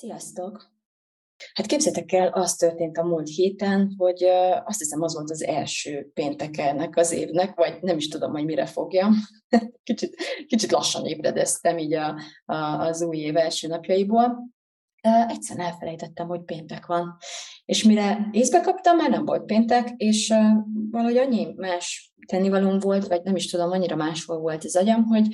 Sziasztok! 0.00 0.70
Hát 1.54 1.66
képzeljétek 1.66 2.12
el, 2.12 2.28
az 2.28 2.54
történt 2.54 2.96
a 2.98 3.04
múlt 3.04 3.28
héten, 3.28 3.94
hogy 3.96 4.24
azt 4.64 4.78
hiszem 4.78 5.02
az 5.02 5.14
volt 5.14 5.30
az 5.30 5.44
első 5.44 6.10
péntek 6.14 6.58
ennek 6.58 6.96
az 6.96 7.12
évnek, 7.12 7.54
vagy 7.54 7.78
nem 7.80 7.96
is 7.96 8.08
tudom, 8.08 8.32
hogy 8.32 8.44
mire 8.44 8.66
fogjam. 8.66 9.14
Kicsit, 9.82 10.16
kicsit 10.46 10.70
lassan 10.70 11.06
ébredeztem 11.06 11.78
így 11.78 11.92
a, 11.92 12.20
a, 12.44 12.54
az 12.54 13.02
új 13.02 13.16
év 13.16 13.36
első 13.36 13.68
napjaiból. 13.68 14.50
Egyszerűen 15.28 15.66
elfelejtettem, 15.66 16.26
hogy 16.26 16.42
péntek 16.42 16.86
van. 16.86 17.16
És 17.64 17.82
mire 17.82 18.28
észbe 18.32 18.60
kaptam, 18.60 18.96
már 18.96 19.10
nem 19.10 19.24
volt 19.24 19.44
péntek, 19.44 19.88
és 19.96 20.34
valahogy 20.90 21.16
annyi 21.16 21.52
más 21.56 22.12
tennivalóm 22.26 22.78
volt, 22.78 23.06
vagy 23.06 23.22
nem 23.22 23.36
is 23.36 23.50
tudom, 23.50 23.70
annyira 23.70 23.96
máshol 23.96 24.38
volt 24.38 24.64
az 24.64 24.76
agyam, 24.76 25.04
hogy 25.04 25.26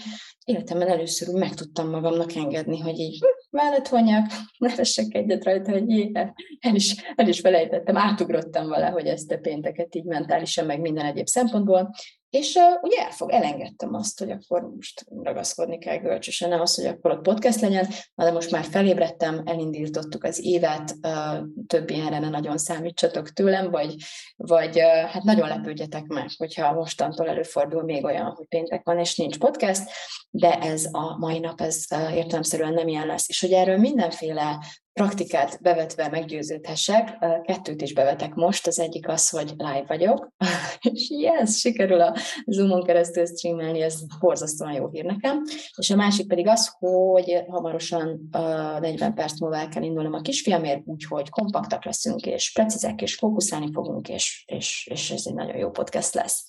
életemben 0.44 0.88
először 0.88 1.28
úgy 1.28 1.40
meg 1.40 1.54
tudtam 1.54 1.90
magamnak 1.90 2.34
engedni, 2.34 2.78
hogy 2.78 2.98
így 2.98 3.18
mellett 3.50 3.88
vonjak, 3.88 4.26
nevessek 4.58 5.14
egyet 5.14 5.44
rajta, 5.44 5.70
hogy 5.70 5.90
jé, 5.90 6.12
el 6.60 6.74
is, 6.74 6.94
el 7.14 7.28
is 7.28 7.40
felejtettem, 7.40 7.96
átugrottam 7.96 8.68
valahogy 8.68 9.06
ezt 9.06 9.32
a 9.32 9.38
pénteket 9.38 9.94
így 9.94 10.04
mentálisan, 10.04 10.66
meg 10.66 10.80
minden 10.80 11.04
egyéb 11.04 11.26
szempontból, 11.26 11.94
és 12.30 12.54
uh, 12.54 12.82
ugye 12.82 12.98
elfog, 12.98 13.30
elengedtem 13.30 13.94
azt, 13.94 14.18
hogy 14.18 14.30
akkor 14.30 14.62
most 14.74 15.06
ragaszkodni 15.22 15.78
kell 15.78 15.96
görcsösen 15.96 16.52
az, 16.52 16.74
hogy 16.74 16.86
akkor 16.86 17.10
ott 17.10 17.22
podcast 17.22 17.60
legyen, 17.60 17.88
de 18.14 18.30
most 18.30 18.50
már 18.50 18.64
felébredtem, 18.64 19.42
elindítottuk 19.44 20.24
az 20.24 20.44
évet, 20.44 20.94
uh, 21.02 21.46
több 21.66 21.90
ilyenre 21.90 22.18
ne 22.18 22.28
nagyon 22.28 22.58
számítsatok 22.58 23.28
tőlem, 23.28 23.70
vagy, 23.70 23.94
vagy 24.36 24.76
uh, 24.76 25.10
hát 25.10 25.22
nagyon 25.22 25.48
lepődjetek 25.48 26.06
meg, 26.06 26.28
hogyha 26.36 26.72
mostantól 26.72 27.28
előfordul 27.28 27.82
még 27.82 28.04
olyan, 28.04 28.32
hogy 28.36 28.46
péntek 28.46 28.84
van, 28.84 28.98
és 28.98 29.16
nincs 29.16 29.38
podcast, 29.38 29.82
de 30.30 30.58
ez 30.58 30.84
a 30.90 31.16
mai 31.18 31.38
nap, 31.38 31.60
ez 31.60 31.84
uh, 31.90 32.16
értelemszerűen 32.16 32.72
nem 32.72 32.88
ilyen 32.88 33.06
lesz. 33.06 33.28
És 33.28 33.40
hogy 33.40 33.52
erről 33.52 33.78
mindenféle 33.78 34.58
praktikát 34.96 35.58
bevetve 35.62 36.08
meggyőződhessek. 36.08 37.18
Kettőt 37.42 37.82
is 37.82 37.92
bevetek 37.92 38.34
most, 38.34 38.66
az 38.66 38.78
egyik 38.78 39.08
az, 39.08 39.28
hogy 39.28 39.52
live 39.56 39.84
vagyok, 39.86 40.32
és 40.90 41.10
yes, 41.10 41.58
sikerül 41.58 42.00
a 42.00 42.16
Zoomon 42.46 42.82
keresztül 42.82 43.26
streamelni, 43.26 43.80
ez 43.80 44.18
borzasztóan 44.20 44.72
jó 44.72 44.88
hír 44.88 45.04
nekem. 45.04 45.42
És 45.76 45.90
a 45.90 45.96
másik 45.96 46.26
pedig 46.26 46.48
az, 46.48 46.76
hogy 46.78 47.42
hamarosan 47.48 48.28
40 48.30 49.14
perc 49.14 49.40
múlva 49.40 49.56
el 49.56 49.68
kell 49.68 49.82
indulnom 49.82 50.12
a 50.12 50.20
kisfiamért, 50.20 50.82
úgyhogy 50.84 51.28
kompaktak 51.28 51.84
leszünk, 51.84 52.26
és 52.26 52.52
precízek, 52.52 53.02
és 53.02 53.14
fókuszálni 53.14 53.72
fogunk, 53.72 54.08
és, 54.08 54.44
és, 54.46 54.88
és 54.90 55.10
ez 55.10 55.22
egy 55.26 55.34
nagyon 55.34 55.56
jó 55.56 55.70
podcast 55.70 56.14
lesz. 56.14 56.46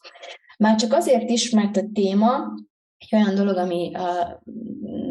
Már 0.58 0.76
csak 0.76 0.94
azért 0.94 1.30
is, 1.30 1.50
mert 1.50 1.78
a 1.78 1.84
téma 1.94 2.38
egy 2.98 3.20
olyan 3.20 3.36
dolog, 3.36 3.58
ami 3.58 3.92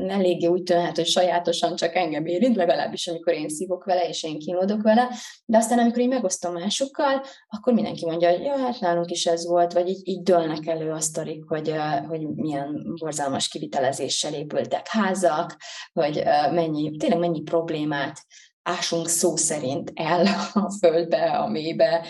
eléggé 0.09 0.47
úgy 0.47 0.63
tűnhet, 0.63 0.97
hogy 0.97 1.07
sajátosan 1.07 1.77
csak 1.77 1.95
engem 1.95 2.27
érint, 2.27 2.57
legalábbis 2.57 3.07
amikor 3.07 3.33
én 3.33 3.49
szívok 3.49 3.85
vele, 3.85 4.09
és 4.09 4.23
én 4.23 4.39
kínlódok 4.39 4.83
vele, 4.83 5.09
de 5.45 5.57
aztán 5.57 5.79
amikor 5.79 5.99
én 5.99 6.09
megosztom 6.09 6.53
másokkal, 6.53 7.23
akkor 7.49 7.73
mindenki 7.73 8.07
mondja, 8.07 8.31
hogy 8.31 8.43
ja, 8.43 8.57
hát 8.57 8.81
nálunk 8.81 9.11
is 9.11 9.27
ez 9.27 9.47
volt, 9.47 9.73
vagy 9.73 9.89
így, 9.89 10.09
így 10.09 10.23
dőlnek 10.23 10.67
elő 10.67 10.91
a 10.91 11.01
sztorik, 11.01 11.45
hogy, 11.47 11.75
hogy 12.09 12.29
milyen 12.35 12.95
borzalmas 13.01 13.49
kivitelezéssel 13.49 14.35
épültek 14.35 14.89
házak, 14.89 15.57
hogy 15.93 16.23
mennyi, 16.51 16.97
tényleg 16.97 17.19
mennyi 17.19 17.43
problémát 17.43 18.25
ásunk 18.63 19.09
szó 19.09 19.37
szerint 19.37 19.93
el 19.95 20.27
a 20.53 20.71
földbe, 20.79 21.31
a 21.31 21.49
mélybe, 21.49 22.07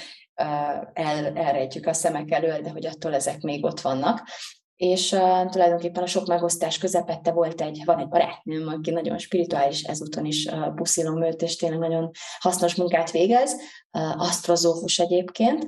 el, 0.93 1.27
elrejtjük 1.35 1.87
a 1.87 1.93
szemek 1.93 2.31
elől, 2.31 2.61
de 2.61 2.71
hogy 2.71 2.87
attól 2.87 3.15
ezek 3.15 3.41
még 3.41 3.65
ott 3.65 3.81
vannak 3.81 4.29
és 4.77 5.13
uh, 5.13 5.49
tulajdonképpen 5.51 6.03
a 6.03 6.07
sok 6.07 6.27
megosztás 6.27 6.79
közepette 6.79 7.33
volt 7.33 7.61
egy, 7.61 7.83
van 7.85 7.99
egy 7.99 8.09
barátnőm, 8.09 8.69
aki 8.69 8.91
nagyon 8.91 9.19
spirituális, 9.19 9.83
ezúton 9.83 10.25
is 10.25 10.47
uh, 10.47 11.23
őt, 11.23 11.43
és 11.43 11.57
tényleg 11.57 11.79
nagyon 11.79 12.11
hasznos 12.39 12.75
munkát 12.75 13.11
végez, 13.11 13.53
uh, 13.53 14.21
asztrozófus 14.21 14.99
egyébként, 14.99 15.67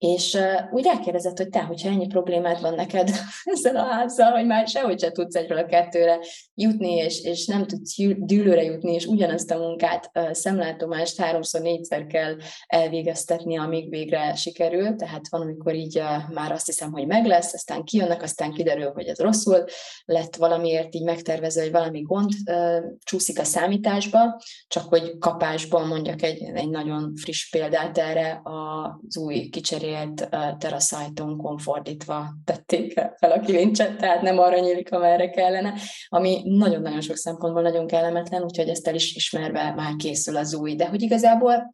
és 0.00 0.34
uh, 0.34 0.72
úgy 0.72 0.84
rákérdezett, 0.84 1.36
hogy 1.36 1.48
te, 1.48 1.60
hogyha 1.60 1.88
ennyi 1.88 2.06
problémád 2.06 2.60
van 2.60 2.74
neked 2.74 3.10
ezzel 3.44 3.76
a 3.76 3.84
házzal, 3.84 4.30
hogy 4.30 4.46
már 4.46 4.68
sehogy 4.68 5.00
se 5.00 5.10
tudsz 5.10 5.34
egyről 5.34 5.58
a 5.58 5.66
kettőre 5.66 6.18
jutni, 6.54 6.92
és, 6.92 7.24
és 7.24 7.46
nem 7.46 7.66
tudsz 7.66 7.94
dűlőre 8.16 8.62
jutni, 8.62 8.92
és 8.92 9.06
ugyanazt 9.06 9.50
a 9.50 9.58
munkát 9.58 10.10
uh, 10.14 10.32
szemlátomást 10.32 11.20
háromszor, 11.20 11.60
négyszer 11.60 12.06
kell 12.06 12.36
elvégeztetni, 12.66 13.58
amíg 13.58 13.90
végre 13.90 14.34
sikerül, 14.34 14.96
tehát 14.96 15.28
van, 15.28 15.40
amikor 15.40 15.74
így 15.74 15.98
uh, 15.98 16.32
már 16.34 16.52
azt 16.52 16.66
hiszem, 16.66 16.92
hogy 16.92 17.06
meg 17.06 17.26
lesz, 17.26 17.54
aztán 17.54 17.84
kijönnek, 17.84 18.22
aztán 18.22 18.52
kiderül, 18.52 18.92
hogy 18.92 19.06
ez 19.06 19.18
rosszul 19.18 19.64
lett 20.04 20.36
valamiért 20.36 20.94
így 20.94 21.04
megtervezve, 21.04 21.62
hogy 21.62 21.72
valami 21.72 22.00
gond 22.00 22.30
uh, 22.46 22.84
csúszik 23.04 23.38
a 23.38 23.44
számításba, 23.44 24.40
csak 24.66 24.88
hogy 24.88 25.18
kapásban 25.18 25.86
mondjak 25.86 26.22
egy, 26.22 26.42
egy 26.54 26.70
nagyon 26.70 27.12
friss 27.16 27.50
példát 27.50 27.98
erre 27.98 28.40
az 28.42 29.16
új 29.16 29.48
kicseré 29.48 29.88
cserélt 29.90 30.28
teraszajtónkon 30.58 31.58
fordítva 31.58 32.34
tették 32.44 32.92
fel 32.92 33.30
a 33.30 33.40
kilincset, 33.40 33.96
tehát 33.96 34.22
nem 34.22 34.38
arra 34.38 34.58
nyílik, 34.58 34.92
amerre 34.92 35.30
kellene, 35.30 35.74
ami 36.08 36.42
nagyon-nagyon 36.44 37.00
sok 37.00 37.16
szempontból 37.16 37.62
nagyon 37.62 37.86
kellemetlen, 37.86 38.42
úgyhogy 38.42 38.68
ezt 38.68 38.88
el 38.88 38.94
is 38.94 39.14
ismerve 39.14 39.74
már 39.74 39.96
készül 39.96 40.36
az 40.36 40.54
új. 40.54 40.74
De 40.74 40.88
hogy 40.88 41.02
igazából 41.02 41.70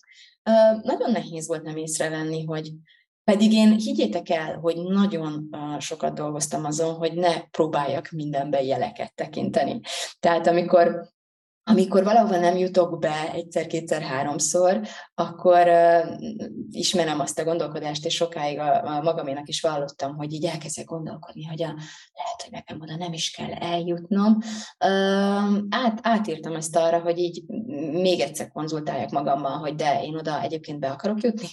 nagyon 0.82 1.10
nehéz 1.10 1.49
volt 1.49 1.62
nem 1.62 1.76
észrevenni, 1.76 2.44
hogy 2.44 2.72
pedig 3.25 3.53
én 3.53 3.72
higgyétek 3.72 4.31
el, 4.31 4.59
hogy 4.59 4.76
nagyon 4.76 5.49
sokat 5.78 6.15
dolgoztam 6.15 6.65
azon, 6.65 6.94
hogy 6.94 7.12
ne 7.12 7.41
próbáljak 7.41 8.10
mindenben 8.10 8.65
jeleket 8.65 9.15
tekinteni. 9.15 9.81
Tehát 10.21 10.47
amikor 10.47 11.15
amikor 11.69 12.04
valahova 12.04 12.38
nem 12.38 12.56
jutok 12.56 12.99
be 12.99 13.32
egyszer, 13.32 13.66
kétszer, 13.66 14.03
háromszor, 14.03 14.81
akkor 15.15 15.66
uh, 15.66 16.21
ismerem 16.71 17.21
azt 17.21 17.38
a 17.38 17.44
gondolkodást, 17.44 18.04
és 18.04 18.15
sokáig 18.15 18.59
a, 18.59 18.84
a 18.84 19.03
magaménak 19.03 19.49
is 19.49 19.60
vallottam, 19.60 20.16
hogy 20.16 20.32
így 20.32 20.44
elkezdek 20.44 20.84
gondolkodni, 20.84 21.44
hogy 21.44 21.62
a, 21.62 21.66
lehet, 22.15 22.43
hogy 22.43 22.50
nekem 22.50 22.81
oda 22.81 22.97
nem 22.97 23.12
is 23.12 23.31
kell 23.31 23.53
eljutnom. 23.53 24.37
Uh, 24.84 25.56
át, 25.69 25.99
átírtam 26.03 26.55
ezt 26.55 26.76
arra, 26.76 27.00
hogy 27.00 27.19
így 27.19 27.44
még 27.93 28.21
egyszer 28.21 28.49
konzultáljak 28.49 29.10
magammal, 29.10 29.59
hogy 29.59 29.75
de 29.75 30.03
én 30.03 30.16
oda 30.16 30.43
egyébként 30.43 30.81
be 30.81 30.91
akarok 30.91 31.22
jutni, 31.22 31.49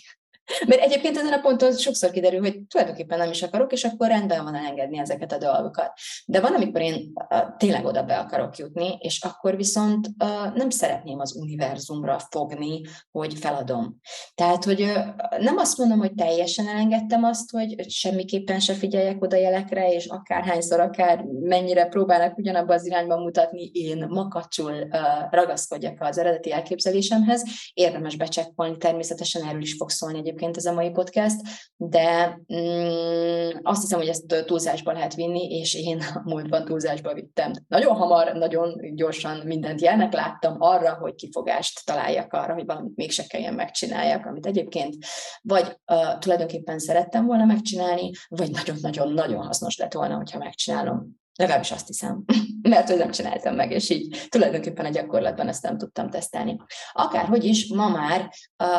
mert 0.68 0.82
egyébként 0.82 1.18
ezen 1.18 1.34
a 1.34 1.40
ponton 1.40 1.78
sokszor 1.78 2.12
kiderül, 2.12 2.40
hogy 2.40 2.62
tulajdonképpen 2.68 3.18
nem 3.18 3.30
is 3.30 3.44
akarok, 3.44 3.72
és 3.72 3.84
akkor 3.84 4.08
rendben 4.08 4.44
van 4.44 4.56
elengedni 4.56 4.98
ezeket 4.98 5.32
a 5.32 5.38
dolgokat. 5.38 5.92
De 6.26 6.42
van, 6.42 6.54
amikor 6.54 6.82
én 6.82 7.14
tényleg 7.58 7.86
oda 7.86 8.04
be 8.04 8.18
akarok 8.18 8.58
jutni, 8.58 8.98
és 9.00 9.22
akkor 9.24 9.56
viszont 9.56 10.08
nem 10.54 10.70
szeretném 10.70 11.20
az 11.20 11.36
univerzumra 11.36 12.20
fogni, 12.30 12.82
hogy 13.12 13.34
feladom. 13.34 14.00
Tehát, 14.36 14.64
hogy 14.64 14.92
nem 15.38 15.58
azt 15.58 15.78
mondom, 15.78 16.00
hogy 16.00 16.14
teljesen 16.14 16.68
elengedtem 16.68 17.24
azt, 17.24 17.52
hogy 17.52 17.90
semmiképpen 17.90 18.60
se 18.60 18.74
figyeljek 18.74 19.24
oda 19.24 19.36
jelekre, 19.36 19.94
és 19.94 20.06
akárhányszor, 20.06 20.80
akár 20.80 21.24
mennyire 21.24 21.86
próbálnak 21.86 22.38
ugyanabba 22.38 22.74
az 22.74 22.86
irányba 22.86 23.18
mutatni, 23.18 23.64
én 23.74 24.06
makacsul 24.10 24.88
ragaszkodjak 25.32 26.02
az 26.02 26.18
eredeti 26.18 26.52
elképzelésemhez. 26.52 27.44
Érdemes 27.74 28.16
becsekkolni, 28.16 28.78
természetesen 28.78 29.44
erről 29.44 29.62
is 29.62 29.74
fog 29.74 29.90
szólni 29.90 30.18
egy 30.18 30.32
egyébként 30.34 30.58
ez 30.58 30.66
a 30.66 30.74
mai 30.74 30.90
podcast, 30.90 31.42
de 31.76 32.40
mm, 32.54 33.50
azt 33.62 33.82
hiszem, 33.82 34.00
hogy 34.00 34.08
ezt 34.08 34.44
túlzásba 34.46 34.92
lehet 34.92 35.16
vinni, 35.16 35.60
és 35.60 35.76
én 35.76 36.00
a 36.14 36.22
múltban 36.24 36.66
túlzásba 36.66 37.14
vittem. 37.14 37.52
Nagyon 37.68 37.96
hamar, 37.96 38.34
nagyon 38.34 38.96
gyorsan 38.96 39.38
mindent 39.46 39.82
jelnek 39.82 40.14
láttam 40.14 40.56
arra, 40.60 40.94
hogy 40.94 41.16
kifogást 41.16 41.86
találjak 41.86 42.34
arra, 42.34 42.54
hogy 42.54 42.66
valamit 42.66 42.96
mégse 42.96 43.24
kelljen 43.24 43.54
megcsináljak, 43.54 44.26
amit 44.26 44.46
egyébként 44.46 44.96
vagy 45.42 45.78
uh, 45.92 46.18
tulajdonképpen 46.18 46.80
szerettem 46.80 47.26
volna 47.26 47.46
megcsinálni, 47.46 48.12
vagy 48.28 48.52
nagyon-nagyon-nagyon 48.52 49.46
hasznos 49.46 49.78
lett 49.78 49.94
volna, 49.94 50.16
hogyha 50.16 50.38
megcsinálom 50.38 51.22
Legalábbis 51.36 51.72
azt 51.72 51.88
hiszem, 51.88 52.24
mert 52.70 52.90
hogy 52.90 52.98
nem 52.98 53.12
csináltam 53.12 53.56
meg, 53.56 53.72
és 53.72 53.90
így 53.90 54.28
tulajdonképpen 54.30 54.86
a 54.86 54.90
gyakorlatban 54.90 55.48
ezt 55.48 55.64
nem 55.64 55.78
tudtam 55.78 56.10
tesztelni. 56.10 56.58
Akárhogy 56.92 57.44
is, 57.44 57.68
ma 57.68 57.90
már 57.90 58.34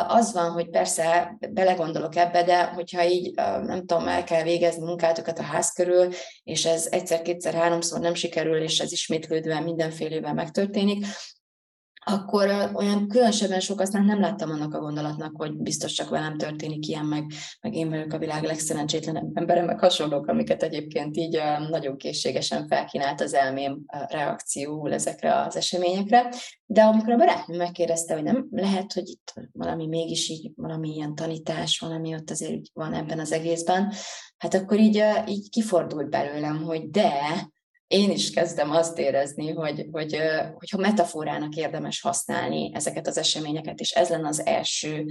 az 0.07 0.33
van, 0.33 0.51
hogy 0.51 0.69
persze 0.69 1.37
belegondolok 1.49 2.15
ebbe, 2.15 2.43
de 2.43 2.63
hogyha 2.63 3.05
így 3.05 3.33
nem 3.35 3.85
tudom, 3.85 4.07
el 4.07 4.23
kell 4.23 4.43
végezni 4.43 4.83
munkátokat 4.83 5.39
a 5.39 5.43
ház 5.43 5.71
körül, 5.71 6.13
és 6.43 6.65
ez 6.65 6.87
egyszer, 6.91 7.21
kétszer, 7.21 7.53
háromszor 7.53 7.99
nem 7.99 8.13
sikerül, 8.13 8.61
és 8.61 8.79
ez 8.79 8.91
ismétlődően 8.91 9.63
mindenfélevel 9.63 10.33
megtörténik, 10.33 11.05
akkor 12.07 12.71
olyan 12.73 13.07
különösebben 13.07 13.59
sok 13.59 13.79
aztán 13.79 14.05
nem 14.05 14.19
láttam 14.19 14.49
annak 14.49 14.73
a 14.73 14.79
gondolatnak, 14.79 15.31
hogy 15.35 15.57
biztos 15.57 15.91
csak 15.91 16.09
velem 16.09 16.37
történik 16.37 16.87
ilyen, 16.87 17.05
meg, 17.05 17.25
meg 17.61 17.73
én 17.73 17.89
vagyok 17.89 18.13
a 18.13 18.17
világ 18.17 18.43
legszerencsétlenebb 18.43 19.37
embere, 19.37 19.61
meg 19.61 19.79
hasonlók, 19.79 20.27
amiket 20.27 20.63
egyébként 20.63 21.17
így 21.17 21.41
nagyon 21.69 21.97
készségesen 21.97 22.67
felkínált 22.67 23.21
az 23.21 23.33
elmém 23.33 23.85
reakcióul 24.07 24.93
ezekre 24.93 25.35
az 25.35 25.55
eseményekre. 25.55 26.29
De 26.65 26.83
amikor 26.83 27.13
a 27.13 27.17
barátnőm 27.17 27.57
megkérdezte, 27.57 28.13
hogy 28.13 28.23
nem 28.23 28.47
lehet, 28.51 28.93
hogy 28.93 29.07
itt 29.07 29.33
valami 29.51 29.87
mégis 29.87 30.29
így, 30.29 30.51
valami 30.55 30.89
ilyen 30.89 31.15
tanítás, 31.15 31.79
valami 31.79 32.13
ott 32.13 32.29
azért 32.29 32.61
van 32.73 32.93
ebben 32.93 33.19
az 33.19 33.31
egészben, 33.31 33.93
hát 34.37 34.53
akkor 34.53 34.79
így, 34.79 35.03
így 35.27 35.49
kifordult 35.49 36.09
belőlem, 36.09 36.63
hogy 36.63 36.89
de, 36.89 37.11
én 37.87 38.11
is 38.11 38.31
kezdem 38.31 38.71
azt 38.71 38.99
érezni, 38.99 39.51
hogy, 39.51 39.87
hogy, 39.91 40.17
hogyha 40.53 40.77
metaforának 40.77 41.55
érdemes 41.55 42.01
használni 42.01 42.71
ezeket 42.73 43.07
az 43.07 43.17
eseményeket, 43.17 43.79
és 43.79 43.91
ez 43.91 44.09
lenne 44.09 44.27
az 44.27 44.45
első 44.45 45.05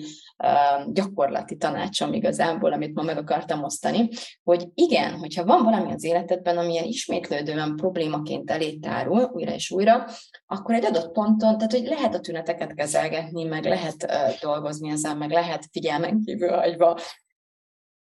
gyakorlati 0.93 1.57
tanácsom 1.57 2.13
igazából, 2.13 2.73
amit 2.73 2.95
ma 2.95 3.03
meg 3.03 3.19
akartam 3.19 3.63
osztani, 3.63 4.09
hogy 4.43 4.69
igen, 4.75 5.19
hogyha 5.19 5.45
van 5.45 5.63
valami 5.63 5.93
az 5.93 6.05
életedben, 6.05 6.59
amilyen 6.59 6.85
ismétlődően 6.85 7.77
problémaként 7.77 8.51
elé 8.51 8.77
tárul 8.77 9.31
újra 9.33 9.53
és 9.53 9.71
újra, 9.71 10.07
akkor 10.47 10.75
egy 10.75 10.85
adott 10.85 11.13
ponton, 11.13 11.57
tehát 11.57 11.73
hogy 11.73 11.87
lehet 11.87 12.15
a 12.15 12.21
tüneteket 12.21 12.75
kezelgetni, 12.75 13.45
meg 13.45 13.65
lehet 13.65 14.07
dolgozni 14.41 14.91
ezzel, 14.91 15.17
meg 15.17 15.31
lehet 15.31 15.69
figyelmen 15.73 16.21
kívül 16.25 16.51
hagyva 16.51 16.99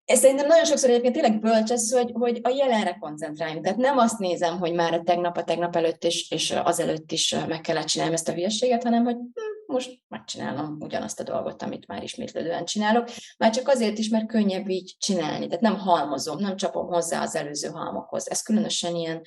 ez 0.09 0.19
szerintem 0.19 0.47
nagyon 0.47 0.65
sokszor 0.65 0.91
egyébként 0.91 1.15
tényleg 1.15 1.41
bölcs 1.41 1.71
ez, 1.71 1.93
hogy, 1.93 2.11
hogy 2.15 2.41
a 2.43 2.49
jelenre 2.49 2.97
koncentráljunk. 3.01 3.63
Tehát 3.63 3.79
nem 3.79 3.99
azt 3.99 4.19
nézem, 4.19 4.59
hogy 4.59 4.73
már 4.75 4.95
a 4.95 5.03
tegnap, 5.03 5.37
a 5.37 5.45
tegnap 5.45 5.77
előtt 5.77 6.05
és, 6.05 6.31
és 6.31 6.51
azelőtt 6.51 7.13
is 7.13 7.37
meg 7.49 7.61
kellett 7.61 7.87
csinálni 7.87 8.15
ezt 8.15 8.29
a 8.29 8.33
hülyeséget, 8.33 8.83
hanem 8.83 9.05
hogy 9.05 9.15
hm, 9.15 9.73
most 9.73 10.01
megcsinálom 10.09 10.77
ugyanazt 10.81 11.21
a 11.21 11.23
dolgot, 11.23 11.63
amit 11.63 11.87
már 11.87 12.03
ismétlődően 12.03 12.65
csinálok. 12.65 13.09
Már 13.39 13.51
csak 13.51 13.69
azért 13.69 13.99
is, 13.99 14.09
mert 14.09 14.27
könnyebb 14.27 14.69
így 14.69 14.97
csinálni. 14.99 15.47
Tehát 15.47 15.63
nem 15.63 15.79
halmozom, 15.79 16.39
nem 16.39 16.57
csapom 16.57 16.87
hozzá 16.87 17.23
az 17.23 17.37
előző 17.37 17.69
halmokhoz. 17.69 18.31
Ez 18.31 18.43
különösen 18.43 18.95
ilyen, 18.95 19.23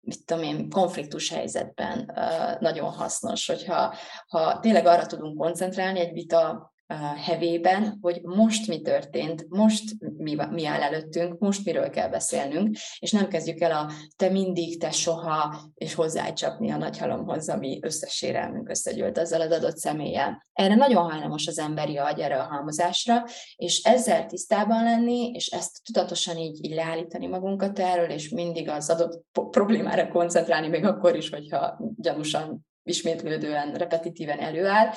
mit 0.00 0.24
tudom 0.24 0.42
én, 0.42 0.70
konfliktus 0.70 1.30
helyzetben 1.30 2.12
nagyon 2.60 2.90
hasznos, 2.90 3.46
hogyha 3.46 3.94
ha 4.28 4.60
tényleg 4.60 4.86
arra 4.86 5.06
tudunk 5.06 5.38
koncentrálni 5.38 6.00
egy 6.00 6.12
vita 6.12 6.72
hevében, 6.98 7.98
hogy 8.00 8.20
most 8.22 8.66
mi 8.66 8.80
történt, 8.80 9.46
most 9.48 9.82
mi, 10.16 10.36
mi 10.50 10.66
áll 10.66 10.80
előttünk, 10.80 11.38
most 11.38 11.64
miről 11.64 11.90
kell 11.90 12.08
beszélnünk, 12.08 12.76
és 12.98 13.12
nem 13.12 13.28
kezdjük 13.28 13.60
el 13.60 13.70
a 13.70 13.90
te 14.16 14.28
mindig, 14.28 14.80
te 14.80 14.90
soha, 14.90 15.56
és 15.74 15.94
hozzácsapni 15.94 16.70
a 16.70 16.76
nagy 16.76 16.98
halomhoz, 16.98 17.48
ami 17.48 17.78
összes 17.82 18.12
sérelmünk 18.12 18.68
összegyűlt 18.68 19.18
azzal 19.18 19.40
az 19.40 19.50
adott 19.50 19.76
személlyel. 19.76 20.46
Erre 20.52 20.74
nagyon 20.74 21.10
hajlamos 21.10 21.46
az 21.46 21.58
emberi 21.58 21.96
agy, 21.96 22.18
erre 22.18 22.36
a 22.36 22.48
halmozásra, 22.50 23.24
és 23.56 23.82
ezzel 23.82 24.26
tisztában 24.26 24.84
lenni, 24.84 25.30
és 25.34 25.46
ezt 25.46 25.84
tudatosan 25.84 26.36
így, 26.36 26.64
így 26.64 26.74
leállítani 26.74 27.26
magunkat 27.26 27.78
erről, 27.78 28.10
és 28.10 28.28
mindig 28.28 28.68
az 28.68 28.90
adott 28.90 29.24
problémára 29.50 30.08
koncentrálni, 30.08 30.68
még 30.68 30.84
akkor 30.84 31.16
is, 31.16 31.30
hogyha 31.30 31.78
gyanúsan 31.96 32.68
ismétlődően, 32.90 33.74
repetitíven 33.74 34.38
előáll, 34.38 34.92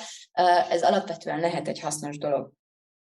ez 0.70 0.82
alapvetően 0.82 1.40
lehet 1.40 1.68
egy 1.68 1.80
hasznos 1.80 2.18
dolog. 2.18 2.52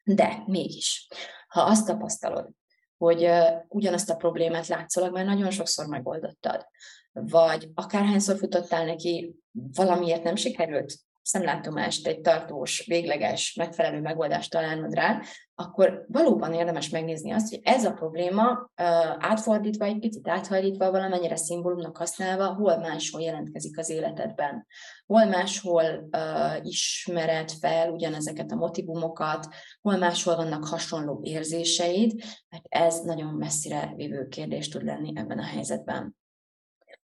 De 0.04 0.42
mégis, 0.46 1.08
ha 1.48 1.60
azt 1.60 1.86
tapasztalod, 1.86 2.48
hogy 2.96 3.30
ugyanazt 3.68 4.10
a 4.10 4.16
problémát 4.16 4.66
látszólag 4.66 5.12
már 5.12 5.24
nagyon 5.24 5.50
sokszor 5.50 5.86
megoldottad, 5.86 6.66
vagy 7.12 7.70
akárhányszor 7.74 8.36
futottál 8.36 8.84
neki, 8.84 9.34
valamiért 9.52 10.22
nem 10.22 10.36
sikerült 10.36 10.94
szemlátomást, 11.22 12.06
egy 12.06 12.20
tartós, 12.20 12.86
végleges, 12.86 13.54
megfelelő 13.54 14.00
megoldást 14.00 14.50
találnod 14.50 14.94
rá, 14.94 15.20
akkor 15.54 16.04
valóban 16.08 16.52
érdemes 16.52 16.88
megnézni 16.88 17.32
azt, 17.32 17.48
hogy 17.48 17.60
ez 17.62 17.84
a 17.84 17.92
probléma 17.92 18.70
átfordítva, 19.18 19.84
egy 19.84 19.98
picit 19.98 20.28
áthajlítva, 20.28 20.90
valamennyire 20.90 21.36
szimbólumnak 21.36 21.96
használva, 21.96 22.54
hol 22.54 22.76
máshol 22.76 23.20
jelentkezik 23.20 23.78
az 23.78 23.90
életedben. 23.90 24.66
Hol 25.06 25.24
máshol 25.24 26.08
uh, 26.12 26.66
ismered 26.66 27.50
fel 27.50 27.90
ugyanezeket 27.90 28.50
a 28.52 28.56
motivumokat, 28.56 29.48
hol 29.80 29.96
máshol 29.96 30.36
vannak 30.36 30.64
hasonló 30.64 31.20
érzéseid, 31.22 32.12
mert 32.48 32.64
ez 32.68 33.00
nagyon 33.00 33.34
messzire 33.34 33.92
vívő 33.96 34.28
kérdés 34.28 34.68
tud 34.68 34.84
lenni 34.84 35.12
ebben 35.14 35.38
a 35.38 35.44
helyzetben. 35.44 36.19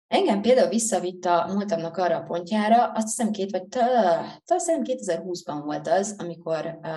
Engem 0.08 0.42
például 0.42 0.70
visszavitt 0.70 1.26
a 1.26 1.46
múltamnak 1.54 1.98
arra 1.98 2.18
a 2.18 2.24
pontjára, 2.24 2.92
azt 2.92 3.08
hiszem 3.08 3.32
két, 3.32 3.52
vagy 3.52 3.68
talán 3.68 4.82
2020-ban 4.84 5.62
volt 5.64 5.88
az, 5.88 6.16
amikor 6.18 6.80
uh, 6.82 6.90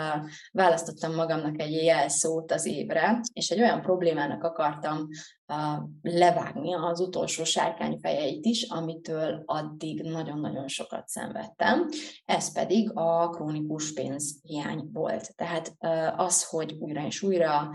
választottam 0.53 1.15
magamnak 1.15 1.61
egy 1.61 1.73
jelszót 1.73 2.53
az 2.53 2.67
évre, 2.67 3.21
és 3.33 3.51
egy 3.51 3.61
olyan 3.61 3.81
problémának 3.81 4.45
akartam 4.45 5.09
levágni 6.03 6.75
az 6.75 7.01
utolsó 7.01 7.45
sárkányfejeit 7.45 8.45
is, 8.45 8.63
amitől 8.63 9.43
addig 9.47 10.03
nagyon-nagyon 10.03 10.69
sokat 10.69 11.09
szenvedtem. 11.09 11.89
Ez 12.25 12.53
pedig 12.53 12.91
a 12.95 13.29
krónikus 13.29 13.93
pénzhiány 13.93 14.89
volt. 14.93 15.37
Tehát 15.37 15.77
az, 16.17 16.49
hogy 16.49 16.77
újra 16.81 17.07
és 17.07 17.23
újra 17.23 17.71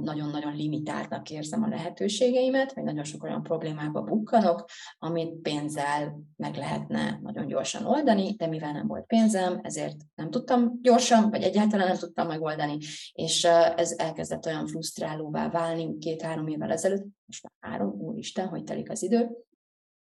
nagyon-nagyon 0.00 0.56
limitáltnak 0.56 1.30
érzem 1.30 1.62
a 1.62 1.68
lehetőségeimet, 1.68 2.74
vagy 2.74 2.84
nagyon 2.84 3.04
sok 3.04 3.22
olyan 3.22 3.42
problémába 3.42 4.02
bukkanok, 4.02 4.64
amit 4.98 5.34
pénzzel 5.34 6.20
meg 6.36 6.56
lehetne 6.56 7.18
nagyon 7.22 7.46
gyorsan 7.46 7.86
oldani, 7.86 8.32
de 8.32 8.46
mivel 8.46 8.72
nem 8.72 8.86
volt 8.86 9.06
pénzem, 9.06 9.60
ezért 9.62 9.96
nem 10.14 10.30
tudtam 10.30 10.78
gyorsan, 10.82 11.30
vagy 11.30 11.42
egyáltalán 11.42 11.86
nem 11.86 11.96
tudtam 11.96 12.26
megoldani, 12.26 12.78
és 13.12 13.44
ez 13.76 13.94
elkezdett 13.96 14.46
olyan 14.46 14.66
frusztrálóvá 14.66 15.48
válni 15.48 15.98
két-három 15.98 16.46
évvel 16.46 16.72
ezelőtt, 16.72 16.95
előtt, 16.96 17.14
most 17.26 17.42
már 17.42 17.70
három, 17.70 18.00
úristen, 18.00 18.48
hogy 18.48 18.64
telik 18.64 18.90
az 18.90 19.02
idő, 19.02 19.45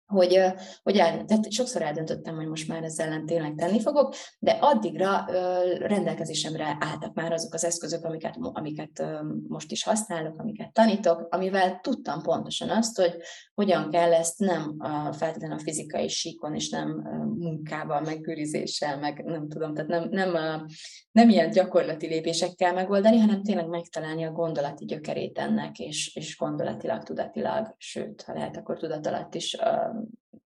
hogy, 0.09 0.41
hogy 0.83 0.97
el, 0.97 1.25
tehát 1.25 1.51
sokszor 1.51 1.81
eldöntöttem, 1.81 2.35
hogy 2.35 2.47
most 2.47 2.67
már 2.67 2.83
ezzel 2.83 3.07
ellen 3.09 3.25
tényleg 3.25 3.55
tenni 3.55 3.81
fogok, 3.81 4.15
de 4.39 4.51
addigra 4.51 5.25
rendelkezésemre 5.79 6.77
álltak 6.79 7.13
már 7.13 7.31
azok 7.31 7.53
az 7.53 7.65
eszközök, 7.65 8.03
amiket, 8.03 8.35
amiket 8.39 9.03
most 9.47 9.71
is 9.71 9.83
használok, 9.83 10.39
amiket 10.39 10.73
tanítok, 10.73 11.27
amivel 11.29 11.79
tudtam 11.81 12.21
pontosan 12.21 12.69
azt, 12.69 12.97
hogy 12.97 13.17
hogyan 13.53 13.89
kell 13.89 14.13
ezt 14.13 14.39
nem 14.39 14.77
feltétlenül 15.11 15.57
a 15.57 15.63
fizikai 15.63 16.07
síkon, 16.07 16.55
és 16.55 16.69
nem 16.69 16.89
munkával, 17.37 18.01
meg 18.01 18.21
meg 18.99 19.23
nem 19.25 19.47
tudom, 19.49 19.73
tehát 19.73 19.89
nem, 19.89 20.07
nem, 20.09 20.65
nem 21.11 21.29
ilyen 21.29 21.49
gyakorlati 21.49 22.07
lépésekkel 22.07 22.73
megoldani, 22.73 23.17
hanem 23.17 23.43
tényleg 23.43 23.67
megtalálni 23.67 24.23
a 24.23 24.31
gondolati 24.31 24.85
gyökerét 24.85 25.37
ennek, 25.37 25.79
és, 25.79 26.15
és 26.15 26.37
gondolatilag, 26.37 27.03
tudatilag, 27.03 27.75
sőt, 27.77 28.21
ha 28.21 28.33
lehet, 28.33 28.57
akkor 28.57 28.77
tudat 28.77 29.07
alatt 29.07 29.35
is 29.35 29.57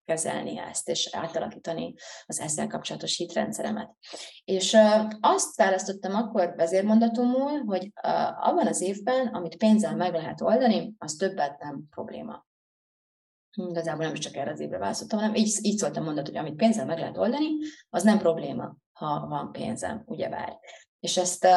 kezelni 0.05 0.57
ezt, 0.57 0.89
és 0.89 1.09
átalakítani 1.11 1.93
az 2.25 2.39
ezzel 2.39 2.67
kapcsolatos 2.67 3.17
hitrendszeremet. 3.17 3.95
És 4.43 4.77
azt 5.19 5.55
választottam 5.55 6.15
akkor 6.15 6.53
vezérmondatomul, 6.55 7.63
hogy 7.65 7.91
abban 8.39 8.67
az 8.67 8.81
évben, 8.81 9.27
amit 9.27 9.57
pénzzel 9.57 9.95
meg 9.95 10.13
lehet 10.13 10.41
oldani, 10.41 10.93
az 10.97 11.13
többet 11.13 11.59
nem 11.59 11.83
probléma. 11.89 12.45
Igazából 13.57 14.05
nem 14.05 14.13
is 14.13 14.19
csak 14.19 14.35
erre 14.35 14.51
az 14.51 14.59
évre 14.59 14.77
választottam, 14.77 15.19
hanem 15.19 15.35
így, 15.35 15.57
így 15.61 15.77
szóltam 15.77 16.03
mondat, 16.03 16.27
hogy 16.27 16.37
amit 16.37 16.55
pénzzel 16.55 16.85
meg 16.85 16.97
lehet 16.97 17.17
oldani, 17.17 17.49
az 17.89 18.03
nem 18.03 18.17
probléma, 18.17 18.75
ha 18.91 19.27
van 19.27 19.51
pénzem, 19.51 20.01
ugyebár. 20.05 20.59
És 20.99 21.17
ezt 21.17 21.47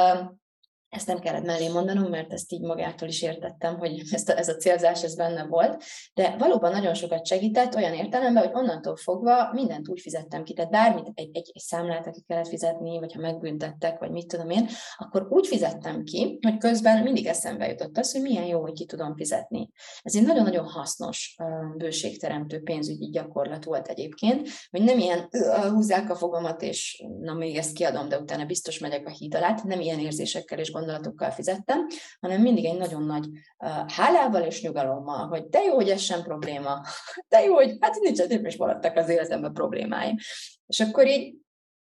ezt 0.95 1.07
nem 1.07 1.19
kellett 1.19 1.45
mellé 1.45 1.69
mondanom, 1.69 2.11
mert 2.11 2.33
ezt 2.33 2.53
így 2.53 2.61
magától 2.61 3.09
is 3.09 3.23
értettem, 3.23 3.79
hogy 3.79 4.03
ezt 4.11 4.29
a, 4.29 4.39
ez 4.39 4.49
a 4.49 4.57
célzás 4.57 5.03
ez 5.03 5.15
benne 5.15 5.47
volt, 5.47 5.85
de 6.15 6.37
valóban 6.39 6.71
nagyon 6.71 6.95
sokat 6.95 7.27
segített 7.27 7.75
olyan 7.75 7.95
értelemben, 7.95 8.43
hogy 8.43 8.55
onnantól 8.55 8.97
fogva 8.97 9.53
mindent 9.53 9.89
úgy 9.89 10.01
fizettem 10.01 10.43
ki, 10.43 10.53
tehát 10.53 10.71
bármit, 10.71 11.11
egy, 11.15 11.31
egy, 11.33 11.51
egy 11.53 11.63
számlát, 11.63 12.07
aki 12.07 12.23
kellett 12.27 12.49
fizetni, 12.49 12.99
vagy 12.99 13.13
ha 13.13 13.21
megbüntettek, 13.21 13.99
vagy 13.99 14.11
mit 14.11 14.27
tudom 14.27 14.51
én, 14.51 14.69
akkor 14.97 15.27
úgy 15.31 15.47
fizettem 15.47 16.05
ki, 16.05 16.39
hogy 16.43 16.57
közben 16.57 17.03
mindig 17.03 17.27
eszembe 17.27 17.69
jutott 17.69 17.99
az, 17.99 18.13
hogy 18.13 18.23
milyen 18.23 18.47
jó, 18.47 18.61
hogy 18.61 18.73
ki 18.73 18.87
tudom 18.87 19.17
fizetni. 19.17 19.71
Ez 20.03 20.15
egy 20.15 20.27
nagyon-nagyon 20.27 20.65
hasznos 20.65 21.37
bőségteremtő 21.77 22.63
pénzügyi 22.63 23.11
gyakorlat 23.11 23.65
volt 23.65 23.89
egyébként, 23.89 24.49
hogy 24.71 24.83
nem 24.83 24.99
ilyen 24.99 25.29
húzzák 25.71 26.11
a 26.11 26.17
fogamat, 26.17 26.63
és 26.63 27.05
na 27.21 27.35
még 27.35 27.57
ezt 27.57 27.75
kiadom, 27.75 28.09
de 28.09 28.19
utána 28.19 28.45
biztos 28.45 28.79
megyek 28.79 29.07
a 29.07 29.11
híd 29.11 29.35
alá, 29.35 29.61
nem 29.65 29.81
ilyen 29.81 29.99
érzésekkel 29.99 30.59
és 30.59 30.71
gondolatokkal 30.71 30.84
fizettem, 31.31 31.87
hanem 32.21 32.41
mindig 32.41 32.65
egy 32.65 32.79
nagyon 32.79 33.03
nagy 33.03 33.29
hálával 33.89 34.43
és 34.43 34.63
nyugalommal, 34.63 35.27
hogy 35.27 35.49
de 35.49 35.63
jó, 35.63 35.75
hogy 35.75 35.89
ez 35.89 36.01
sem 36.01 36.23
probléma, 36.23 36.81
de 37.29 37.45
jó, 37.45 37.55
hogy 37.55 37.77
hát 37.81 38.01
nincs, 38.01 38.21
is 38.47 38.57
maradtak 38.57 38.97
az 38.97 39.09
életemben 39.09 39.53
problémáim. 39.53 40.17
És 40.67 40.81
akkor 40.81 41.07
így 41.07 41.35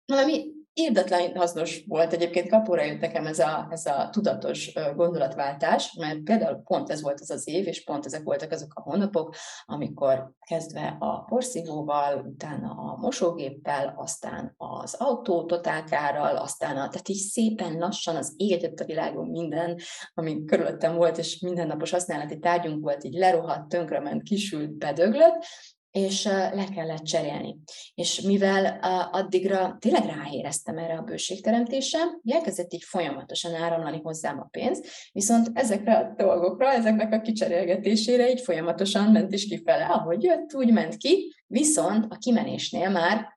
valami 0.05 0.56
Érdetlen 0.79 1.37
hasznos 1.37 1.85
volt 1.87 2.13
egyébként 2.13 2.49
kapóra 2.49 2.83
jött 2.83 3.01
nekem 3.01 3.27
ez 3.27 3.39
a, 3.39 3.69
ez 3.71 3.87
a 3.87 4.09
tudatos 4.11 4.73
gondolatváltás, 4.97 5.95
mert 5.99 6.23
például 6.23 6.63
pont 6.65 6.91
ez 6.91 7.03
volt 7.03 7.21
az 7.21 7.31
az 7.31 7.49
év, 7.49 7.67
és 7.67 7.85
pont 7.85 8.07
ezek 8.07 8.23
voltak 8.23 8.51
azok 8.51 8.73
a 8.75 8.81
hónapok, 8.81 9.35
amikor 9.65 10.31
kezdve 10.47 10.97
a 10.99 11.25
porszívóval, 11.25 12.25
utána 12.27 12.71
a 12.71 12.97
mosógéppel, 12.97 13.95
aztán 13.97 14.55
az 14.57 14.95
autó 14.95 15.45
totálkárral, 15.45 16.37
aztán 16.37 16.77
a, 16.77 16.89
tehát 16.89 17.09
így 17.09 17.17
szépen 17.31 17.79
lassan 17.79 18.17
az 18.17 18.35
égetett 18.37 18.81
a 18.81 18.85
világon 18.85 19.29
minden, 19.29 19.79
ami 20.15 20.45
körülöttem 20.45 20.97
volt, 20.97 21.19
és 21.19 21.41
mindennapos 21.41 21.91
használati 21.91 22.39
tárgyunk 22.39 22.83
volt, 22.83 23.05
így 23.05 23.15
lerohadt, 23.15 23.69
tönkrement, 23.69 24.23
kisült, 24.23 24.71
bedöglött, 24.71 25.45
és 25.97 26.25
le 26.25 26.65
kellett 26.75 27.03
cserélni. 27.03 27.57
És 27.95 28.21
mivel 28.21 28.79
addigra 29.13 29.77
tényleg 29.81 30.05
ráéreztem 30.05 30.79
erre 30.79 30.97
a 30.97 31.03
bőségteremtésre, 31.03 31.99
elkezdett 32.25 32.73
így 32.73 32.83
folyamatosan 32.83 33.55
áramlani 33.55 34.01
hozzám 34.03 34.41
a 34.41 34.49
pénz, 34.51 34.83
viszont 35.13 35.51
ezekre 35.55 35.97
a 35.97 36.15
dolgokra, 36.17 36.73
ezeknek 36.73 37.13
a 37.13 37.21
kicserélgetésére 37.21 38.31
így 38.31 38.41
folyamatosan 38.41 39.13
ment 39.13 39.33
is 39.33 39.47
kifele, 39.47 39.85
ahogy 39.85 40.23
jött, 40.23 40.55
úgy 40.55 40.73
ment 40.73 40.97
ki, 40.97 41.35
viszont 41.47 42.07
a 42.09 42.17
kimenésnél 42.17 42.91
már 42.91 43.36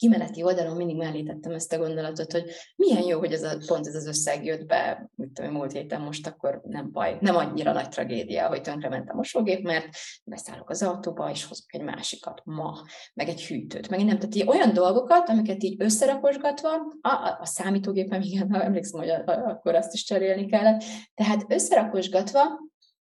kimeneti 0.00 0.42
oldalon 0.42 0.76
mindig 0.76 0.96
mellé 0.96 1.22
tettem 1.22 1.52
ezt 1.52 1.72
a 1.72 1.78
gondolatot, 1.78 2.32
hogy 2.32 2.50
milyen 2.76 3.02
jó, 3.02 3.18
hogy 3.18 3.32
ez 3.32 3.42
a, 3.42 3.58
pont 3.66 3.86
ez 3.86 3.94
az 3.94 4.06
összeg 4.06 4.44
jött 4.44 4.66
be, 4.66 5.10
mit 5.14 5.28
tudom, 5.32 5.52
múlt 5.52 5.72
héten 5.72 6.00
most 6.00 6.26
akkor 6.26 6.60
nem 6.64 6.92
baj, 6.92 7.18
nem 7.20 7.36
annyira 7.36 7.72
nagy 7.72 7.88
tragédia, 7.88 8.48
hogy 8.48 8.60
tönkrement 8.60 9.10
a 9.10 9.14
mosógép, 9.14 9.62
mert 9.62 9.88
beszállok 10.24 10.70
az 10.70 10.82
autóba, 10.82 11.30
és 11.30 11.44
hozok 11.44 11.74
egy 11.74 11.82
másikat 11.82 12.40
ma, 12.44 12.82
meg 13.14 13.28
egy 13.28 13.42
hűtőt, 13.42 13.88
meg 13.88 14.04
nem, 14.04 14.18
tehát 14.18 14.48
olyan 14.48 14.72
dolgokat, 14.72 15.28
amiket 15.28 15.62
így 15.62 15.82
összerakosgatva, 15.82 16.68
a, 17.00 17.08
a, 17.08 17.38
a 17.40 17.46
számítógépem, 17.46 18.20
igen, 18.20 18.54
emlékszem, 18.54 19.00
hogy 19.00 19.10
a, 19.10 19.22
a, 19.26 19.48
akkor 19.48 19.74
azt 19.74 19.94
is 19.94 20.04
cserélni 20.04 20.46
kellett, 20.46 20.82
tehát 21.14 21.44
összerakosgatva 21.48 22.40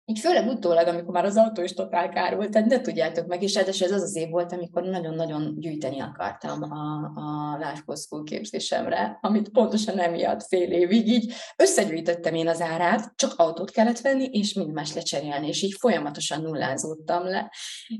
így 0.05 0.19
főleg 0.19 0.47
utólag, 0.47 0.87
amikor 0.87 1.13
már 1.13 1.25
az 1.25 1.37
autó 1.37 1.61
is 1.61 1.73
totál 1.73 2.09
kár 2.09 2.35
volt, 2.35 2.51
tehát 2.51 2.67
ne 2.67 2.81
tudjátok 2.81 3.27
meg, 3.27 3.43
és 3.43 3.55
ez 3.55 3.91
az 3.91 4.01
az 4.01 4.15
év 4.15 4.29
volt, 4.29 4.51
amikor 4.51 4.83
nagyon-nagyon 4.83 5.59
gyűjteni 5.59 5.99
akartam 5.99 6.63
a, 6.63 7.11
a 7.15 7.57
Life 7.57 7.95
School 7.95 8.23
képzésemre, 8.23 9.17
amit 9.21 9.49
pontosan 9.49 9.99
emiatt 9.99 10.43
fél 10.43 10.71
évig 10.71 11.07
így 11.07 11.33
összegyűjtöttem 11.55 12.35
én 12.35 12.47
az 12.47 12.61
árát, 12.61 13.11
csak 13.15 13.33
autót 13.35 13.71
kellett 13.71 13.99
venni, 13.99 14.25
és 14.31 14.53
mind 14.53 14.71
más 14.71 14.93
lecserélni, 14.93 15.47
és 15.47 15.61
így 15.61 15.75
folyamatosan 15.79 16.41
nullázódtam 16.41 17.25
le. 17.25 17.51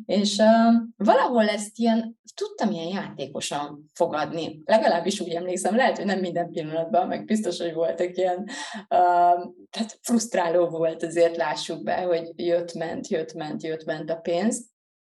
És 0.06 0.38
uh, 0.38 0.74
valahol 0.98 1.48
ezt 1.48 1.80
ilyen, 1.80 2.20
tudtam 2.36 2.72
ilyen 2.72 2.88
játékosan 2.88 3.92
fogadni, 3.94 4.62
legalábbis 4.66 5.20
úgy 5.20 5.34
emlékszem, 5.34 5.76
lehet, 5.76 5.98
hogy 5.98 6.06
nem 6.06 6.20
minden 6.20 6.52
pillanatban, 6.52 7.08
meg 7.08 7.26
biztos, 7.26 7.60
hogy 7.60 7.74
voltak 7.74 8.18
ilyen, 8.18 8.38
uh, 8.78 9.52
tehát 9.70 10.00
frusztráló 10.02 10.68
volt, 10.68 11.04
azért 11.04 11.38
lássuk 11.38 11.84
be, 11.84 11.93
be, 11.96 12.02
hogy 12.02 12.32
jött-ment, 12.36 13.08
jött-ment, 13.08 13.64
jött-ment 13.64 14.10
a 14.10 14.16
pénz, 14.16 14.66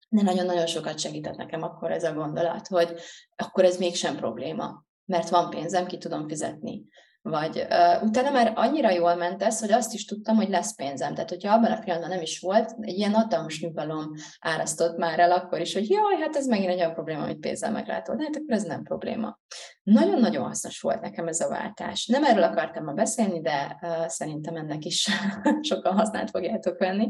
de 0.10 0.22
nagyon-nagyon 0.22 0.66
sokat 0.66 1.00
segített 1.00 1.36
nekem 1.36 1.64
akkor 1.64 1.92
ez 1.92 2.04
a 2.04 2.14
gondolat, 2.14 2.68
hogy 2.68 3.00
akkor 3.36 3.64
ez 3.64 3.78
mégsem 3.78 4.16
probléma, 4.16 4.86
mert 5.06 5.30
van 5.30 5.50
pénzem, 5.50 5.86
ki 5.86 5.98
tudom 5.98 6.28
fizetni. 6.28 6.86
Vagy 7.22 7.58
uh, 7.58 8.04
utána 8.04 8.32
már 8.32 8.52
annyira 8.56 8.92
jól 8.92 9.16
ment 9.16 9.44
ez, 9.44 9.60
hogy 9.60 9.72
azt 9.72 9.94
is 9.94 10.06
tudtam, 10.06 10.36
hogy 10.36 10.50
lesz 10.50 10.76
pénzem. 10.76 11.14
Tehát, 11.14 11.30
hogyha 11.30 11.54
abban 11.54 11.72
a 11.72 11.80
pillanatban 11.80 12.10
nem 12.10 12.22
is 12.22 12.40
volt, 12.40 12.76
egy 12.80 12.98
ilyen 12.98 13.14
hatalmas 13.14 13.62
nyugalom 13.62 14.12
árasztott 14.40 14.98
már 14.98 15.20
el 15.20 15.32
akkor 15.32 15.60
is, 15.60 15.74
hogy 15.74 15.90
jaj, 15.90 16.16
hát 16.20 16.36
ez 16.36 16.48
megint 16.48 16.70
egy 16.70 16.78
olyan 16.80 16.94
probléma, 16.94 17.24
amit 17.24 17.40
pénzzel 17.40 17.72
meg 17.72 17.88
lehet 17.88 18.10
oldani, 18.10 18.28
hát 18.28 18.42
akkor 18.42 18.56
ez 18.56 18.64
nem 18.64 18.84
probléma. 18.84 19.40
Nagyon-nagyon 19.84 20.46
hasznos 20.46 20.82
volt 20.82 21.02
nekem 21.02 21.28
ez 21.28 21.40
a 21.40 21.50
váltás. 21.50 22.06
Nem 22.06 22.24
erről 22.24 22.44
akartam 22.44 22.84
ma 22.84 22.94
beszélni, 22.94 23.42
de 23.42 23.78
uh, 23.82 24.08
szerintem 24.08 24.56
ennek 24.56 24.86
is 24.86 25.10
sokan 25.70 25.94
használt 25.94 26.30
fogjátok 26.30 26.80
venni 26.80 27.08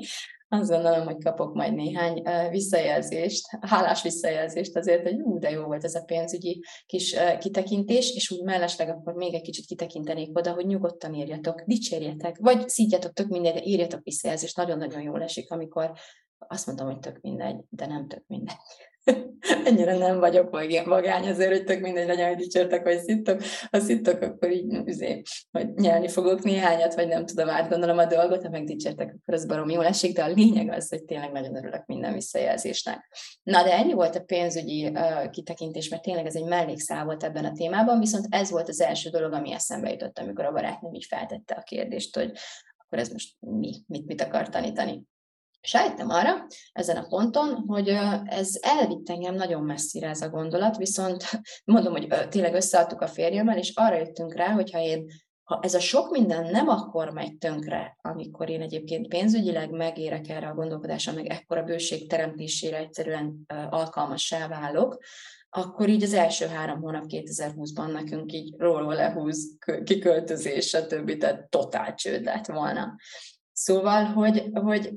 azt 0.50 0.70
gondolom, 0.70 1.06
hogy 1.06 1.24
kapok 1.24 1.54
majd 1.54 1.74
néhány 1.74 2.22
visszajelzést, 2.50 3.48
hálás 3.62 4.02
visszajelzést 4.02 4.76
azért, 4.76 5.02
hogy 5.02 5.22
ú, 5.22 5.40
de 5.40 5.50
jó 5.50 5.64
volt 5.64 5.84
ez 5.84 5.96
a 5.96 6.04
pénzügyi 6.04 6.64
kis 6.86 7.16
kitekintés, 7.40 8.16
és 8.16 8.32
úgy 8.32 8.44
mellesleg 8.44 8.90
akkor 8.90 9.14
még 9.14 9.34
egy 9.34 9.42
kicsit 9.42 9.66
kitekintenék 9.66 10.38
oda, 10.38 10.54
hogy 10.54 10.66
nyugodtan 10.66 11.14
írjatok, 11.14 11.62
dicsérjetek, 11.62 12.38
vagy 12.38 12.70
szítjatok 12.70 13.14
tök 13.14 13.28
mindegy, 13.28 13.68
írjatok 13.68 14.04
visszajelzést, 14.04 14.58
nagyon-nagyon 14.58 15.02
jól 15.02 15.22
esik, 15.22 15.52
amikor 15.52 15.92
azt 16.38 16.68
mondom, 16.68 16.86
hogy 16.86 17.00
tök 17.00 17.22
mindegy, 17.22 17.64
de 17.70 17.86
nem 17.86 18.08
tök 18.08 18.24
mindegy. 18.28 18.56
ennyire 19.66 19.98
nem 19.98 20.20
vagyok 20.20 20.50
vagy 20.50 20.70
ilyen 20.70 20.86
vagány 20.86 21.28
azért, 21.28 21.52
hogy 21.52 21.64
tök 21.64 21.82
mindegy 21.82 22.08
legyen, 22.08 22.28
hogy 22.28 22.38
dicsértek, 22.38 22.84
vagy 22.84 23.00
szittok. 23.00 23.42
Ha 23.72 23.80
szittok, 23.80 24.22
akkor 24.22 24.52
így 24.52 24.82
üzé, 24.86 25.22
hogy 25.52 25.74
nyelni 25.74 26.08
fogok 26.08 26.44
néhányat, 26.44 26.94
vagy 26.94 27.08
nem 27.08 27.26
tudom, 27.26 27.50
átgondolom 27.50 27.98
a 27.98 28.06
dolgot, 28.06 28.44
ha 28.44 28.50
meg 28.50 28.64
dicsértek, 28.64 29.08
akkor 29.08 29.34
az 29.34 29.46
barom 29.46 29.70
jól 29.70 29.86
esik, 29.86 30.16
de 30.16 30.24
a 30.24 30.28
lényeg 30.28 30.70
az, 30.70 30.90
hogy 30.90 31.04
tényleg 31.04 31.32
nagyon 31.32 31.56
örülök 31.56 31.86
minden 31.86 32.14
visszajelzésnek. 32.14 33.16
Na, 33.44 33.64
de 33.64 33.74
ennyi 33.74 33.94
volt 33.94 34.16
a 34.16 34.24
pénzügyi 34.24 34.88
uh, 34.88 35.30
kitekintés, 35.30 35.90
mert 35.90 36.02
tényleg 36.02 36.26
ez 36.26 36.36
egy 36.36 36.46
mellékszál 36.46 37.06
volt 37.06 37.24
ebben 37.24 37.46
a 37.46 37.52
témában, 37.52 38.00
viszont 38.00 38.26
ez 38.30 38.50
volt 38.50 38.70
az 38.70 38.82
első 38.82 39.10
dolog, 39.10 39.34
ami 39.34 39.52
eszembe 39.52 39.92
jutott, 39.92 40.20
amikor 40.20 40.46
a 40.46 40.52
barátnőm 40.52 40.94
így 40.94 41.06
feltette 41.10 41.54
a 41.54 41.64
kérdést, 41.64 42.16
hogy 42.16 42.32
akkor 42.78 43.00
ez 43.00 43.10
most 43.10 43.36
mi, 43.40 43.74
mit, 43.88 44.06
mit 44.06 44.22
akar 44.22 44.50
tanítani. 44.50 45.04
És 45.62 45.74
rájöttem 45.74 46.10
arra 46.10 46.48
ezen 46.72 46.98
a 46.98 47.08
ponton, 47.08 47.64
hogy 47.68 47.88
ez 48.26 48.58
elvitt 48.62 49.10
engem 49.10 49.36
nagyon 49.36 49.64
messzire 49.64 50.10
ez 50.10 50.22
a 50.22 50.30
gondolat, 50.30 50.78
viszont 50.78 51.24
mondom, 51.66 51.92
hogy 51.92 52.08
tényleg 52.30 52.54
összeadtuk 52.54 53.02
a 53.02 53.08
férjemmel, 53.08 53.58
és 53.58 53.72
arra 53.76 53.96
jöttünk 53.96 54.34
rá, 54.34 54.52
hogy 54.52 54.72
ha 54.72 54.80
én 54.80 55.06
ha 55.48 55.60
ez 55.62 55.74
a 55.74 55.80
sok 55.80 56.12
minden 56.12 56.46
nem 56.52 56.68
akkor 56.68 57.10
megy 57.10 57.38
tönkre, 57.38 57.98
amikor 58.02 58.50
én 58.50 58.62
egyébként 58.62 59.08
pénzügyileg 59.08 59.72
megérek 59.72 60.30
erre 60.30 60.48
a 60.48 60.54
gondolkodásra, 60.54 61.14
meg 61.14 61.26
ekkora 61.26 61.64
bőség 61.64 62.10
teremtésére 62.10 62.78
egyszerűen 62.78 63.46
alkalmassá 63.70 64.48
válok, 64.48 64.98
akkor 65.50 65.90
így 65.90 66.04
az 66.04 66.14
első 66.14 66.46
három 66.46 66.82
hónap 66.82 67.04
2020-ban 67.08 67.92
nekünk 67.92 68.34
így 68.34 68.54
róla 68.58 68.94
lehúz 68.94 69.58
kiköltözés, 69.84 70.68
stb. 70.68 71.18
Tehát 71.18 71.50
totál 71.50 71.96
csőd 71.96 72.24
lett 72.24 72.46
volna. 72.46 72.96
Szóval, 73.52 74.04
hogy, 74.04 74.50
hogy 74.54 74.94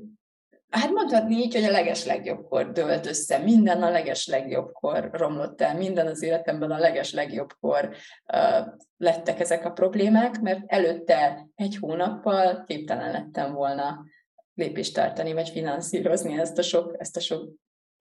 Hát 0.71 0.89
mondhatni 0.89 1.35
így, 1.35 1.53
hogy 1.53 1.63
a 1.63 1.71
leges 1.71 2.05
legjobbkor 2.05 2.71
dölt 2.71 3.05
össze, 3.05 3.37
minden 3.37 3.83
a 3.83 3.89
leges 3.89 4.27
legjobbkor 4.27 5.09
romlott 5.11 5.61
el, 5.61 5.75
minden 5.75 6.07
az 6.07 6.21
életemben 6.21 6.71
a 6.71 6.77
leges 6.77 7.13
legjobbkor 7.13 7.95
uh, 8.33 8.67
lettek 8.97 9.39
ezek 9.39 9.65
a 9.65 9.71
problémák, 9.71 10.39
mert 10.39 10.63
előtte 10.65 11.47
egy 11.55 11.77
hónappal 11.77 12.63
képtelen 12.67 13.11
lettem 13.11 13.53
volna 13.53 14.05
lépést 14.53 14.93
tartani, 14.93 15.33
vagy 15.33 15.49
finanszírozni 15.49 16.39
ezt 16.39 16.57
a 16.57 16.61
sok, 16.61 16.95
ezt 16.97 17.17
a 17.17 17.19
sok 17.19 17.49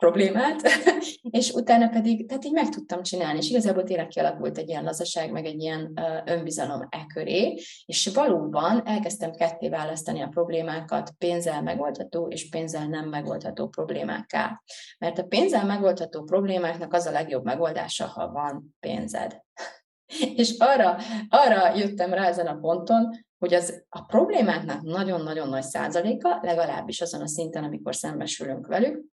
problémát, 0.00 0.61
és 1.40 1.50
utána 1.50 1.88
pedig, 1.88 2.26
tehát 2.28 2.45
így 2.45 2.52
meg 2.52 2.69
tudtam 2.69 3.02
csinálni, 3.02 3.38
és 3.38 3.50
igazából 3.50 3.83
tényleg 3.83 4.07
kialakult 4.07 4.59
egy 4.59 4.69
ilyen 4.69 4.85
lazaság, 4.85 5.33
meg 5.33 5.45
egy 5.45 5.61
ilyen 5.61 6.00
önbizalom 6.25 6.87
e 6.90 7.07
köré, 7.14 7.59
és 7.87 8.11
valóban 8.14 8.87
elkezdtem 8.87 9.33
ketté 9.33 9.69
választani 9.69 10.21
a 10.21 10.28
problémákat 10.28 11.11
pénzzel 11.19 11.62
megoldható 11.62 12.28
és 12.28 12.49
pénzzel 12.49 12.87
nem 12.87 13.09
megoldható 13.09 13.69
problémákká. 13.69 14.62
Mert 14.99 15.19
a 15.19 15.25
pénzzel 15.25 15.64
megoldható 15.64 16.23
problémáknak 16.23 16.92
az 16.92 17.07
a 17.07 17.11
legjobb 17.11 17.45
megoldása, 17.45 18.07
ha 18.07 18.28
van 18.28 18.76
pénzed. 18.80 19.37
És 20.37 20.54
arra, 20.59 20.97
arra 21.28 21.76
jöttem 21.76 22.12
rá 22.12 22.26
ezen 22.26 22.47
a 22.47 22.59
ponton, 22.59 23.11
hogy 23.38 23.54
az 23.54 23.85
a 23.88 24.04
problémáknak 24.04 24.83
nagyon-nagyon 24.83 25.49
nagy 25.49 25.62
százaléka, 25.62 26.38
legalábbis 26.42 27.00
azon 27.00 27.21
a 27.21 27.26
szinten, 27.26 27.64
amikor 27.64 27.95
szembesülünk 27.95 28.66
velük, 28.66 29.04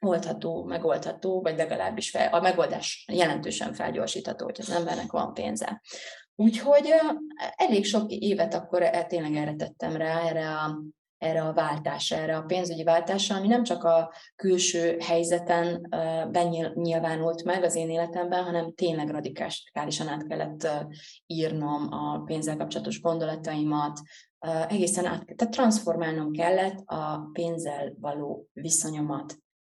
oldható, 0.00 0.64
megoldható, 0.64 1.40
vagy 1.40 1.56
legalábbis 1.56 2.10
fel, 2.10 2.32
a 2.32 2.40
megoldás 2.40 3.04
jelentősen 3.12 3.72
felgyorsítható, 3.72 4.44
hogy 4.44 4.58
az 4.60 4.70
embernek 4.70 5.12
van 5.12 5.34
pénze. 5.34 5.82
Úgyhogy 6.36 6.92
elég 7.56 7.84
sok 7.86 8.10
évet 8.10 8.54
akkor 8.54 8.82
e, 8.82 9.04
tényleg 9.04 9.34
erre 9.34 9.54
tettem 9.54 9.96
rá, 9.96 10.20
erre 10.20 10.50
a, 10.50 10.82
erre 11.18 11.42
a 11.42 11.52
váltásra, 11.52 12.16
erre 12.16 12.36
a 12.36 12.42
pénzügyi 12.42 12.82
váltásra, 12.82 13.36
ami 13.36 13.46
nem 13.46 13.62
csak 13.62 13.84
a 13.84 14.12
külső 14.36 14.96
helyzeten 14.98 15.88
benyilvánult 16.30 17.44
meg 17.44 17.62
az 17.62 17.74
én 17.74 17.90
életemben, 17.90 18.44
hanem 18.44 18.74
tényleg 18.74 19.10
radikálisan 19.10 20.08
át 20.08 20.26
kellett 20.26 20.68
írnom 21.26 21.92
a 21.92 22.22
pénzzel 22.24 22.56
kapcsolatos 22.56 23.00
gondolataimat, 23.00 24.00
egészen 24.68 25.06
át, 25.06 25.24
tehát 25.36 25.54
transformálnom 25.54 26.32
kellett 26.32 26.78
a 26.86 27.30
pénzzel 27.32 27.94
való 28.00 28.48
viszonyomat, 28.52 29.38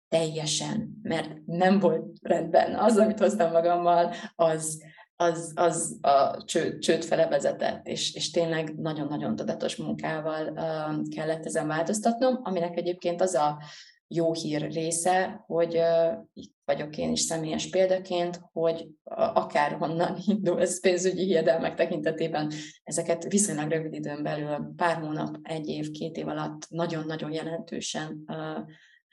teljesen, 0.08 0.98
mert 1.02 1.30
nem 1.46 1.78
volt 1.78 2.18
rendben. 2.22 2.74
Az, 2.74 2.96
amit 2.96 3.18
hoztam 3.18 3.52
magammal, 3.52 4.14
az, 4.34 4.82
az, 5.16 5.52
az 5.54 5.98
a 6.00 6.44
csőd, 6.44 6.78
csőd 6.78 7.04
fele 7.04 7.28
vezetett, 7.28 7.86
és, 7.86 8.14
és 8.14 8.30
tényleg 8.30 8.74
nagyon-nagyon 8.76 9.36
tudatos 9.36 9.76
munkával 9.76 10.46
uh, 10.46 11.14
kellett 11.14 11.46
ezen 11.46 11.66
változtatnom, 11.66 12.40
aminek 12.42 12.76
egyébként 12.76 13.20
az 13.20 13.34
a 13.34 13.62
jó 14.08 14.32
hír 14.32 14.70
része, 14.70 15.44
hogy 15.46 15.76
uh, 15.76 16.18
itt 16.32 16.54
vagyok 16.64 16.96
én 16.96 17.12
is 17.12 17.20
személyes 17.20 17.70
példaként, 17.70 18.40
hogy 18.52 18.88
akárhonnan 19.34 20.18
indul 20.26 20.60
ez 20.60 20.80
pénzügyi 20.80 21.24
hiedelmek 21.24 21.74
tekintetében, 21.74 22.52
ezeket 22.82 23.24
viszonylag 23.24 23.70
rövid 23.70 23.94
időn 23.94 24.22
belül, 24.22 24.72
pár 24.76 24.96
hónap, 24.96 25.36
egy 25.42 25.68
év, 25.68 25.90
két 25.90 26.16
év 26.16 26.28
alatt 26.28 26.66
nagyon-nagyon 26.68 27.32
jelentősen 27.32 28.24
uh, 28.26 28.66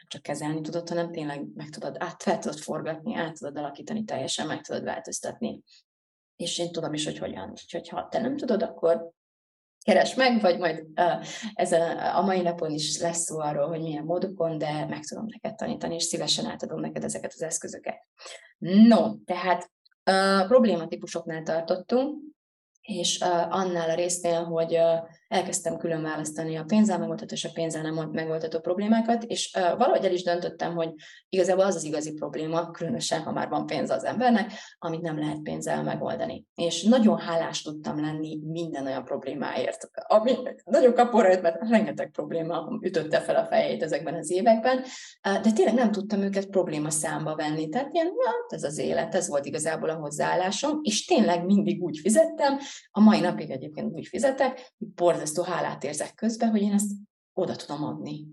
csak 0.08 0.22
kezelni 0.22 0.62
tudod, 0.62 0.90
hanem 0.90 1.12
tényleg 1.12 1.46
meg 1.56 1.70
tudod, 1.70 1.96
át 2.00 2.24
fel 2.24 2.40
tudod 2.40 2.60
forgatni, 2.60 3.16
át 3.16 3.38
tudod 3.38 3.58
alakítani, 3.58 4.04
teljesen 4.04 4.48
meg 4.48 4.62
tudod 4.62 4.84
változtatni. 4.84 5.62
És 6.36 6.60
én 6.60 6.72
tudom 6.72 6.94
is, 6.94 7.06
hogy 7.06 7.18
hogyan. 7.18 7.50
Úgyhogy 7.50 7.90
ha 7.90 8.08
te 8.08 8.20
nem 8.20 8.38
tudod, 8.38 8.64
akkor 8.64 9.12
keres 9.86 10.14
meg, 10.14 10.42
vagy 10.42 10.60
majd 10.60 10.86
uh, 10.96 11.26
ezen 11.54 11.98
a 11.98 12.22
mai 12.22 12.42
napon 12.42 12.72
is 12.72 13.00
lesz 13.00 13.24
szó 13.24 13.40
arról, 13.40 13.68
hogy 13.68 13.82
milyen 13.82 14.04
módokon, 14.04 14.58
de 14.58 14.86
meg 14.86 15.00
tudom 15.00 15.26
neked 15.30 15.56
tanítani, 15.56 15.96
és 15.96 16.04
szívesen 16.04 16.46
átadom 16.46 16.80
neked 16.80 17.04
ezeket 17.04 17.32
az 17.34 17.42
eszközöket. 17.42 18.08
No, 18.58 19.16
tehát 19.26 19.72
uh, 20.12 20.48
problématípusoknál 20.48 21.44
tartottunk, 21.44 22.22
és 22.82 23.20
uh, 23.20 23.56
annál 23.56 23.90
a 23.90 23.96
résznél, 23.96 24.44
hogy 24.44 24.78
uh, 24.78 25.10
elkezdtem 25.28 25.78
külön 25.78 26.02
választani 26.02 26.56
a 26.56 26.64
pénzzel 26.64 27.00
megoldható 27.00 27.34
és 27.34 27.46
a 27.46 27.52
pénzzel 27.54 27.82
nem 27.82 28.10
megoldható 28.12 28.60
problémákat, 28.60 29.24
és 29.24 29.54
uh, 29.58 29.78
valahogy 29.78 30.06
el 30.06 30.14
is 30.14 30.24
döntöttem, 30.24 30.76
hogy 30.76 30.94
igazából 31.30 31.64
az 31.64 31.76
az 31.76 31.84
igazi 31.84 32.14
probléma, 32.14 32.72
különösen, 32.72 33.22
ha 33.22 33.32
már 33.32 33.50
van 33.50 33.66
pénz 33.66 33.90
az 33.90 34.04
embernek, 34.04 34.52
amit 34.78 35.02
nem 35.02 35.20
lehet 35.20 35.42
pénzzel 35.42 35.84
megoldani. 35.84 36.46
És 36.56 36.84
nagyon 36.84 37.18
hálás 37.18 37.62
tudtam 37.62 38.02
lenni 38.02 38.40
minden 38.44 38.86
olyan 38.86 39.04
problémáért, 39.04 39.90
ami 39.94 40.32
nagyon 40.64 40.94
kapóra 40.94 41.30
jött, 41.30 41.42
mert 41.42 41.70
rengeteg 41.70 42.12
probléma 42.12 42.80
ütötte 42.82 43.20
fel 43.20 43.36
a 43.36 43.46
fejét 43.46 43.84
ezekben 43.84 44.14
az 44.14 44.32
években, 44.32 44.84
de 45.22 45.52
tényleg 45.54 45.74
nem 45.74 45.92
tudtam 45.92 46.22
őket 46.22 46.46
probléma 46.46 46.90
számba 46.90 47.36
venni. 47.36 47.70
Tehát 47.70 47.94
ilyen, 47.94 48.06
na, 48.06 48.56
ez 48.56 48.64
az 48.64 48.78
élet, 48.78 49.16
ez 49.16 49.28
volt 49.28 49.46
igazából 49.46 49.90
a 49.90 49.96
hozzáállásom, 49.96 50.80
és 50.82 51.06
tényleg 51.06 51.46
mindig 51.46 51.84
úgy 51.84 51.98
fizettem, 51.98 52.58
a 52.92 53.00
mai 53.00 53.20
napig 53.20 53.50
egyébként 53.50 53.94
úgy 53.94 54.08
fizetek, 54.08 54.74
hogy 54.78 54.88
borzasztó 55.16 55.44
hálát 55.44 55.84
érzek 55.84 56.16
közben, 56.16 56.50
hogy 56.50 56.62
én 56.62 56.74
ezt 56.74 56.92
oda 57.34 57.56
tudom 57.56 57.84
adni. 57.84 58.28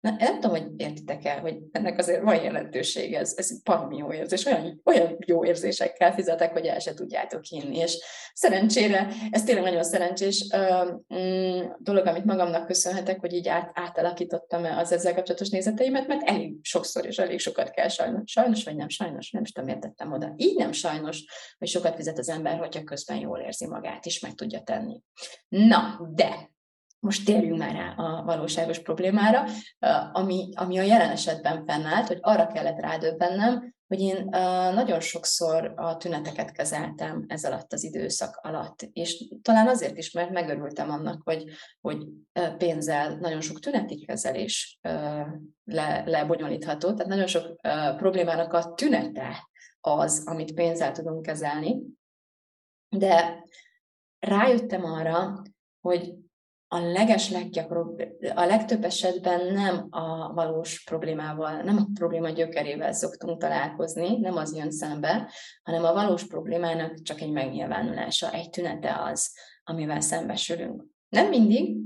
Na, 0.00 0.10
nem 0.18 0.40
tudom, 0.40 0.50
hogy 0.50 0.66
értitek 0.76 1.24
el, 1.24 1.40
hogy 1.40 1.58
ennek 1.72 1.98
azért 1.98 2.22
van 2.22 2.42
jelentősége, 2.42 3.18
ez, 3.18 3.34
ez 3.36 3.62
baromi 3.62 3.96
jó 3.96 4.12
érzés, 4.12 4.44
olyan, 4.44 4.80
olyan 4.84 5.16
jó 5.26 5.44
érzésekkel 5.44 6.14
fizetek, 6.14 6.52
hogy 6.52 6.66
el 6.66 6.78
se 6.78 6.94
tudjátok 6.94 7.44
hinni, 7.44 7.76
és 7.76 7.98
szerencsére, 8.34 9.08
ez 9.30 9.44
tényleg 9.44 9.64
nagyon 9.64 9.82
szerencsés 9.82 10.46
uh, 10.52 11.74
dolog, 11.78 12.06
amit 12.06 12.24
magamnak 12.24 12.66
köszönhetek, 12.66 13.20
hogy 13.20 13.32
így 13.32 13.48
át, 13.48 13.70
átalakítottam 13.74 14.64
az 14.64 14.92
ezzel 14.92 15.14
kapcsolatos 15.14 15.48
nézeteimet, 15.48 16.06
mert 16.06 16.28
elég 16.28 16.54
sokszor 16.62 17.06
és 17.06 17.18
elég 17.18 17.38
sokat 17.38 17.70
kell 17.70 17.88
sajnos, 17.88 18.30
sajnos 18.30 18.64
vagy 18.64 18.76
nem 18.76 18.88
sajnos, 18.88 19.30
nem 19.30 19.42
is 19.42 19.52
tudom, 19.52 19.68
értettem 19.68 20.12
oda. 20.12 20.32
Így 20.36 20.56
nem 20.56 20.72
sajnos, 20.72 21.24
hogy 21.58 21.68
sokat 21.68 21.94
fizet 21.94 22.18
az 22.18 22.28
ember, 22.28 22.58
hogyha 22.58 22.84
közben 22.84 23.16
jól 23.16 23.38
érzi 23.38 23.66
magát, 23.66 24.06
és 24.06 24.20
meg 24.20 24.34
tudja 24.34 24.60
tenni. 24.60 25.00
Na, 25.48 26.10
de 26.14 26.50
most 27.00 27.24
térjünk 27.24 27.58
már 27.58 27.74
rá 27.74 27.94
a 27.96 28.22
valóságos 28.24 28.78
problémára, 28.78 29.44
ami, 30.12 30.48
ami 30.54 30.78
a 30.78 30.82
jelen 30.82 31.10
esetben 31.10 31.64
fennállt, 31.64 32.06
hogy 32.06 32.18
arra 32.20 32.46
kellett 32.46 32.80
rádöbbennem, 32.80 33.74
hogy 33.86 34.00
én 34.00 34.24
nagyon 34.74 35.00
sokszor 35.00 35.72
a 35.76 35.96
tüneteket 35.96 36.50
kezeltem 36.50 37.24
ez 37.26 37.44
alatt 37.44 37.72
az 37.72 37.84
időszak 37.84 38.38
alatt, 38.42 38.82
és 38.92 39.28
talán 39.42 39.68
azért 39.68 39.96
is, 39.96 40.12
mert 40.12 40.30
megörültem 40.30 40.90
annak, 40.90 41.22
hogy, 41.24 41.44
hogy 41.80 42.06
pénzzel 42.58 43.16
nagyon 43.16 43.40
sok 43.40 43.60
tüneti 43.60 44.04
kezelés 44.04 44.78
le, 45.64 46.02
lebonyolítható, 46.06 46.92
tehát 46.92 47.06
nagyon 47.06 47.26
sok 47.26 47.60
problémának 47.96 48.52
a 48.52 48.74
tünete 48.74 49.48
az, 49.80 50.22
amit 50.26 50.54
pénzzel 50.54 50.92
tudunk 50.92 51.22
kezelni, 51.22 51.80
de 52.88 53.44
rájöttem 54.18 54.84
arra, 54.84 55.42
hogy 55.80 56.14
a 56.72 56.78
leges 56.78 57.32
a 58.34 58.44
legtöbb 58.44 58.84
esetben 58.84 59.52
nem 59.52 59.86
a 59.90 60.32
valós 60.32 60.84
problémával, 60.84 61.62
nem 61.62 61.76
a 61.76 61.86
probléma 61.94 62.28
gyökerével 62.28 62.92
szoktunk 62.92 63.40
találkozni, 63.40 64.18
nem 64.20 64.36
az 64.36 64.56
jön 64.56 64.70
szembe, 64.70 65.30
hanem 65.62 65.84
a 65.84 65.92
valós 65.92 66.26
problémának 66.26 67.02
csak 67.02 67.20
egy 67.20 67.30
megnyilvánulása, 67.30 68.32
egy 68.32 68.50
tünete 68.50 68.96
az, 69.02 69.32
amivel 69.64 70.00
szembesülünk. 70.00 70.84
Nem 71.08 71.28
mindig, 71.28 71.76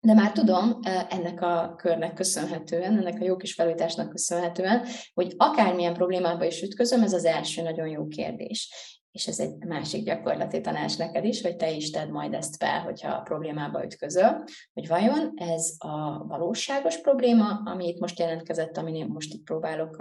de 0.00 0.14
már 0.14 0.32
tudom 0.32 0.78
ennek 1.08 1.42
a 1.42 1.74
körnek 1.76 2.14
köszönhetően, 2.14 2.96
ennek 2.96 3.20
a 3.20 3.24
jó 3.24 3.36
kis 3.36 3.54
felújításnak 3.54 4.08
köszönhetően, 4.08 4.84
hogy 5.14 5.34
akármilyen 5.36 5.94
problémába 5.94 6.44
is 6.44 6.62
ütközöm, 6.62 7.02
ez 7.02 7.12
az 7.12 7.24
első 7.24 7.62
nagyon 7.62 7.88
jó 7.88 8.06
kérdés 8.06 8.70
és 9.18 9.26
ez 9.26 9.38
egy 9.38 9.64
másik 9.66 10.04
gyakorlati 10.04 10.60
tanács 10.60 10.98
neked 10.98 11.24
is, 11.24 11.42
hogy 11.42 11.56
te 11.56 11.70
is 11.70 11.90
tedd 11.90 12.10
majd 12.10 12.34
ezt 12.34 12.56
fel, 12.56 12.80
hogyha 12.80 13.12
a 13.12 13.20
problémába 13.20 13.84
ütközöl, 13.84 14.44
hogy 14.72 14.88
vajon 14.88 15.32
ez 15.34 15.74
a 15.78 16.24
valóságos 16.26 17.00
probléma, 17.00 17.62
ami 17.64 17.86
itt 17.86 18.00
most 18.00 18.18
jelentkezett, 18.18 18.76
amin 18.76 18.94
én 18.94 19.06
most 19.06 19.34
itt 19.34 19.44
próbálok, 19.44 19.96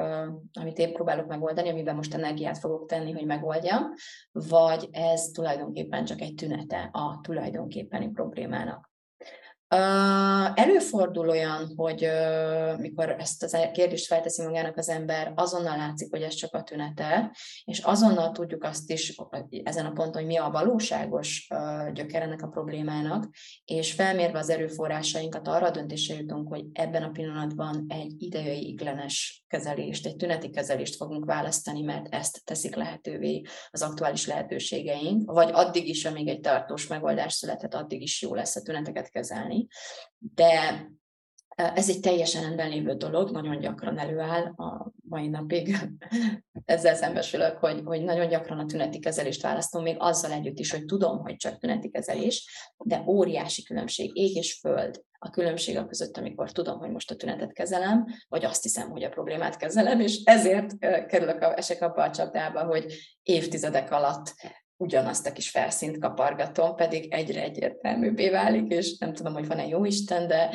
amit 0.54 0.78
én 0.78 0.94
próbálok 0.94 1.28
megoldani, 1.28 1.70
amiben 1.70 1.96
most 1.96 2.14
energiát 2.14 2.58
fogok 2.58 2.88
tenni, 2.88 3.12
hogy 3.12 3.26
megoldjam, 3.26 3.84
vagy 4.32 4.88
ez 4.92 5.22
tulajdonképpen 5.22 6.06
csak 6.06 6.22
egy 6.22 6.36
tünete 6.36 6.90
a 6.92 7.20
tulajdonképpeni 7.22 8.10
problémának. 8.10 8.87
Előfordul 10.54 11.30
olyan, 11.30 11.74
hogy 11.76 12.10
mikor 12.78 13.16
ezt 13.20 13.44
a 13.44 13.72
kérdést 13.72 14.06
felteszi 14.06 14.44
magának 14.44 14.78
az 14.78 14.90
ember, 14.90 15.32
azonnal 15.36 15.78
látszik, 15.78 16.10
hogy 16.10 16.22
ez 16.22 16.34
csak 16.34 16.54
a 16.54 16.64
tünete, 16.64 17.36
és 17.66 17.80
azonnal 17.80 18.32
tudjuk 18.32 18.64
azt 18.64 18.92
is 18.92 19.16
ezen 19.64 19.86
a 19.86 19.92
ponton, 19.92 20.22
hogy 20.22 20.26
mi 20.26 20.38
a 20.38 20.50
valóságos 20.50 21.48
gyöker 21.94 22.22
ennek 22.22 22.42
a 22.42 22.48
problémának, 22.48 23.30
és 23.66 23.94
felmérve 23.94 24.40
az 24.40 24.50
erőforrásainkat 24.50 25.48
arra 25.48 25.66
a 25.66 25.72
döntésre 25.72 26.16
jutunk, 26.16 26.48
hogy 26.48 26.66
ebben 26.74 27.04
a 27.04 27.10
pillanatban 27.10 27.86
egy 27.88 28.14
ideiglenes 28.18 29.44
kezelést, 29.48 30.06
egy 30.06 30.16
tüneti 30.16 30.50
kezelést 30.50 30.96
fogunk 30.96 31.26
választani, 31.26 31.82
mert 31.82 32.14
ezt 32.14 32.46
teszik 32.46 32.76
lehetővé 32.76 33.42
az 33.70 33.82
aktuális 33.82 34.28
lehetőségeink, 34.28 35.32
vagy 35.32 35.50
addig 35.54 35.88
is, 35.88 36.06
amíg 36.06 36.28
egy 36.28 36.40
tartós 36.40 36.88
megoldás 36.88 37.34
születhet, 37.34 37.74
addig 37.74 38.02
is 38.02 38.22
jó 38.22 38.36
lesz 38.36 38.56
a 38.56 38.62
tüneteket 38.62 39.10
kezelni 39.10 39.57
de 40.18 40.86
ez 41.56 41.90
egy 41.90 42.00
teljesen 42.00 42.42
rendben 42.42 42.70
lévő 42.70 42.94
dolog, 42.94 43.32
nagyon 43.32 43.60
gyakran 43.60 43.98
előáll 43.98 44.44
a 44.44 44.92
mai 45.10 45.28
napig. 45.28 45.78
Ezzel 46.66 46.96
szembesülök, 46.96 47.58
hogy, 47.58 47.82
hogy 47.84 48.04
nagyon 48.04 48.28
gyakran 48.28 48.60
a 48.60 48.66
tüneti 48.66 49.00
kezelést 49.00 49.42
választom, 49.42 49.84
még 49.84 49.96
azzal 50.00 50.32
együtt 50.32 50.60
is, 50.60 50.72
hogy 50.72 50.86
tudom, 50.86 51.20
hogy 51.20 51.36
csak 51.36 51.58
tüneti 51.58 51.90
kezelés, 51.90 52.50
de 52.78 53.04
óriási 53.08 53.64
különbség, 53.64 54.18
ég 54.18 54.36
és 54.36 54.60
föld 54.60 55.02
a 55.20 55.30
különbség 55.30 55.78
a 55.78 55.86
között, 55.86 56.18
amikor 56.18 56.52
tudom, 56.52 56.80
hogy 56.80 56.92
most 56.92 57.12
a 57.12 57.16
tünetet 57.16 57.54
kezelem, 57.54 58.06
vagy 58.28 58.46
azt 58.46 58.64
hiszem, 58.64 58.90
hogy 58.90 59.04
a 59.04 59.10
problémát 59.10 59.58
kezelem, 59.58 60.00
és 60.00 60.22
ezért 60.24 60.78
kerülök 61.08 61.42
a, 61.42 61.58
esek 61.58 61.82
abba 61.82 62.04
a 62.04 62.12
csapdába, 62.12 62.64
hogy 62.64 62.94
évtizedek 63.24 63.92
alatt 63.92 64.34
ugyanazt 64.78 65.28
a 65.28 65.32
kis 65.32 65.50
felszínt 65.50 66.00
kapargatom, 66.00 66.76
pedig 66.76 67.14
egyre 67.14 67.42
egyértelműbbé 67.42 68.30
válik, 68.30 68.72
és 68.72 68.98
nem 68.98 69.14
tudom, 69.14 69.34
hogy 69.34 69.48
van-e 69.48 69.68
jó 69.68 69.86
Isten, 69.86 70.28
de 70.28 70.50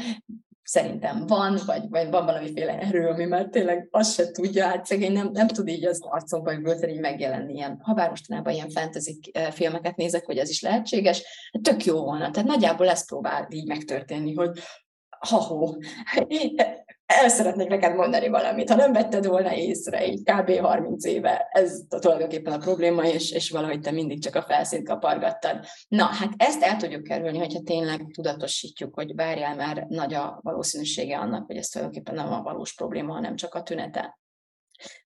szerintem 0.63 1.27
van, 1.27 1.59
vagy, 1.67 1.89
vagy 1.89 2.11
van 2.11 2.25
valamiféle 2.25 2.79
erő, 2.79 3.09
ami 3.09 3.25
már 3.25 3.49
tényleg 3.49 3.89
azt 3.91 4.15
se 4.15 4.31
tudja, 4.31 4.67
hát 4.67 4.87
szegény 4.87 5.13
nem, 5.13 5.31
nem 5.33 5.47
tud 5.47 5.69
így 5.69 5.85
az 5.85 6.01
arcomban 6.03 6.63
bőszer 6.63 6.89
így 6.89 7.01
megjelenni 7.01 7.53
ilyen, 7.55 7.79
ha 7.83 7.95
bár 7.95 8.09
mostanában 8.09 8.53
ilyen 8.53 8.71
fantasy 8.71 9.19
eh, 9.33 9.51
filmeket 9.51 9.97
nézek, 9.97 10.25
hogy 10.25 10.39
ez 10.39 10.51
is 10.51 10.61
lehetséges, 10.61 11.23
tök 11.63 11.85
jó 11.85 12.03
volna. 12.03 12.31
Tehát 12.31 12.49
nagyjából 12.49 12.89
ezt 12.89 13.07
próbál 13.07 13.49
így 13.51 13.67
megtörténni, 13.67 14.35
hogy 14.35 14.59
ha-hó, 15.29 15.77
el 17.13 17.29
szeretnék 17.29 17.69
neked 17.69 17.95
mondani 17.95 18.29
valamit, 18.29 18.71
ha 18.71 18.77
nem 18.77 18.93
vetted 18.93 19.27
volna 19.27 19.55
észre, 19.55 20.07
így 20.07 20.23
kb. 20.23 20.51
30 20.51 21.05
éve, 21.05 21.49
ez 21.53 21.81
tulajdonképpen 21.89 22.53
a 22.53 22.59
probléma, 22.59 23.07
és, 23.07 23.33
és 23.33 23.51
valahogy 23.51 23.81
te 23.81 23.91
mindig 23.91 24.23
csak 24.23 24.35
a 24.35 24.43
felszínt 24.43 24.89
kapargattad. 24.89 25.65
Na, 25.89 26.05
hát 26.05 26.33
ezt 26.37 26.63
el 26.63 26.77
tudjuk 26.77 27.03
kerülni, 27.03 27.39
hogyha 27.39 27.61
tényleg 27.65 28.01
tudatosítjuk, 28.15 28.95
hogy 28.95 29.15
várjál 29.15 29.55
már 29.55 29.87
nagy 29.89 30.15
a 30.15 30.41
valószínűsége 30.43 31.19
annak, 31.19 31.47
hogy 31.47 31.57
ez 31.57 31.69
tulajdonképpen 31.69 32.15
nem 32.15 32.33
a 32.33 32.43
valós 32.43 32.75
probléma, 32.75 33.13
hanem 33.13 33.37
csak 33.37 33.55
a 33.55 33.63
tünete. 33.63 34.21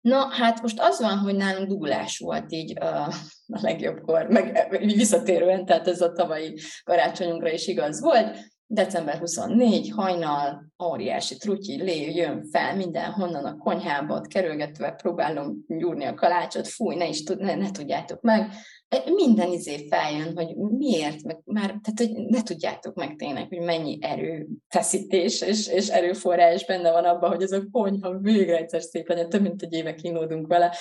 Na, 0.00 0.28
hát 0.30 0.62
most 0.62 0.80
az 0.80 1.00
van, 1.00 1.18
hogy 1.18 1.36
nálunk 1.36 1.68
dugulás 1.68 2.18
volt 2.18 2.52
így 2.52 2.78
uh, 2.80 3.08
a 3.46 3.60
legjobbkor, 3.60 4.26
meg 4.28 4.68
visszatérően, 4.80 5.64
tehát 5.64 5.88
ez 5.88 6.00
a 6.00 6.12
tavalyi 6.12 6.58
karácsonyunkra 6.84 7.50
is 7.50 7.66
igaz 7.66 8.00
volt, 8.00 8.36
December 8.68 9.18
24, 9.18 9.90
hajnal, 9.90 10.72
óriási 10.85 11.37
trutyi, 11.37 11.83
lé, 11.83 12.14
jön 12.14 12.42
fel 12.50 12.76
mindenhonnan 12.76 13.44
a 13.44 13.57
konyhába, 13.57 14.20
kerülgetve 14.20 14.90
próbálom 14.90 15.64
gyúrni 15.66 16.05
a 16.05 16.14
kalácsot, 16.14 16.68
fúj, 16.68 16.94
ne 16.94 17.09
is 17.09 17.22
tud, 17.22 17.40
ne, 17.40 17.55
ne 17.55 17.70
tudjátok 17.70 18.20
meg. 18.20 18.52
Minden 19.14 19.53
izé 19.53 19.87
feljön, 19.88 20.35
hogy 20.35 20.57
miért, 20.57 21.22
meg 21.22 21.40
már, 21.44 21.66
tehát 21.66 21.94
hogy 21.96 22.27
ne 22.27 22.42
tudjátok 22.42 22.94
meg 22.94 23.16
tényleg, 23.16 23.49
hogy 23.49 23.61
mennyi 23.61 23.99
erőfeszítés 24.01 25.40
és, 25.40 25.68
és 25.68 25.88
erőforrás 25.88 26.66
benne 26.66 26.92
van 26.92 27.05
abban, 27.05 27.31
hogy 27.31 27.42
ez 27.42 27.53
a 27.53 27.66
konyha 27.72 28.18
végre 28.18 28.57
egyszer 28.57 28.83
szép 28.83 29.09
legyen, 29.09 29.29
több 29.29 29.42
mint 29.42 29.62
egy 29.62 29.72
éve 29.72 29.94
kínódunk 29.94 30.46
vele. 30.46 30.75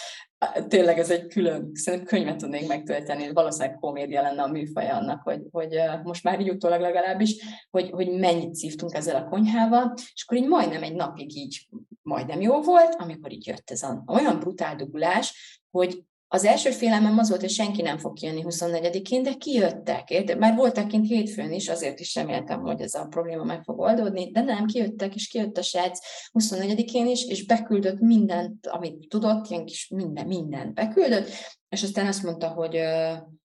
Tényleg 0.67 0.99
ez 0.99 1.09
egy 1.09 1.27
külön, 1.27 1.71
szerintem 1.73 2.07
könyvet 2.07 2.37
tudnék 2.37 2.67
megtölteni, 2.67 3.31
valószínűleg 3.33 3.79
komédia 3.79 4.21
lenne 4.21 4.41
a 4.41 4.47
műfaja 4.47 4.95
annak, 4.95 5.21
hogy, 5.23 5.41
hogy 5.51 5.79
most 6.03 6.23
már 6.23 6.39
így 6.39 6.49
utólag 6.49 6.81
legalábbis, 6.81 7.35
hogy, 7.69 7.89
hogy 7.89 8.09
mennyit 8.09 8.55
szívtunk 8.55 8.93
ezzel 8.93 9.15
a 9.15 9.29
konyhával, 9.29 9.93
és 10.13 10.25
akkor 10.25 10.37
így 10.37 10.47
majdnem 10.47 10.83
egy 10.83 10.95
napig 10.95 11.35
így 11.35 11.67
majdnem 12.01 12.41
jó 12.41 12.61
volt, 12.61 12.95
amikor 12.97 13.31
így 13.31 13.47
jött 13.47 13.69
ez 13.69 13.83
a 13.83 14.03
olyan 14.07 14.39
brutál 14.39 14.75
dugulás, 14.75 15.61
hogy 15.71 16.03
az 16.35 16.45
első 16.45 16.71
félelmem 16.71 17.17
az 17.17 17.29
volt, 17.29 17.41
hogy 17.41 17.49
senki 17.49 17.81
nem 17.81 17.97
fog 17.97 18.13
kijönni 18.13 18.43
24-én, 18.45 19.23
de 19.23 19.33
kijöttek. 19.33 20.09
Érde? 20.09 20.35
Már 20.35 20.55
voltak 20.55 20.87
kint 20.87 21.07
hétfőn 21.07 21.51
is, 21.51 21.69
azért 21.69 21.99
is 21.99 22.15
reméltem, 22.15 22.61
hogy 22.61 22.81
ez 22.81 22.93
a 22.93 23.05
probléma 23.05 23.43
meg 23.43 23.63
fog 23.63 23.79
oldódni, 23.79 24.31
de 24.31 24.41
nem, 24.41 24.65
kijöttek, 24.65 25.15
és 25.15 25.27
kijött 25.27 25.57
a 25.57 25.61
srác 25.61 25.99
24-én 26.39 27.07
is, 27.07 27.25
és 27.25 27.45
beküldött 27.45 27.99
mindent, 27.99 28.67
amit 28.67 29.07
tudott, 29.07 29.49
ilyen 29.49 29.65
kis 29.65 29.89
minden, 29.89 30.27
mindent 30.27 30.73
beküldött, 30.73 31.29
és 31.69 31.83
aztán 31.83 32.07
azt 32.07 32.23
mondta, 32.23 32.47
hogy 32.47 32.79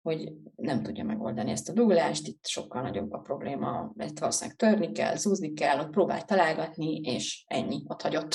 hogy 0.03 0.33
nem 0.57 0.83
tudja 0.83 1.05
megoldani 1.05 1.51
ezt 1.51 1.69
a 1.69 1.73
dugulást, 1.73 2.27
itt 2.27 2.47
sokkal 2.47 2.83
nagyobb 2.83 3.13
a 3.13 3.19
probléma, 3.19 3.93
mert 3.95 4.19
valószínűleg 4.19 4.57
törni 4.57 4.93
kell, 4.93 5.17
zúzni 5.17 5.53
kell, 5.53 5.79
ott 5.79 5.91
próbál 5.91 6.25
találgatni, 6.25 7.01
és 7.01 7.45
ennyi, 7.47 7.83
ott 7.87 8.03
hagyott. 8.03 8.35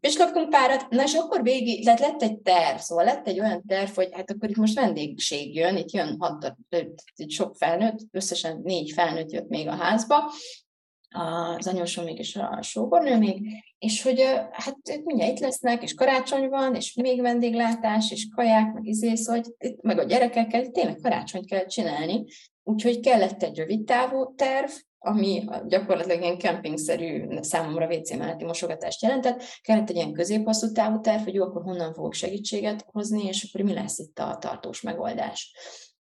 És 0.00 0.16
kaptunk 0.16 0.48
párat, 0.48 0.88
na 0.90 1.02
és 1.02 1.14
akkor 1.14 1.42
végig, 1.42 1.84
lett, 1.84 1.98
lett 1.98 2.22
egy 2.22 2.38
terv, 2.38 2.78
szóval 2.78 3.04
lett 3.04 3.26
egy 3.26 3.40
olyan 3.40 3.62
terv, 3.66 3.90
hogy 3.90 4.08
hát 4.12 4.30
akkor 4.30 4.50
itt 4.50 4.56
most 4.56 4.74
vendégség 4.74 5.54
jön, 5.54 5.76
itt 5.76 5.90
jön 5.90 6.16
hat, 6.18 6.56
itt 7.16 7.30
sok 7.30 7.56
felnőtt, 7.56 7.98
összesen 8.10 8.60
négy 8.64 8.90
felnőtt 8.90 9.32
jött 9.32 9.48
még 9.48 9.68
a 9.68 9.76
házba, 9.76 10.32
az 11.12 11.66
anyósom 11.66 12.04
még 12.04 12.18
és 12.18 12.36
a 12.36 12.62
sógornő 12.62 13.18
még, 13.18 13.40
és 13.78 14.02
hogy 14.02 14.20
hát 14.52 14.78
ők 14.90 15.04
mindjárt 15.04 15.32
itt 15.32 15.38
lesznek, 15.38 15.82
és 15.82 15.94
karácsony 15.94 16.48
van, 16.48 16.74
és 16.74 16.94
még 16.94 17.20
vendéglátás, 17.20 18.10
és 18.10 18.28
kaják, 18.34 18.72
meg 18.72 18.86
izé, 18.86 19.14
szóval, 19.14 19.42
itt, 19.58 19.82
meg 19.82 19.98
a 19.98 20.04
gyerekekkel, 20.04 20.66
tényleg 20.66 20.98
karácsonyt 21.02 21.46
kell 21.46 21.66
csinálni, 21.66 22.24
úgyhogy 22.62 23.00
kellett 23.00 23.42
egy 23.42 23.56
rövid 23.56 23.84
távú 23.84 24.34
terv, 24.34 24.70
ami 25.02 25.44
gyakorlatilag 25.66 26.20
ilyen 26.20 26.38
kempingszerű 26.38 27.24
számomra 27.40 27.86
WC 27.86 28.10
melletti 28.16 28.44
mosogatást 28.44 29.02
jelentett, 29.02 29.42
kellett 29.62 29.90
egy 29.90 29.96
ilyen 29.96 30.12
középhosszú 30.12 30.72
távú 30.72 31.00
terv, 31.00 31.22
hogy 31.22 31.34
jó, 31.34 31.44
akkor 31.44 31.62
honnan 31.62 31.94
fogok 31.94 32.14
segítséget 32.14 32.86
hozni, 32.92 33.24
és 33.24 33.48
akkor 33.48 33.64
mi 33.64 33.74
lesz 33.74 33.98
itt 33.98 34.18
a 34.18 34.36
tartós 34.40 34.80
megoldás. 34.80 35.54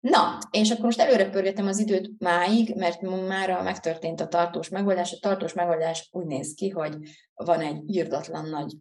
Na, 0.00 0.38
és 0.50 0.70
akkor 0.70 0.84
most 0.84 1.00
előre 1.00 1.30
pörgetem 1.30 1.66
az 1.66 1.78
időt 1.78 2.10
máig, 2.18 2.74
mert 2.74 3.00
már 3.00 3.62
megtörtént 3.62 4.20
a 4.20 4.28
tartós 4.28 4.68
megoldás. 4.68 5.12
A 5.12 5.18
tartós 5.20 5.52
megoldás 5.52 6.08
úgy 6.12 6.26
néz 6.26 6.54
ki, 6.54 6.68
hogy 6.68 6.96
van 7.34 7.60
egy 7.60 7.82
írdatlan 7.86 8.48
nagy 8.48 8.72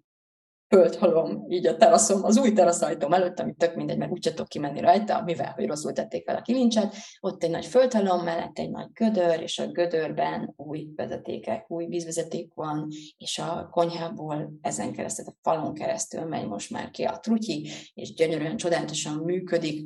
földhalom 0.69 1.45
így 1.49 1.67
a 1.67 1.77
teraszom, 1.77 2.23
az 2.23 2.37
új 2.37 2.53
teraszajtóm 2.53 3.13
előtt, 3.13 3.39
ami 3.39 3.53
tök 3.53 3.75
mindegy, 3.75 3.97
mert 3.97 4.11
úgyse 4.11 4.29
tudok 4.29 4.47
kimenni 4.47 4.79
rajta, 4.79 5.21
mivel, 5.23 5.51
hogy 5.51 5.67
rosszul 5.67 5.93
tették 5.93 6.25
fel 6.25 6.35
a 6.35 6.41
kilincset, 6.41 6.95
ott 7.19 7.43
egy 7.43 7.49
nagy 7.49 7.65
földhalom, 7.65 8.23
mellett 8.23 8.59
egy 8.59 8.69
nagy 8.69 8.91
gödör, 8.93 9.41
és 9.41 9.59
a 9.59 9.67
gödörben 9.67 10.53
új 10.55 10.87
vezetékek, 10.95 11.71
új 11.71 11.85
vízvezeték 11.85 12.53
van, 12.53 12.87
és 13.17 13.39
a 13.39 13.67
konyhából 13.71 14.53
ezen 14.61 14.91
keresztül, 14.91 15.25
a 15.27 15.35
falon 15.41 15.73
keresztül 15.73 16.25
megy 16.25 16.47
most 16.47 16.71
már 16.71 16.89
ki 16.89 17.03
a 17.03 17.19
trutyi, 17.19 17.69
és 17.93 18.13
gyönyörűen, 18.13 18.57
csodálatosan 18.57 19.15
működik, 19.15 19.85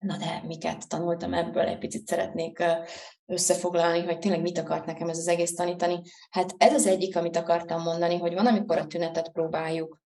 Na 0.00 0.16
de 0.16 0.42
miket 0.46 0.88
tanultam 0.88 1.34
ebből, 1.34 1.62
egy 1.62 1.78
picit 1.78 2.06
szeretnék 2.06 2.64
összefoglalni, 3.26 4.04
hogy 4.04 4.18
tényleg 4.18 4.40
mit 4.40 4.58
akart 4.58 4.86
nekem 4.86 5.08
ez 5.08 5.18
az 5.18 5.28
egész 5.28 5.54
tanítani. 5.54 6.00
Hát 6.30 6.54
ez 6.56 6.74
az 6.74 6.86
egyik, 6.86 7.16
amit 7.16 7.36
akartam 7.36 7.82
mondani, 7.82 8.18
hogy 8.18 8.34
van, 8.34 8.46
amikor 8.46 8.78
a 8.78 8.86
tünetet 8.86 9.32
próbáljuk 9.32 10.00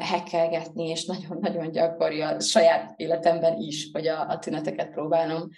hekkelgetni, 0.00 0.88
és 0.88 1.04
nagyon-nagyon 1.04 1.70
gyakori 1.70 2.20
a 2.20 2.40
saját 2.40 2.92
életemben 2.96 3.56
is, 3.56 3.88
hogy 3.92 4.06
a, 4.06 4.28
a 4.28 4.38
tüneteket 4.38 4.90
próbálom 4.90 5.48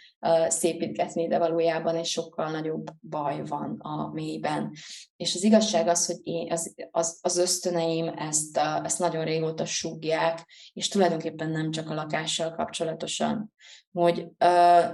szépítgetni, 0.48 1.28
de 1.28 1.38
valójában 1.38 1.96
egy 1.96 2.04
sokkal 2.06 2.50
nagyobb 2.50 2.90
baj 3.08 3.44
van 3.44 3.78
a 3.78 4.10
mélyben. 4.12 4.72
És 5.16 5.34
az 5.34 5.42
igazság 5.42 5.88
az, 5.88 6.06
hogy 6.06 6.18
én, 6.22 6.52
az, 6.52 6.74
az, 6.90 7.18
az 7.22 7.36
ösztöneim 7.36 8.08
ezt, 8.08 8.60
ezt 8.84 8.98
nagyon 8.98 9.24
régóta 9.24 9.64
súgják, 9.64 10.46
és 10.72 10.88
tulajdonképpen 10.88 11.50
nem 11.50 11.70
csak 11.70 11.90
a 11.90 11.94
lakással 11.94 12.54
kapcsolatosan, 12.54 13.52
hogy 13.92 14.26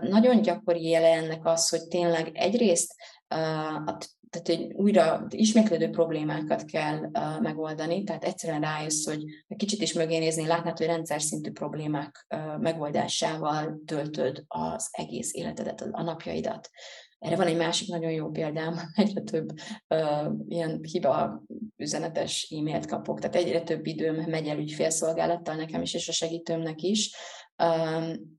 nagyon 0.00 0.42
gyakori 0.42 0.88
jele 0.88 1.12
ennek 1.12 1.46
az, 1.46 1.68
hogy 1.68 1.88
tényleg 1.88 2.30
egyrészt 2.34 2.94
a 3.28 3.96
tehát 4.30 4.46
hogy 4.46 4.72
újra 4.72 5.26
ismétlődő 5.28 5.90
problémákat 5.90 6.64
kell 6.64 6.98
uh, 6.98 7.40
megoldani, 7.40 8.04
tehát 8.04 8.24
egyszerűen 8.24 8.60
rájössz, 8.60 9.06
hogy 9.06 9.24
egy 9.48 9.56
kicsit 9.56 9.82
is 9.82 9.92
mögé 9.92 10.18
nézni, 10.18 10.46
látnád, 10.46 10.78
hogy 10.78 10.86
rendszer 10.86 11.22
szintű 11.22 11.50
problémák 11.50 12.26
uh, 12.34 12.60
megoldásával 12.60 13.80
töltöd 13.86 14.44
az 14.46 14.88
egész 14.90 15.34
életedet, 15.34 15.80
a 15.90 16.02
napjaidat. 16.02 16.70
Erre 17.18 17.36
van 17.36 17.46
egy 17.46 17.56
másik 17.56 17.88
nagyon 17.88 18.10
jó 18.10 18.30
példám, 18.30 18.78
egyre 18.94 19.20
több 19.20 19.48
uh, 19.88 20.32
ilyen 20.48 20.80
hiba 20.82 21.42
üzenetes 21.76 22.52
e-mailt 22.58 22.86
kapok, 22.86 23.20
tehát 23.20 23.36
egyre 23.36 23.62
több 23.62 23.86
időm 23.86 24.14
megy 24.14 24.46
el 24.46 24.58
ügyfélszolgálattal 24.58 25.54
nekem 25.54 25.82
is, 25.82 25.94
és 25.94 26.08
a 26.08 26.12
segítőmnek 26.12 26.82
is. 26.82 27.14
Um, 27.62 28.38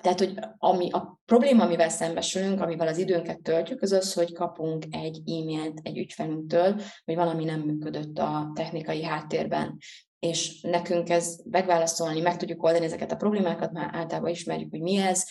tehát, 0.00 0.18
hogy 0.18 0.38
ami 0.58 0.90
a 0.90 1.20
probléma, 1.24 1.64
amivel 1.64 1.88
szembesülünk, 1.88 2.60
amivel 2.60 2.88
az 2.88 2.98
időnket 2.98 3.42
töltjük, 3.42 3.82
az 3.82 3.92
az, 3.92 4.12
hogy 4.12 4.32
kapunk 4.32 4.84
egy 4.90 5.16
e-mailt 5.16 5.80
egy 5.82 5.98
ügyfelünktől, 5.98 6.80
hogy 7.04 7.14
valami 7.14 7.44
nem 7.44 7.60
működött 7.60 8.18
a 8.18 8.50
technikai 8.54 9.02
háttérben. 9.02 9.78
És 10.18 10.60
nekünk 10.60 11.08
ez 11.08 11.38
megválaszolni, 11.50 12.20
meg 12.20 12.36
tudjuk 12.36 12.62
oldani 12.62 12.84
ezeket 12.84 13.12
a 13.12 13.16
problémákat, 13.16 13.72
már 13.72 13.90
általában 13.92 14.30
ismerjük, 14.30 14.70
hogy 14.70 14.80
mi 14.80 14.96
ez, 14.96 15.26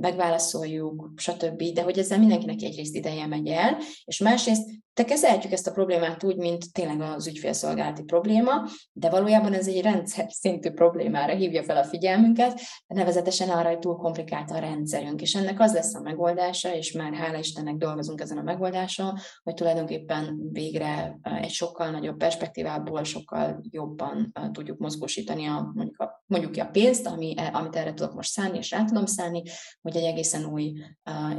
megválaszoljuk, 0.00 1.10
stb. 1.16 1.62
De 1.62 1.82
hogy 1.82 1.98
ezzel 1.98 2.18
mindenkinek 2.18 2.62
egyrészt 2.62 2.94
ideje 2.94 3.26
megy 3.26 3.48
el, 3.48 3.76
és 4.04 4.18
másrészt 4.18 4.80
te 5.00 5.04
kezelhetjük 5.04 5.52
ezt 5.52 5.66
a 5.66 5.72
problémát 5.72 6.24
úgy, 6.24 6.36
mint 6.36 6.72
tényleg 6.72 7.00
az 7.00 7.26
ügyfélszolgálati 7.26 8.02
probléma, 8.02 8.52
de 8.92 9.10
valójában 9.10 9.52
ez 9.52 9.66
egy 9.68 9.80
rendszer 9.80 10.26
szintű 10.28 10.70
problémára 10.70 11.34
hívja 11.34 11.62
fel 11.62 11.76
a 11.76 11.84
figyelmünket, 11.84 12.60
nevezetesen 12.86 13.48
arra, 13.48 13.68
hogy 13.68 13.78
túl 13.78 13.96
komplikált 13.96 14.50
a 14.50 14.58
rendszerünk, 14.58 15.20
és 15.20 15.34
ennek 15.34 15.60
az 15.60 15.72
lesz 15.72 15.94
a 15.94 16.00
megoldása, 16.00 16.74
és 16.74 16.92
már 16.92 17.14
hála 17.14 17.38
Istennek 17.38 17.74
dolgozunk 17.74 18.20
ezen 18.20 18.38
a 18.38 18.42
megoldáson, 18.42 19.18
hogy 19.42 19.54
tulajdonképpen 19.54 20.48
végre 20.52 21.18
egy 21.40 21.50
sokkal 21.50 21.90
nagyobb 21.90 22.16
perspektívából 22.16 23.04
sokkal 23.04 23.60
jobban 23.70 24.32
tudjuk 24.52 24.78
mozgósítani 24.78 25.46
a, 25.46 25.72
mondjuk, 25.74 26.00
a, 26.00 26.22
mondjuk 26.26 26.56
a 26.56 26.70
pénzt, 26.70 27.06
ami, 27.06 27.34
amit 27.52 27.76
erre 27.76 27.94
tudok 27.94 28.14
most 28.14 28.30
szállni, 28.30 28.58
és 28.58 28.70
rá 28.70 28.84
tudom 28.84 29.06
szállni, 29.06 29.42
hogy 29.82 29.96
egy 29.96 30.04
egészen 30.04 30.44
új 30.44 30.72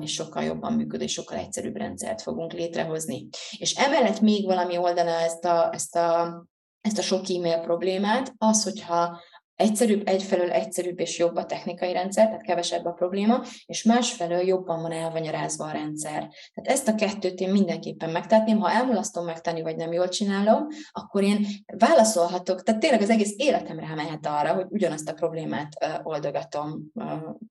és 0.02 0.14
sokkal 0.14 0.44
jobban 0.44 0.74
működő, 0.74 1.08
sokkal 1.08 1.38
egyszerűbb 1.38 1.76
rendszert 1.76 2.22
fogunk 2.22 2.54
létrehozni. 2.54 3.28
És 3.58 3.74
emellett 3.76 4.20
még 4.20 4.46
valami 4.46 4.78
oldaná 4.78 5.20
ezt 5.20 5.46
a, 5.46 5.74
ezt 5.74 5.96
a, 5.96 6.46
ezt 6.82 6.98
a 6.98 7.02
sok 7.02 7.30
e-mail 7.30 7.60
problémát, 7.60 8.34
az, 8.38 8.64
hogyha 8.64 9.22
egyszerűbb, 9.62 10.08
egyfelől 10.08 10.52
egyszerűbb 10.52 11.00
és 11.00 11.18
jobb 11.18 11.36
a 11.36 11.46
technikai 11.46 11.94
rendszer, 11.94 12.26
tehát 12.26 12.42
kevesebb 12.42 12.86
a 12.86 12.92
probléma, 12.92 13.44
és 13.66 13.84
másfelől 13.84 14.42
jobban 14.42 14.82
van 14.82 14.92
elvanyarázva 14.92 15.66
a 15.66 15.72
rendszer. 15.72 16.20
Tehát 16.54 16.80
ezt 16.80 16.88
a 16.88 16.96
kettőt 16.96 17.40
én 17.40 17.50
mindenképpen 17.50 18.10
megtetném, 18.10 18.60
ha 18.60 18.72
elmulasztom 18.72 19.26
megtenni, 19.26 19.62
vagy 19.62 19.76
nem 19.76 19.92
jól 19.92 20.08
csinálom, 20.10 20.68
akkor 20.92 21.24
én 21.24 21.46
válaszolhatok, 21.78 22.64
tehát 22.64 22.82
tényleg 22.82 23.02
az 23.02 23.10
egész 23.10 23.34
életem 23.38 23.80
rámehet 23.80 24.26
arra, 24.26 24.54
hogy 24.54 24.66
ugyanazt 24.70 25.10
a 25.10 25.14
problémát 25.14 25.70
oldogatom 26.04 26.92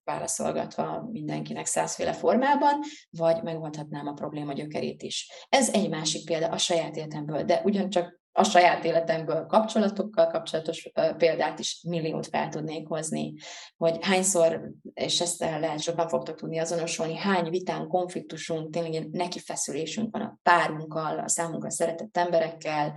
válaszolgatva 0.04 1.08
mindenkinek 1.10 1.66
százféle 1.66 2.12
formában, 2.12 2.80
vagy 3.10 3.42
megoldhatnám 3.42 4.06
a 4.06 4.12
probléma 4.12 4.52
gyökerét 4.52 5.02
is. 5.02 5.46
Ez 5.48 5.74
egy 5.74 5.88
másik 5.88 6.24
példa 6.24 6.46
a 6.46 6.58
saját 6.58 6.96
életemből, 6.96 7.42
de 7.42 7.60
ugyancsak 7.64 8.19
a 8.32 8.44
saját 8.44 8.84
életemből 8.84 9.46
kapcsolatokkal 9.46 10.26
kapcsolatos 10.26 10.90
példát 11.16 11.58
is 11.58 11.84
milliót 11.88 12.26
fel 12.26 12.48
tudnék 12.48 12.88
hozni, 12.88 13.34
hogy 13.76 13.98
hányszor, 14.00 14.70
és 14.94 15.20
ezt 15.20 15.40
lehet 15.40 15.80
sokan 15.80 16.08
fogtok 16.08 16.36
tudni 16.36 16.58
azonosolni, 16.58 17.16
hány 17.16 17.50
vitán, 17.50 17.88
konfliktusunk, 17.88 18.72
tényleg 18.72 18.92
ilyen 18.92 19.08
nekifeszülésünk 19.12 20.16
van 20.16 20.22
a 20.22 20.38
párunkkal, 20.42 21.18
a 21.18 21.28
számunkra 21.28 21.70
szeretett 21.70 22.16
emberekkel, 22.16 22.94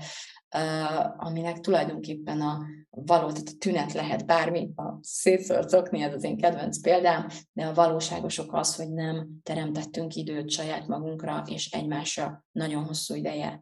aminek 1.18 1.60
tulajdonképpen 1.60 2.42
a 2.42 2.66
való, 2.90 3.28
tehát 3.28 3.48
a 3.48 3.58
tünet 3.60 3.94
lehet 3.94 4.26
bármi, 4.26 4.70
a 4.76 4.98
szétszörcokni, 5.02 6.02
ez 6.02 6.14
az 6.14 6.24
én 6.24 6.38
kedvenc 6.38 6.82
példám, 6.82 7.28
de 7.54 7.66
a 7.66 7.74
valóságosok 7.74 8.54
az, 8.54 8.76
hogy 8.76 8.90
nem 8.90 9.30
teremtettünk 9.44 10.16
időt 10.16 10.50
saját 10.50 10.88
magunkra 10.88 11.44
és 11.46 11.72
egymásra 11.72 12.44
nagyon 12.52 12.84
hosszú 12.84 13.16
ideje 13.16 13.62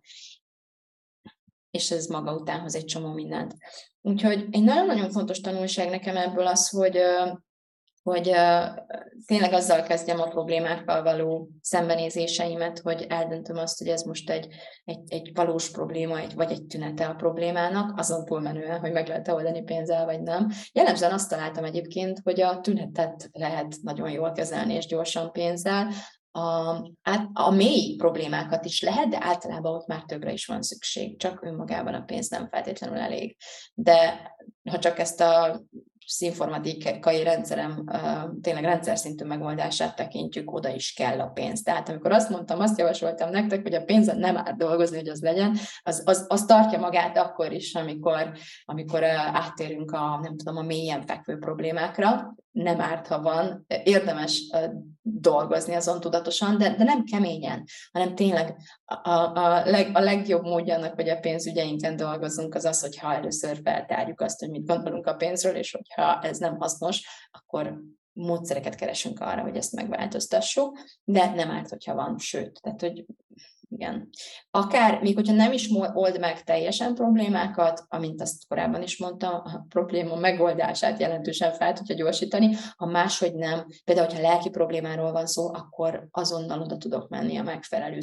és 1.71 1.91
ez 1.91 2.05
maga 2.05 2.34
után 2.34 2.60
hoz 2.60 2.75
egy 2.75 2.86
csomó 2.86 3.13
mindent. 3.13 3.55
Úgyhogy 4.01 4.47
egy 4.51 4.63
nagyon-nagyon 4.63 5.12
fontos 5.12 5.39
tanulság 5.39 5.89
nekem 5.89 6.17
ebből 6.17 6.47
az, 6.47 6.69
hogy 6.69 6.99
hogy 8.03 8.36
tényleg 9.25 9.53
azzal 9.53 9.81
kezdjem 9.81 10.19
a 10.19 10.27
problémákkal 10.27 11.03
való 11.03 11.49
szembenézéseimet, 11.62 12.79
hogy 12.79 13.05
eldöntöm 13.10 13.57
azt, 13.57 13.77
hogy 13.77 13.88
ez 13.88 14.01
most 14.01 14.29
egy, 14.29 14.47
egy, 14.84 14.99
egy 15.07 15.31
valós 15.34 15.71
probléma, 15.71 16.19
egy, 16.19 16.34
vagy 16.34 16.51
egy 16.51 16.65
tünete 16.65 17.05
a 17.05 17.13
problémának, 17.13 17.99
azon 17.99 18.25
túlmenően, 18.25 18.79
hogy 18.79 18.91
meg 18.91 19.07
lehet 19.07 19.27
oldani 19.27 19.63
pénzzel, 19.63 20.05
vagy 20.05 20.21
nem. 20.21 20.49
Jellemzően 20.71 21.13
azt 21.13 21.29
találtam 21.29 21.63
egyébként, 21.63 22.19
hogy 22.23 22.41
a 22.41 22.60
tünetet 22.60 23.29
lehet 23.31 23.75
nagyon 23.81 24.12
jól 24.12 24.31
kezelni 24.31 24.73
és 24.73 24.86
gyorsan 24.86 25.31
pénzzel, 25.31 25.88
a, 26.31 26.69
a 27.33 27.49
mély 27.51 27.95
problémákat 27.95 28.65
is 28.65 28.81
lehet, 28.81 29.07
de 29.07 29.17
általában 29.21 29.73
ott 29.75 29.87
már 29.87 30.03
többre 30.03 30.31
is 30.31 30.45
van 30.45 30.61
szükség, 30.61 31.17
csak 31.17 31.43
önmagában 31.43 31.93
a 31.93 32.03
pénz 32.03 32.29
nem 32.29 32.47
feltétlenül 32.49 32.97
elég. 32.97 33.37
De 33.73 34.29
ha 34.69 34.79
csak 34.79 34.99
ezt 34.99 35.21
a 35.21 35.61
informatikai 36.19 37.23
rendszerem 37.23 37.83
tényleg 38.41 38.63
rendszer 38.63 38.97
szintű 38.97 39.25
megoldását 39.25 39.95
tekintjük, 39.95 40.53
oda 40.53 40.69
is 40.69 40.93
kell 40.93 41.19
a 41.19 41.27
pénz. 41.27 41.61
Tehát 41.61 41.89
amikor 41.89 42.11
azt 42.11 42.29
mondtam, 42.29 42.59
azt 42.59 42.77
javasoltam 42.77 43.29
nektek, 43.29 43.61
hogy 43.61 43.73
a 43.73 43.83
pénzen 43.83 44.17
nem 44.17 44.37
árt 44.37 44.57
dolgozni, 44.57 44.97
hogy 44.97 45.07
az 45.07 45.21
legyen, 45.21 45.57
az, 45.83 46.01
az, 46.05 46.25
az 46.27 46.45
tartja 46.45 46.79
magát 46.79 47.17
akkor 47.17 47.51
is, 47.51 47.75
amikor, 47.75 48.31
amikor 48.65 49.03
áttérünk 49.03 49.91
a, 49.91 50.19
nem 50.21 50.37
tudom, 50.37 50.57
a 50.57 50.61
mélyen 50.61 51.01
fekvő 51.01 51.37
problémákra, 51.37 52.35
nem 52.51 52.81
árt, 52.81 53.07
ha 53.07 53.21
van, 53.21 53.65
érdemes 53.83 54.49
dolgozni 55.01 55.73
azon 55.73 55.99
tudatosan, 55.99 56.57
de, 56.57 56.75
de 56.75 56.83
nem 56.83 57.03
keményen, 57.03 57.63
hanem 57.91 58.15
tényleg 58.15 58.55
a, 58.85 59.09
a, 59.09 59.65
leg, 59.65 59.89
a 59.93 59.99
legjobb 59.99 60.43
módja 60.43 60.75
annak, 60.75 60.95
hogy 60.95 61.09
a 61.09 61.19
pénzügyeinken 61.19 61.95
dolgozunk, 61.95 62.55
az 62.55 62.65
az, 62.65 62.81
hogyha 62.81 63.13
először 63.13 63.59
feltárjuk 63.63 64.21
azt, 64.21 64.39
hogy 64.39 64.49
mit 64.49 64.65
gondolunk 64.65 65.05
a 65.07 65.15
pénzről, 65.15 65.55
és 65.55 65.71
hogyha 65.71 66.21
ez 66.21 66.37
nem 66.37 66.57
hasznos, 66.57 67.07
akkor 67.31 67.81
módszereket 68.13 68.75
keresünk 68.75 69.19
arra, 69.19 69.41
hogy 69.41 69.55
ezt 69.55 69.75
megváltoztassuk, 69.75 70.79
de 71.03 71.33
nem 71.33 71.51
árt, 71.51 71.69
hogyha 71.69 71.95
van, 71.95 72.17
sőt, 72.17 72.59
tehát, 72.61 72.81
hogy 72.81 73.05
igen. 73.71 74.10
Akár, 74.51 75.01
még 75.01 75.15
hogyha 75.15 75.34
nem 75.34 75.51
is 75.51 75.69
old 75.93 76.19
meg 76.19 76.43
teljesen 76.43 76.95
problémákat, 76.95 77.86
amint 77.88 78.21
azt 78.21 78.47
korábban 78.47 78.81
is 78.81 78.97
mondtam, 78.97 79.34
a 79.34 79.65
probléma 79.69 80.15
megoldását 80.15 80.99
jelentősen 80.99 81.53
fel 81.53 81.73
tudja 81.73 81.95
gyorsítani, 81.95 82.55
ha 82.75 82.86
máshogy 82.86 83.36
nem, 83.36 83.65
például, 83.84 84.07
hogyha 84.07 84.21
lelki 84.21 84.49
problémáról 84.49 85.12
van 85.12 85.25
szó, 85.25 85.53
akkor 85.53 86.07
azonnal 86.12 86.62
oda 86.62 86.77
tudok 86.77 87.10
menni 87.10 87.38
a 87.38 87.43
megfelelő 87.43 87.99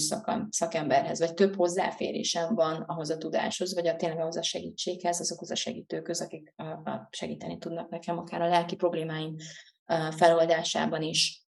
szakemberhez, 0.48 1.18
vagy 1.18 1.34
több 1.34 1.56
hozzáférésem 1.56 2.54
van 2.54 2.82
ahhoz 2.86 3.10
a 3.10 3.18
tudáshoz, 3.18 3.74
vagy 3.74 3.86
a, 3.86 3.96
tényleg 3.96 4.20
ahhoz 4.20 4.36
a 4.36 4.42
segítséghez, 4.42 5.20
azokhoz 5.20 5.50
a 5.50 5.54
segítőköz, 5.54 6.20
akik 6.20 6.54
segíteni 7.10 7.58
tudnak 7.58 7.88
nekem, 7.88 8.18
akár 8.18 8.42
a 8.42 8.48
lelki 8.48 8.76
problémáim 8.76 9.34
feloldásában 10.16 11.02
is. 11.02 11.47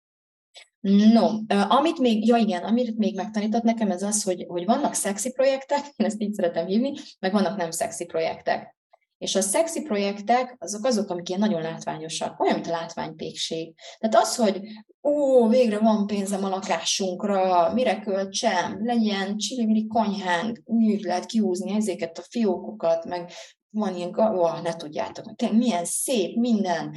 No, 0.81 1.29
amit 1.69 1.99
még, 1.99 2.27
ja 2.27 2.37
igen, 2.37 2.63
amit 2.63 2.97
még 2.97 3.17
megtanított 3.17 3.63
nekem, 3.63 3.91
ez 3.91 4.03
az, 4.03 4.23
hogy, 4.23 4.45
hogy 4.49 4.65
vannak 4.65 4.95
szexi 4.95 5.33
projektek, 5.33 5.79
én 5.97 6.07
ezt 6.07 6.21
így 6.21 6.35
szeretem 6.35 6.67
hívni, 6.67 6.93
meg 7.19 7.33
vannak 7.33 7.57
nem 7.57 7.71
szexi 7.71 8.05
projektek. 8.05 8.79
És 9.19 9.35
a 9.35 9.41
szexi 9.41 9.83
projektek, 9.83 10.57
azok 10.59 10.85
azok, 10.85 11.11
amik 11.11 11.29
ilyen 11.29 11.41
nagyon 11.41 11.63
látványosak, 11.63 12.41
olyan, 12.41 12.55
mint 12.55 12.67
a 12.67 12.71
látványpékség. 12.71 13.75
Tehát 13.99 14.27
az, 14.27 14.37
hogy 14.37 14.61
ó, 15.03 15.49
végre 15.49 15.79
van 15.79 16.07
pénzem 16.07 16.45
a 16.45 16.49
lakásunkra, 16.49 17.73
mire 17.73 18.01
költsem, 18.01 18.87
legyen 18.87 19.37
csili 19.37 19.87
konyhánk, 19.87 20.61
úgy 20.65 21.01
lehet 21.01 21.27
kiúzni 21.27 21.75
ezeket 21.75 22.19
a 22.19 22.27
fiókokat, 22.29 23.05
meg 23.05 23.31
van 23.71 23.97
ilyen, 23.97 24.19
ó, 24.19 24.49
ne 24.63 24.75
tudjátok, 24.77 25.37
tényleg 25.37 25.59
milyen 25.59 25.85
szép 25.85 26.37
minden, 26.37 26.97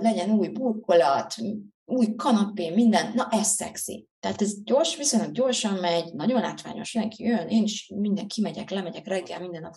legyen 0.00 0.30
új 0.30 0.48
burkolat, 0.48 1.34
új 1.84 2.14
kanapé, 2.14 2.70
minden, 2.70 3.12
na 3.14 3.28
ez 3.30 3.46
szexi. 3.46 4.06
Tehát 4.20 4.42
ez 4.42 4.62
gyors, 4.62 4.96
viszonylag 4.96 5.32
gyorsan 5.32 5.74
megy, 5.74 6.12
nagyon 6.14 6.40
látványos, 6.40 6.92
mindenki 6.92 7.24
jön, 7.24 7.48
én 7.48 7.62
is 7.62 7.90
minden 7.94 8.26
kimegyek, 8.26 8.70
lemegyek 8.70 9.06
reggel, 9.06 9.40
minden 9.40 9.62
nap, 9.62 9.74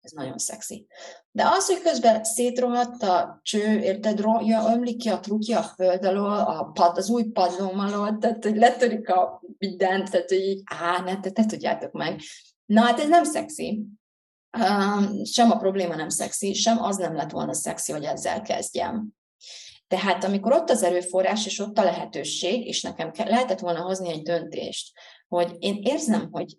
ez 0.00 0.10
nagyon 0.12 0.38
szexi. 0.38 0.86
De 1.30 1.44
az, 1.46 1.66
hogy 1.66 1.80
közben 1.80 2.24
szétrohadt 2.24 3.02
a 3.02 3.40
cső, 3.42 3.80
érted, 3.80 4.24
ja, 4.40 4.72
ömlik 4.72 4.96
ki 4.96 5.08
a 5.08 5.20
trukja 5.20 5.58
a 5.58 5.62
föld 5.62 6.04
alól, 6.04 6.38
a 6.38 6.70
pad, 6.72 6.96
az 6.96 7.10
új 7.10 7.24
padlóm 7.24 7.78
alól, 7.78 8.18
tehát 8.18 8.44
hogy 8.44 8.56
letörik 8.56 9.08
a 9.08 9.42
mindent, 9.58 10.10
tehát 10.10 10.28
hogy 10.28 10.40
így, 10.40 10.62
á, 10.64 11.00
ne, 11.00 11.20
te, 11.20 11.30
te 11.30 11.44
tudjátok 11.44 11.92
meg. 11.92 12.20
Na 12.66 12.80
hát 12.80 13.00
ez 13.00 13.08
nem 13.08 13.24
szexi. 13.24 13.86
Um, 14.58 15.24
sem 15.24 15.50
a 15.50 15.56
probléma 15.56 15.96
nem 15.96 16.08
szexi, 16.08 16.54
sem 16.54 16.82
az 16.82 16.96
nem 16.96 17.14
lett 17.14 17.30
volna 17.30 17.54
szexi, 17.54 17.92
hogy 17.92 18.04
ezzel 18.04 18.42
kezdjem. 18.42 19.18
Tehát 19.90 20.24
amikor 20.24 20.52
ott 20.52 20.70
az 20.70 20.82
erőforrás, 20.82 21.46
és 21.46 21.58
ott 21.58 21.78
a 21.78 21.84
lehetőség, 21.84 22.66
és 22.66 22.82
nekem 22.82 23.10
lehetett 23.14 23.58
volna 23.58 23.80
hozni 23.80 24.10
egy 24.10 24.22
döntést, 24.22 24.92
hogy 25.28 25.56
én 25.58 25.78
érzem, 25.82 26.28
hogy 26.30 26.56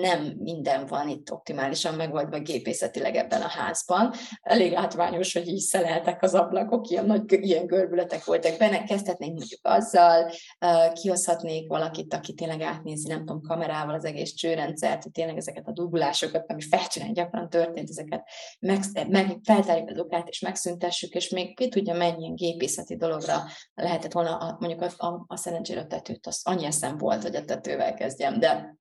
nem 0.00 0.34
minden 0.38 0.86
van 0.86 1.08
itt 1.08 1.32
optimálisan 1.32 1.94
megoldva 1.94 2.40
gépészetileg 2.40 3.14
ebben 3.14 3.42
a 3.42 3.48
házban. 3.48 4.12
Elég 4.42 4.72
látványos, 4.72 5.32
hogy 5.32 5.48
így 5.48 5.60
szeleltek 5.60 6.22
az 6.22 6.34
ablakok, 6.34 6.88
ilyen 6.88 7.06
nagy 7.06 7.22
ilyen 7.28 7.66
görbületek 7.66 8.24
voltak 8.24 8.58
benne, 8.58 8.84
kezdhetnénk 8.84 9.38
mondjuk 9.38 9.60
azzal, 9.62 10.30
kihozhatnék 10.92 11.68
valakit, 11.68 12.14
aki 12.14 12.34
tényleg 12.34 12.60
átnézi, 12.60 13.08
nem 13.08 13.18
tudom, 13.18 13.42
kamerával 13.42 13.94
az 13.94 14.04
egész 14.04 14.32
csőrendszert, 14.32 15.02
hogy 15.02 15.12
tényleg 15.12 15.36
ezeket 15.36 15.66
a 15.66 15.72
duggulásokat, 15.72 16.50
ami 16.50 16.60
felcsinálni 16.60 17.14
gyakran 17.14 17.48
történt, 17.48 17.90
ezeket 17.90 18.28
meg, 18.60 18.80
meg 19.08 19.38
feltárjuk 19.44 19.90
az 19.90 19.98
okát, 19.98 20.28
és 20.28 20.40
megszüntessük, 20.40 21.14
és 21.14 21.28
még 21.28 21.56
ki 21.56 21.68
tudja, 21.68 21.94
mennyi 21.94 22.32
gépészeti 22.34 22.96
dologra 22.96 23.42
lehetett 23.74 24.12
volna 24.12 24.56
mondjuk 24.60 24.82
a, 24.82 25.06
a, 25.06 25.24
a 25.26 25.36
szerencsére 25.36 25.80
a 25.80 25.86
tetőt, 25.86 26.26
az 26.26 26.40
annyi 26.44 26.64
eszem 26.64 26.96
volt, 26.96 27.22
hogy 27.22 27.36
a 27.36 27.44
tetővel 27.44 27.94
kezdjem, 27.94 28.38
de 28.38 28.76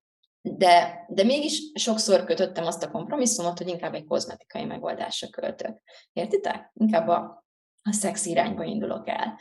de, 0.56 1.06
de 1.08 1.24
mégis 1.24 1.72
sokszor 1.74 2.24
kötöttem 2.24 2.66
azt 2.66 2.84
a 2.84 2.92
kompromisszumot, 2.92 3.58
hogy 3.58 3.68
inkább 3.68 3.94
egy 3.94 4.06
kozmetikai 4.06 4.66
megoldásra 4.66 5.28
költök. 5.28 5.82
Értitek? 6.14 6.72
Inkább 6.74 7.08
a, 7.08 7.44
a 7.82 7.94
szex 7.94 8.26
irányba 8.26 8.64
indulok 8.64 9.10
el. 9.10 9.40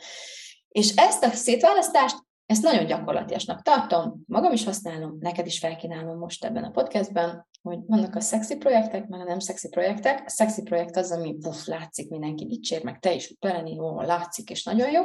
És 0.67 0.95
ezt 0.95 1.23
a 1.23 1.29
szétválasztást, 1.29 2.15
ezt 2.45 2.63
nagyon 2.63 2.85
gyakorlatiasnak 2.85 3.61
tartom, 3.61 4.23
magam 4.25 4.51
is 4.51 4.63
használom, 4.63 5.17
neked 5.19 5.45
is 5.45 5.59
felkínálom 5.59 6.17
most 6.17 6.45
ebben 6.45 6.63
a 6.63 6.71
podcastben, 6.71 7.47
hogy 7.61 7.79
vannak 7.87 8.15
a 8.15 8.19
szexi 8.19 8.57
projektek, 8.57 9.07
meg 9.07 9.19
a 9.19 9.23
nem 9.23 9.39
szexi 9.39 9.69
projektek. 9.69 10.23
A 10.25 10.29
szexi 10.29 10.61
projekt 10.63 10.95
az, 10.95 11.11
ami 11.11 11.33
puff, 11.33 11.65
látszik, 11.65 12.09
mindenki 12.09 12.45
dicsér, 12.45 12.83
meg 12.83 12.99
te 12.99 13.13
is 13.13 13.35
beleni, 13.39 13.73
jó, 13.73 14.01
látszik, 14.01 14.49
és 14.49 14.63
nagyon 14.63 14.91
jó. 14.91 15.03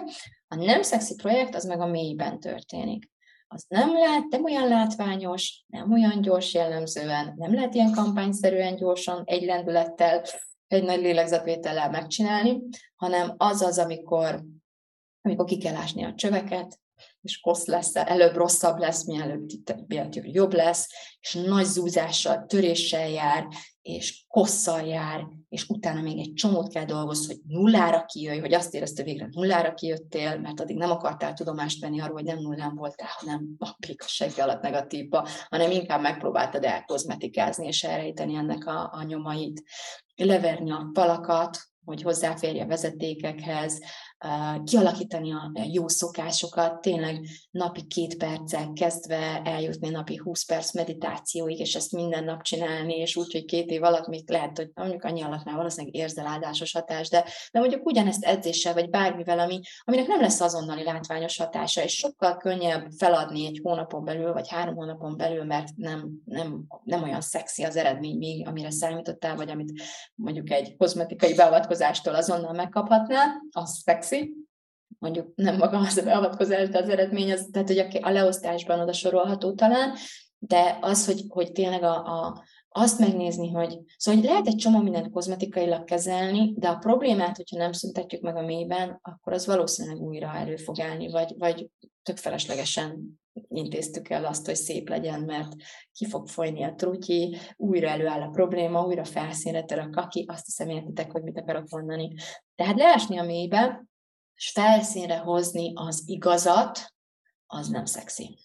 A 0.48 0.54
nem 0.54 0.82
szexi 0.82 1.14
projekt 1.14 1.54
az 1.54 1.64
meg 1.64 1.80
a 1.80 1.86
mélyben 1.86 2.40
történik 2.40 3.10
az 3.54 3.64
nem 3.68 3.92
lehet, 3.92 4.24
nem 4.28 4.44
olyan 4.44 4.68
látványos, 4.68 5.64
nem 5.66 5.92
olyan 5.92 6.20
gyors 6.20 6.54
jellemzően, 6.54 7.34
nem 7.36 7.54
lehet 7.54 7.74
ilyen 7.74 7.92
kampányszerűen 7.92 8.76
gyorsan, 8.76 9.22
egy 9.24 9.42
lendülettel, 9.42 10.24
egy 10.66 10.84
nagy 10.84 11.00
lélegzetvétellel 11.00 11.90
megcsinálni, 11.90 12.62
hanem 12.96 13.34
az 13.36 13.62
az, 13.62 13.78
amikor, 13.78 14.44
amikor 15.22 15.44
ki 15.44 15.58
kell 15.58 15.74
ásni 15.74 16.04
a 16.04 16.14
csöveket, 16.14 16.80
és 17.22 17.40
kosz 17.40 17.66
lesz, 17.66 17.96
előbb 17.96 18.34
rosszabb 18.34 18.78
lesz, 18.78 19.04
mielőtt 19.04 19.50
jobb 20.22 20.52
lesz, 20.52 20.88
és 21.20 21.34
nagy 21.34 21.64
zúzással, 21.64 22.46
töréssel 22.46 23.08
jár, 23.08 23.46
és 23.82 24.24
kosszal 24.28 24.80
jár, 24.80 25.26
és 25.52 25.68
utána 25.68 26.00
még 26.00 26.18
egy 26.18 26.32
csomót 26.34 26.72
kell 26.72 26.84
dolgozni, 26.84 27.34
hogy 27.34 27.42
nullára 27.46 28.04
kijöjj, 28.04 28.38
hogy 28.38 28.54
azt 28.54 28.74
érezte 28.74 29.02
végre 29.02 29.28
nullára 29.30 29.74
kijöttél, 29.74 30.38
mert 30.38 30.60
addig 30.60 30.76
nem 30.76 30.90
akartál 30.90 31.32
tudomást 31.32 31.80
venni 31.80 32.00
arról, 32.00 32.14
hogy 32.14 32.24
nem 32.24 32.38
nullán 32.38 32.74
voltál, 32.74 33.08
hanem 33.10 33.48
a 33.58 33.68
békasság 33.86 34.30
alatt 34.36 34.62
negatívba, 34.62 35.28
hanem 35.48 35.70
inkább 35.70 36.00
megpróbáltad 36.00 36.64
elkozmetikázni 36.64 37.66
és 37.66 37.84
elrejteni 37.84 38.34
ennek 38.34 38.66
a, 38.66 38.90
a 38.92 39.02
nyomait, 39.02 39.62
leverni 40.14 40.70
a 40.70 40.90
falakat, 40.94 41.58
hogy 41.84 42.02
hozzáférj 42.02 42.60
a 42.60 42.66
vezetékekhez, 42.66 43.80
kialakítani 44.64 45.32
a 45.32 45.52
jó 45.72 45.88
szokásokat, 45.88 46.80
tényleg 46.80 47.26
napi 47.50 47.86
két 47.86 48.16
perccel 48.16 48.72
kezdve 48.72 49.42
eljutni 49.44 49.88
napi 49.88 50.16
20 50.16 50.44
perc 50.44 50.74
meditációig, 50.74 51.58
és 51.58 51.74
ezt 51.74 51.92
minden 51.92 52.24
nap 52.24 52.42
csinálni, 52.42 52.94
és 52.94 53.16
úgy, 53.16 53.32
hogy 53.32 53.44
két 53.44 53.70
év 53.70 53.82
alatt 53.82 54.06
még 54.06 54.30
lehet, 54.30 54.56
hogy 54.56 54.70
mondjuk 54.74 55.04
annyi 55.04 55.22
alatt 55.22 55.44
már 55.44 55.56
valószínűleg 55.56 55.94
érzeláldásos 55.94 56.72
hatás, 56.72 57.08
de, 57.08 57.24
de 57.52 57.58
mondjuk 57.58 57.86
ugyanezt 57.86 58.24
edzéssel, 58.24 58.74
vagy 58.74 58.90
bármivel, 58.90 59.38
ami, 59.38 59.60
aminek 59.84 60.06
nem 60.06 60.20
lesz 60.20 60.40
azonnali 60.40 60.82
látványos 60.82 61.36
hatása, 61.36 61.82
és 61.82 61.92
sokkal 61.92 62.36
könnyebb 62.36 62.86
feladni 62.98 63.46
egy 63.46 63.60
hónapon 63.62 64.04
belül, 64.04 64.32
vagy 64.32 64.48
három 64.48 64.74
hónapon 64.74 65.16
belül, 65.16 65.44
mert 65.44 65.68
nem, 65.76 66.10
nem, 66.24 66.64
nem 66.84 67.02
olyan 67.02 67.20
szexi 67.20 67.62
az 67.62 67.76
eredmény 67.76 68.16
még, 68.16 68.46
amire 68.46 68.70
számítottál, 68.70 69.36
vagy 69.36 69.50
amit 69.50 69.72
mondjuk 70.14 70.50
egy 70.50 70.76
kozmetikai 70.76 71.34
beavatkozástól 71.72 72.14
azonnal 72.14 72.52
megkaphatnál, 72.52 73.42
az 73.50 73.78
szexi, 73.84 74.34
mondjuk 74.98 75.32
nem 75.34 75.56
maga 75.56 75.78
az 75.78 75.96
a 75.96 76.02
beavatkozás, 76.02 76.68
de 76.68 76.78
az 76.78 76.88
eredmény, 76.88 77.32
az, 77.32 77.48
tehát 77.52 77.68
hogy 77.68 77.98
a 78.02 78.10
leosztásban 78.10 78.80
oda 78.80 78.92
sorolható 78.92 79.52
talán, 79.52 79.94
de 80.38 80.78
az, 80.80 81.06
hogy, 81.06 81.24
hogy 81.28 81.52
tényleg 81.52 81.82
a, 81.82 81.94
a, 81.94 82.44
azt 82.68 82.98
megnézni, 82.98 83.50
hogy 83.50 83.78
szóval 83.96 84.20
hogy 84.20 84.30
lehet 84.30 84.46
egy 84.46 84.56
csomó 84.56 84.78
mindent 84.78 85.10
kozmetikailag 85.10 85.84
kezelni, 85.84 86.52
de 86.56 86.68
a 86.68 86.76
problémát, 86.76 87.36
hogyha 87.36 87.56
nem 87.56 87.72
szüntetjük 87.72 88.22
meg 88.22 88.36
a 88.36 88.42
mélyben, 88.42 88.98
akkor 89.02 89.32
az 89.32 89.46
valószínűleg 89.46 90.00
újra 90.00 90.34
elő 90.34 90.56
fog 90.56 90.80
állni, 90.80 91.10
vagy, 91.10 91.34
vagy 91.38 91.68
tök 92.02 92.16
feleslegesen 92.16 93.20
intéztük 93.48 94.08
el 94.08 94.24
azt, 94.24 94.46
hogy 94.46 94.54
szép 94.54 94.88
legyen, 94.88 95.20
mert 95.20 95.52
ki 95.92 96.06
fog 96.06 96.28
folyni 96.28 96.62
a 96.62 96.74
trutyi, 96.74 97.36
újra 97.56 97.88
előáll 97.88 98.20
a 98.20 98.30
probléma, 98.30 98.86
újra 98.86 99.04
felszínre 99.04 99.62
tör 99.62 99.78
a 99.78 99.90
kaki, 99.90 100.24
azt 100.28 100.44
hiszem 100.44 100.68
értitek, 100.68 101.10
hogy 101.10 101.22
mit 101.22 101.38
akarok 101.38 101.68
mondani. 101.68 102.14
Tehát 102.54 102.78
leesni 102.78 103.18
a 103.18 103.24
mélybe, 103.24 103.84
és 104.34 104.50
felszínre 104.50 105.16
hozni 105.18 105.72
az 105.74 106.02
igazat, 106.06 106.94
az 107.46 107.68
nem 107.68 107.84
szexi 107.84 108.38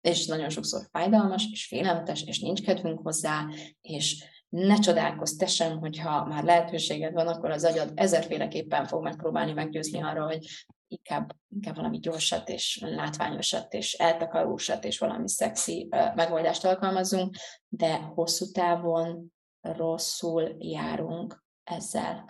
és 0.00 0.26
nagyon 0.26 0.48
sokszor 0.48 0.88
fájdalmas, 0.90 1.48
és 1.50 1.66
félelmetes, 1.66 2.22
és 2.22 2.40
nincs 2.40 2.62
kedvünk 2.62 3.00
hozzá, 3.02 3.46
és 3.80 4.24
ne 4.48 4.78
csodálkozz 4.78 5.36
te 5.36 5.46
sem, 5.46 5.78
hogyha 5.78 6.24
már 6.24 6.44
lehetőséged 6.44 7.12
van, 7.12 7.26
akkor 7.26 7.50
az 7.50 7.64
agyad 7.64 7.92
ezerféleképpen 7.94 8.86
fog 8.86 9.02
megpróbálni 9.02 9.52
meggyőzni 9.52 10.02
arra, 10.02 10.24
hogy 10.24 10.46
inkább, 10.90 11.32
inkább 11.48 11.76
valami 11.76 11.98
gyorsat 11.98 12.48
és 12.48 12.78
látványosat 12.82 13.72
és 13.72 13.92
eltakarósat 13.92 14.84
és 14.84 14.98
valami 14.98 15.28
szexi 15.28 15.88
megoldást 16.14 16.64
alkalmazunk, 16.64 17.36
de 17.68 17.96
hosszú 17.96 18.50
távon 18.52 19.32
rosszul 19.60 20.56
járunk 20.58 21.44
ezzel 21.64 22.24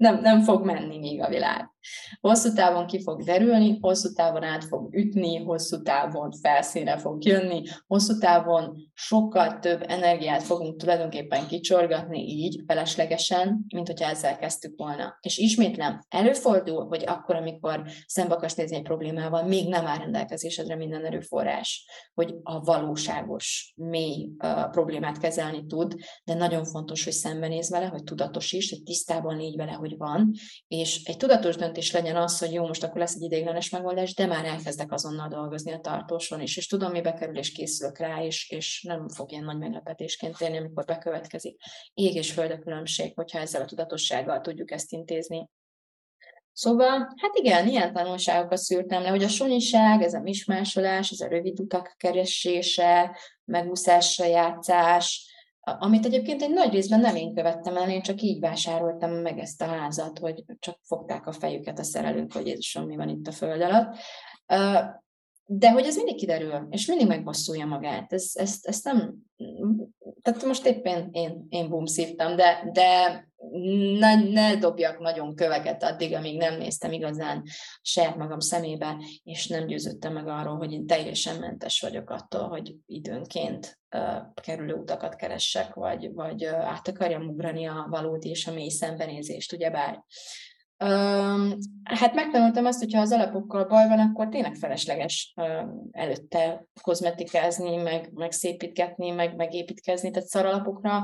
nem, 0.00 0.20
nem 0.20 0.42
fog 0.42 0.64
menni 0.64 0.98
még 0.98 1.22
a 1.22 1.28
világ. 1.28 1.70
Hosszú 2.20 2.52
távon 2.52 2.86
ki 2.86 3.02
fog 3.02 3.22
derülni, 3.22 3.78
hosszú 3.80 4.12
távon 4.12 4.42
át 4.42 4.64
fog 4.64 4.94
ütni, 4.94 5.36
hosszú 5.44 5.82
távon 5.82 6.32
felszínre 6.42 6.98
fog 6.98 7.24
jönni, 7.24 7.62
hosszú 7.86 8.18
távon 8.18 8.90
sokkal 8.94 9.58
több 9.58 9.84
energiát 9.88 10.42
fogunk 10.42 10.76
tulajdonképpen 10.76 11.46
kicsorgatni 11.46 12.20
így 12.20 12.62
feleslegesen, 12.66 13.64
mint 13.74 13.86
hogyha 13.86 14.08
ezzel 14.10 14.38
kezdtük 14.38 14.74
volna. 14.76 15.18
És 15.20 15.38
ismétlem, 15.38 16.00
előfordul, 16.08 16.86
hogy 16.86 17.04
akkor, 17.06 17.34
amikor 17.34 17.82
szembe 18.06 18.34
akarsz 18.34 18.54
nézni 18.54 18.76
egy 18.76 18.82
problémával, 18.82 19.42
még 19.42 19.68
nem 19.68 19.86
áll 19.86 19.98
rendelkezésedre 19.98 20.76
minden 20.76 21.04
erőforrás, 21.04 21.86
hogy 22.14 22.34
a 22.42 22.60
valóságos, 22.60 23.72
mély 23.76 24.28
uh, 24.42 24.70
problémát 24.70 25.18
kezelni 25.18 25.66
tud, 25.66 25.94
de 26.24 26.34
nagyon 26.34 26.64
fontos, 26.64 27.04
hogy 27.04 27.12
szembenéz 27.12 27.70
vele, 27.70 27.86
hogy 27.86 28.04
tudatos 28.04 28.52
is, 28.52 28.70
hogy 28.70 28.82
tisztában 28.82 29.36
légy 29.36 29.56
vele, 29.56 29.72
hogy 29.72 29.96
van, 29.96 30.30
és 30.68 31.04
egy 31.04 31.16
tudatos 31.16 31.56
döntés 31.56 31.69
legyen 31.92 32.16
az, 32.16 32.38
hogy 32.38 32.52
jó, 32.52 32.66
most 32.66 32.82
akkor 32.82 33.00
lesz 33.00 33.14
egy 33.14 33.22
ideiglenes 33.22 33.70
megoldás, 33.70 34.14
de 34.14 34.26
már 34.26 34.44
elkezdek 34.44 34.92
azonnal 34.92 35.28
dolgozni 35.28 35.72
a 35.72 35.80
tartóson 35.80 36.40
is, 36.40 36.56
és 36.56 36.66
tudom, 36.66 36.90
mi 36.90 37.00
bekerül, 37.00 37.36
és 37.36 37.52
készülök 37.52 37.98
rá, 37.98 38.22
és, 38.22 38.50
és 38.50 38.82
nem 38.82 39.08
fog 39.08 39.32
ilyen 39.32 39.44
nagy 39.44 39.58
meglepetésként 39.58 40.40
érni, 40.40 40.56
amikor 40.56 40.84
bekövetkezik. 40.84 41.60
Ég 41.94 42.14
és 42.14 42.32
föld 42.32 42.50
a 42.50 42.58
különbség, 42.58 43.14
hogyha 43.14 43.38
ezzel 43.38 43.62
a 43.62 43.64
tudatossággal 43.64 44.40
tudjuk 44.40 44.70
ezt 44.70 44.92
intézni. 44.92 45.48
Szóval, 46.52 47.14
hát 47.16 47.34
igen, 47.34 47.68
ilyen 47.68 47.92
tanulságokat 47.92 48.58
szűrtem 48.58 49.02
le, 49.02 49.08
hogy 49.08 49.22
a 49.22 49.28
sonyiság, 49.28 50.02
ez 50.02 50.14
a 50.14 50.20
mismásolás, 50.20 51.10
ez 51.10 51.20
a 51.20 51.28
rövid 51.28 51.60
utak 51.60 51.94
keresése, 51.96 53.16
megúszásra 53.44 54.24
játszás, 54.24 55.28
amit 55.78 56.04
egyébként 56.04 56.42
egy 56.42 56.50
nagy 56.50 56.72
részben 56.72 57.00
nem 57.00 57.16
én 57.16 57.34
követtem 57.34 57.76
el, 57.76 57.90
én 57.90 58.02
csak 58.02 58.22
így 58.22 58.40
vásároltam 58.40 59.10
meg 59.10 59.38
ezt 59.38 59.62
a 59.62 59.64
házat, 59.64 60.18
hogy 60.18 60.44
csak 60.58 60.78
fogták 60.82 61.26
a 61.26 61.32
fejüket 61.32 61.78
a 61.78 61.82
szerelők, 61.82 62.32
hogy 62.32 62.46
Jézusom, 62.46 62.86
mi 62.86 62.96
van 62.96 63.08
itt 63.08 63.26
a 63.26 63.32
föld 63.32 63.60
alatt. 63.60 63.96
De 65.44 65.70
hogy 65.70 65.84
ez 65.84 65.96
mindig 65.96 66.16
kiderül, 66.16 66.66
és 66.70 66.86
mindig 66.86 67.06
megbosszulja 67.06 67.66
magát. 67.66 68.12
Ez, 68.12 68.30
ezt, 68.34 68.66
ezt 68.66 68.84
nem... 68.84 69.14
Tehát 70.22 70.44
most 70.44 70.66
éppen 70.66 71.08
én, 71.12 71.46
én 71.48 71.68
bumszívtam, 71.68 72.36
de, 72.36 72.70
de 72.72 73.28
ne, 73.98 74.14
ne 74.14 74.56
dobjak 74.56 74.98
nagyon 74.98 75.34
köveket 75.34 75.82
addig, 75.82 76.14
amíg 76.14 76.36
nem 76.36 76.58
néztem 76.58 76.92
igazán 76.92 77.42
saját 77.82 78.16
magam 78.16 78.38
szemébe, 78.38 78.96
és 79.24 79.46
nem 79.46 79.66
győződtem 79.66 80.12
meg 80.12 80.28
arról, 80.28 80.56
hogy 80.56 80.72
én 80.72 80.86
teljesen 80.86 81.38
mentes 81.38 81.80
vagyok 81.80 82.10
attól, 82.10 82.48
hogy 82.48 82.74
időnként 82.86 83.78
uh, 83.96 84.42
kerülő 84.42 84.74
utakat 84.74 85.14
keressek, 85.14 85.74
vagy, 85.74 86.12
vagy 86.12 86.44
uh, 86.44 86.52
át 86.52 86.88
akarjam 86.88 87.28
ugrani 87.28 87.66
a 87.66 87.86
valódi 87.90 88.28
és 88.28 88.46
a 88.46 88.52
mély 88.52 88.68
szembenézést, 88.68 89.52
ugyebár. 89.52 90.04
Um, 90.84 91.56
hát 91.84 92.14
megtanultam 92.14 92.64
azt, 92.64 92.78
hogyha 92.78 93.00
az 93.00 93.12
alapokkal 93.12 93.64
baj 93.64 93.88
van, 93.88 93.98
akkor 93.98 94.28
tényleg 94.28 94.54
felesleges 94.54 95.34
um, 95.36 95.88
előtte 95.90 96.64
kozmetikázni, 96.82 97.76
meg, 97.76 98.10
meg 98.12 98.32
szépítgetni, 98.32 99.10
meg 99.10 99.36
megépítkezni, 99.36 100.10
tehát 100.10 100.28
szaralapokra 100.28 101.02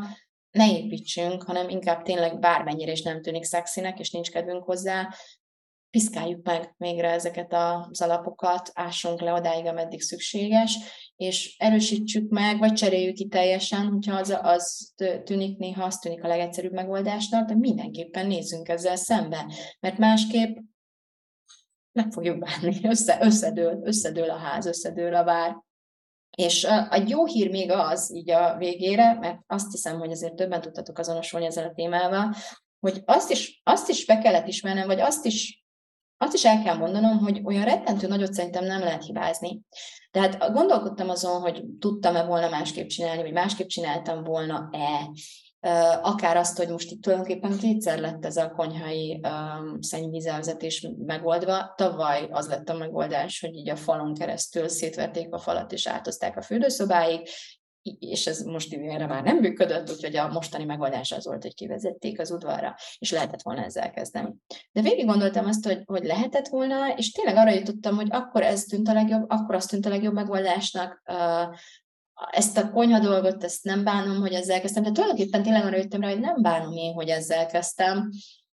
ne 0.56 0.70
építsünk, 0.70 1.42
hanem 1.42 1.68
inkább 1.68 2.02
tényleg 2.02 2.38
bármennyire 2.38 2.92
is 2.92 3.02
nem 3.02 3.22
tűnik 3.22 3.44
szexinek, 3.44 3.98
és 3.98 4.10
nincs 4.10 4.30
kedvünk 4.30 4.64
hozzá, 4.64 5.08
piszkáljuk 5.90 6.44
meg 6.44 6.74
végre 6.76 7.10
ezeket 7.10 7.52
az 7.52 8.00
alapokat, 8.00 8.70
ássunk 8.74 9.20
le 9.20 9.32
odáig, 9.32 9.66
ameddig 9.66 10.00
szükséges, 10.00 10.78
és 11.16 11.56
erősítsük 11.58 12.30
meg, 12.30 12.58
vagy 12.58 12.72
cseréljük 12.72 13.14
ki 13.14 13.26
teljesen, 13.26 13.86
hogyha 13.86 14.16
az, 14.16 14.38
az 14.42 14.94
tűnik 15.24 15.58
néha, 15.58 15.84
az 15.84 15.96
tűnik 15.96 16.24
a 16.24 16.28
legegyszerűbb 16.28 16.72
megoldásnak, 16.72 17.48
de 17.48 17.54
mindenképpen 17.54 18.26
nézzünk 18.26 18.68
ezzel 18.68 18.96
szembe, 18.96 19.52
mert 19.80 19.98
másképp 19.98 20.56
meg 21.92 22.12
fogjuk 22.12 22.38
bánni, 22.38 22.78
össze, 22.82 23.18
összedől, 23.20 23.80
összedől 23.84 24.30
a 24.30 24.36
ház, 24.36 24.66
összedől 24.66 25.14
a 25.14 25.24
vár. 25.24 25.64
És 26.36 26.64
a 26.64 27.02
jó 27.06 27.26
hír 27.26 27.50
még 27.50 27.70
az, 27.70 28.14
így 28.14 28.30
a 28.30 28.56
végére, 28.56 29.18
mert 29.20 29.38
azt 29.46 29.70
hiszem, 29.70 29.98
hogy 29.98 30.10
azért 30.10 30.34
többen 30.34 30.60
tudtatok 30.60 30.98
azonosulni 30.98 31.46
ezzel 31.46 31.66
a 31.66 31.72
témával, 31.72 32.34
hogy 32.80 33.02
azt 33.04 33.30
is, 33.30 33.60
azt 33.64 33.88
is 33.88 34.06
be 34.06 34.18
kellett 34.18 34.46
ismernem, 34.46 34.86
vagy 34.86 35.00
azt 35.00 35.24
is, 35.24 35.64
azt 36.16 36.34
is 36.34 36.44
el 36.44 36.62
kell 36.62 36.76
mondanom, 36.76 37.18
hogy 37.18 37.40
olyan 37.44 37.64
rettentő 37.64 38.06
nagyot 38.06 38.32
szerintem 38.32 38.64
nem 38.64 38.80
lehet 38.80 39.04
hibázni. 39.04 39.60
Tehát 40.10 40.52
gondolkodtam 40.52 41.08
azon, 41.08 41.40
hogy 41.40 41.64
tudtam-e 41.78 42.24
volna 42.24 42.48
másképp 42.48 42.88
csinálni, 42.88 43.22
vagy 43.22 43.32
másképp 43.32 43.66
csináltam 43.66 44.24
volna-e, 44.24 45.10
akár 46.02 46.36
azt, 46.36 46.56
hogy 46.56 46.68
most 46.68 46.90
itt 46.90 47.02
tulajdonképpen 47.02 47.58
kétszer 47.58 47.98
lett 47.98 48.24
ez 48.24 48.36
a 48.36 48.50
konyhai 48.50 49.20
um, 49.22 49.80
szennyvízelvezetés 49.80 50.88
megoldva. 51.06 51.74
Tavaly 51.76 52.28
az 52.30 52.48
lett 52.48 52.68
a 52.68 52.76
megoldás, 52.76 53.40
hogy 53.40 53.54
így 53.54 53.70
a 53.70 53.76
falon 53.76 54.14
keresztül 54.14 54.68
szétverték 54.68 55.34
a 55.34 55.38
falat 55.38 55.72
és 55.72 55.86
átozták 55.86 56.36
a 56.36 56.42
fürdőszobáig, 56.42 57.28
és 57.98 58.26
ez 58.26 58.40
most 58.40 58.74
erre 58.74 59.06
már 59.06 59.22
nem 59.22 59.36
működött, 59.36 59.90
úgyhogy 59.90 60.16
a 60.16 60.28
mostani 60.28 60.64
megoldás 60.64 61.12
az 61.12 61.26
volt, 61.26 61.42
hogy 61.42 61.54
kivezették 61.54 62.20
az 62.20 62.30
udvarra, 62.30 62.74
és 62.98 63.10
lehetett 63.10 63.42
volna 63.42 63.64
ezzel 63.64 63.90
kezdeni. 63.90 64.34
De 64.72 64.80
végig 64.80 65.06
gondoltam 65.06 65.46
azt, 65.46 65.64
hogy, 65.64 65.82
hogy 65.84 66.04
lehetett 66.04 66.48
volna, 66.48 66.94
és 66.96 67.12
tényleg 67.12 67.36
arra 67.36 67.50
jutottam, 67.50 67.96
hogy 67.96 68.08
akkor 68.10 68.42
ez 68.42 68.64
tűnt 68.64 68.88
a 68.88 68.92
legjobb, 68.92 69.30
akkor 69.30 69.54
azt 69.54 69.70
tűnt 69.70 69.86
a 69.86 69.88
legjobb 69.88 70.14
megoldásnak, 70.14 71.02
ezt 72.30 72.58
a 72.58 72.70
konyha 72.70 72.98
dolgot, 72.98 73.44
ezt 73.44 73.64
nem 73.64 73.84
bánom, 73.84 74.20
hogy 74.20 74.32
ezzel 74.32 74.60
kezdtem, 74.60 74.82
de 74.82 74.90
tulajdonképpen 74.90 75.42
tényleg 75.42 75.64
arra 75.64 75.76
jöttem 75.76 76.00
rá, 76.00 76.08
hogy 76.08 76.20
nem 76.20 76.42
bánom 76.42 76.72
én, 76.72 76.92
hogy 76.92 77.08
ezzel 77.08 77.46
kezdtem. 77.46 78.10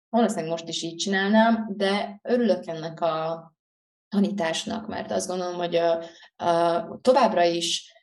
Valószínűleg 0.09 0.51
most 0.51 0.69
is 0.69 0.83
így 0.83 0.97
csinálnám, 0.97 1.67
de 1.77 2.21
örülök 2.23 2.67
ennek 2.67 3.01
a 3.01 3.45
tanításnak, 4.09 4.87
mert 4.87 5.11
azt 5.11 5.29
gondolom, 5.29 5.55
hogy 5.55 5.77
a, 5.77 6.03
a, 6.45 6.99
továbbra 7.01 7.45
is 7.45 7.95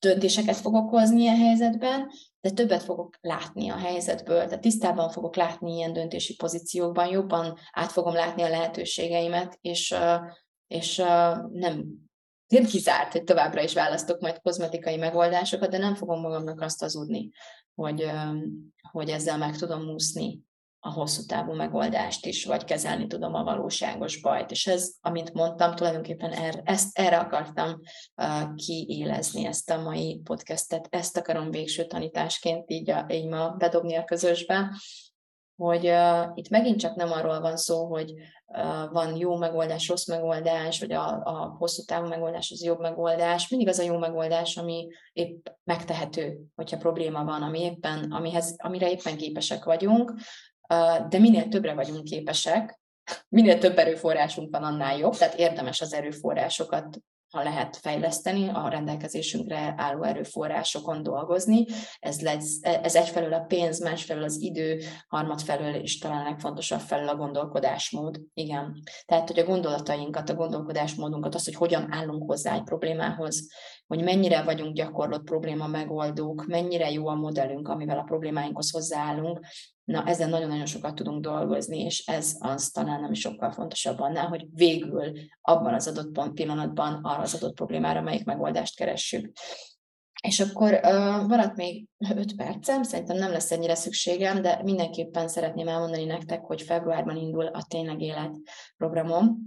döntéseket 0.00 0.56
fogok 0.56 0.90
hozni 0.90 1.28
a 1.28 1.34
helyzetben, 1.34 2.10
de 2.40 2.50
többet 2.50 2.82
fogok 2.82 3.16
látni 3.20 3.68
a 3.68 3.76
helyzetből, 3.76 4.44
tehát 4.44 4.60
tisztában 4.60 5.10
fogok 5.10 5.36
látni 5.36 5.74
ilyen 5.74 5.92
döntési 5.92 6.36
pozíciókban, 6.36 7.06
jobban 7.06 7.58
át 7.72 7.92
fogom 7.92 8.14
látni 8.14 8.42
a 8.42 8.48
lehetőségeimet, 8.48 9.58
és, 9.60 9.94
és 10.66 10.96
nem 11.52 11.84
nem 12.50 12.64
kizárt, 12.64 13.12
hogy 13.12 13.24
továbbra 13.24 13.62
is 13.62 13.72
választok 13.72 14.20
majd 14.20 14.40
kozmetikai 14.40 14.96
megoldásokat, 14.96 15.70
de 15.70 15.78
nem 15.78 15.94
fogom 15.94 16.20
magamnak 16.20 16.60
azt 16.60 16.80
hazudni, 16.80 17.30
hogy, 17.74 18.10
hogy 18.90 19.08
ezzel 19.10 19.38
meg 19.38 19.56
tudom 19.56 19.88
úszni 19.88 20.40
a 20.82 20.92
hosszú 20.92 21.22
távú 21.26 21.52
megoldást 21.52 22.26
is, 22.26 22.44
vagy 22.44 22.64
kezelni 22.64 23.06
tudom 23.06 23.34
a 23.34 23.44
valóságos 23.44 24.20
bajt. 24.20 24.50
És 24.50 24.66
ez, 24.66 24.92
amint 25.00 25.32
mondtam, 25.32 25.74
tulajdonképpen 25.74 26.32
er, 26.32 26.60
ezt, 26.64 26.98
erre 26.98 27.18
akartam 27.18 27.80
uh, 28.16 28.54
kiélezni 28.54 29.46
ezt 29.46 29.70
a 29.70 29.82
mai 29.82 30.20
podcastet, 30.24 30.86
ezt 30.90 31.16
akarom 31.16 31.50
végső 31.50 31.86
tanításként 31.86 32.70
így, 32.70 32.90
a, 32.90 33.06
így 33.08 33.26
ma 33.26 33.50
bedobni 33.50 33.94
a 33.94 34.04
közösbe, 34.04 34.70
hogy 35.60 35.86
uh, 35.86 36.30
itt 36.34 36.48
megint 36.48 36.80
csak 36.80 36.94
nem 36.94 37.12
arról 37.12 37.40
van 37.40 37.56
szó, 37.56 37.86
hogy 37.86 38.12
uh, 38.46 38.92
van 38.92 39.16
jó 39.16 39.36
megoldás, 39.36 39.88
rossz 39.88 40.06
megoldás, 40.06 40.80
vagy 40.80 40.92
a, 40.92 41.20
a 41.24 41.56
hosszú 41.58 41.82
távú 41.82 42.08
megoldás 42.08 42.50
az 42.50 42.62
jobb 42.62 42.80
megoldás. 42.80 43.48
Mindig 43.48 43.68
az 43.68 43.78
a 43.78 43.82
jó 43.82 43.98
megoldás, 43.98 44.56
ami 44.56 44.88
épp 45.12 45.46
megtehető, 45.64 46.38
hogyha 46.54 46.76
probléma 46.76 47.24
van, 47.24 47.42
ami 47.42 47.60
éppen, 47.60 48.12
amihez, 48.12 48.54
amire 48.56 48.90
éppen 48.90 49.16
képesek 49.16 49.64
vagyunk, 49.64 50.10
uh, 50.68 51.08
de 51.08 51.18
minél 51.18 51.48
többre 51.48 51.74
vagyunk 51.74 52.04
képesek, 52.04 52.80
minél 53.28 53.58
több 53.58 53.78
erőforrásunk 53.78 54.50
van, 54.50 54.62
annál 54.62 54.98
jobb, 54.98 55.16
tehát 55.16 55.34
érdemes 55.34 55.80
az 55.80 55.94
erőforrásokat 55.94 56.98
ha 57.30 57.42
lehet 57.42 57.76
fejleszteni, 57.76 58.48
a 58.48 58.68
rendelkezésünkre 58.68 59.74
álló 59.76 60.02
erőforrásokon 60.02 61.02
dolgozni. 61.02 61.64
Ez, 61.98 62.20
lesz, 62.20 62.58
ez 62.62 62.94
egyfelől 62.94 63.32
a 63.32 63.40
pénz, 63.40 63.80
másfelől 63.82 64.24
az 64.24 64.40
idő, 64.40 64.80
harmadfelől 65.08 65.74
és 65.74 65.98
talán 65.98 66.24
legfontosabb 66.24 66.80
felől 66.80 67.08
a 67.08 67.16
gondolkodásmód. 67.16 68.20
Igen. 68.34 68.82
Tehát, 69.04 69.28
hogy 69.28 69.38
a 69.38 69.44
gondolatainkat, 69.44 70.30
a 70.30 70.34
gondolkodásmódunkat, 70.34 71.34
azt, 71.34 71.44
hogy 71.44 71.54
hogyan 71.54 71.92
állunk 71.92 72.24
hozzá 72.26 72.54
egy 72.54 72.64
problémához, 72.64 73.48
hogy 73.86 74.02
mennyire 74.02 74.42
vagyunk 74.42 74.74
gyakorlott 74.74 75.24
probléma 75.24 75.66
megoldók, 75.66 76.44
mennyire 76.46 76.90
jó 76.90 77.06
a 77.06 77.14
modellünk, 77.14 77.68
amivel 77.68 77.98
a 77.98 78.02
problémáinkhoz 78.02 78.70
hozzáállunk, 78.70 79.40
Na, 79.90 80.04
ezen 80.06 80.28
nagyon-nagyon 80.28 80.66
sokat 80.66 80.94
tudunk 80.94 81.22
dolgozni, 81.22 81.80
és 81.80 82.06
ez 82.06 82.36
az 82.38 82.68
talán 82.68 83.00
nem 83.00 83.12
sokkal 83.12 83.52
fontosabb 83.52 84.00
annál, 84.00 84.26
hogy 84.28 84.46
végül 84.52 85.12
abban 85.40 85.74
az 85.74 85.88
adott 85.88 86.12
pont 86.12 86.34
pillanatban 86.34 86.94
arra 87.02 87.22
az 87.22 87.34
adott 87.34 87.54
problémára 87.54 88.00
melyik 88.00 88.24
megoldást 88.24 88.76
keressük. 88.76 89.32
És 90.22 90.40
akkor 90.40 90.72
uh, 90.72 91.26
maradt 91.26 91.56
még 91.56 91.86
öt 92.14 92.36
percem, 92.36 92.82
szerintem 92.82 93.16
nem 93.16 93.30
lesz 93.30 93.50
ennyire 93.50 93.74
szükségem, 93.74 94.42
de 94.42 94.60
mindenképpen 94.62 95.28
szeretném 95.28 95.68
elmondani 95.68 96.04
nektek, 96.04 96.40
hogy 96.40 96.62
februárban 96.62 97.16
indul 97.16 97.46
a 97.46 97.64
Tényleg 97.68 98.00
Élet 98.00 98.36
programom, 98.76 99.38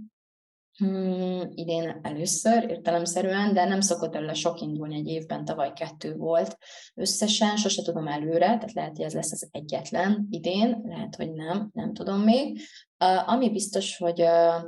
Hmm, 0.76 1.50
idén 1.54 1.98
először 2.02 2.70
értelemszerűen, 2.70 3.54
de 3.54 3.64
nem 3.64 3.80
szokott 3.80 4.14
előle 4.14 4.34
sok 4.34 4.60
indulni 4.60 4.96
egy 4.96 5.08
évben, 5.08 5.44
tavaly 5.44 5.72
kettő 5.72 6.16
volt 6.16 6.58
összesen, 6.94 7.56
sose 7.56 7.82
tudom 7.82 8.06
előre, 8.06 8.46
tehát 8.46 8.72
lehet, 8.72 8.96
hogy 8.96 9.04
ez 9.04 9.14
lesz 9.14 9.32
az 9.32 9.48
egyetlen 9.50 10.26
idén, 10.30 10.80
lehet, 10.84 11.16
hogy 11.16 11.32
nem, 11.32 11.70
nem 11.72 11.92
tudom 11.92 12.20
még. 12.20 12.60
Uh, 13.04 13.28
ami 13.28 13.50
biztos, 13.50 13.96
hogy 13.96 14.20
uh, 14.20 14.62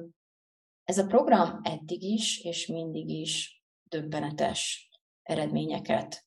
ez 0.84 0.98
a 0.98 1.06
program 1.06 1.60
eddig 1.62 2.02
is, 2.02 2.40
és 2.44 2.66
mindig 2.66 3.08
is 3.08 3.62
döbbenetes 3.88 4.90
eredményeket 5.22 6.25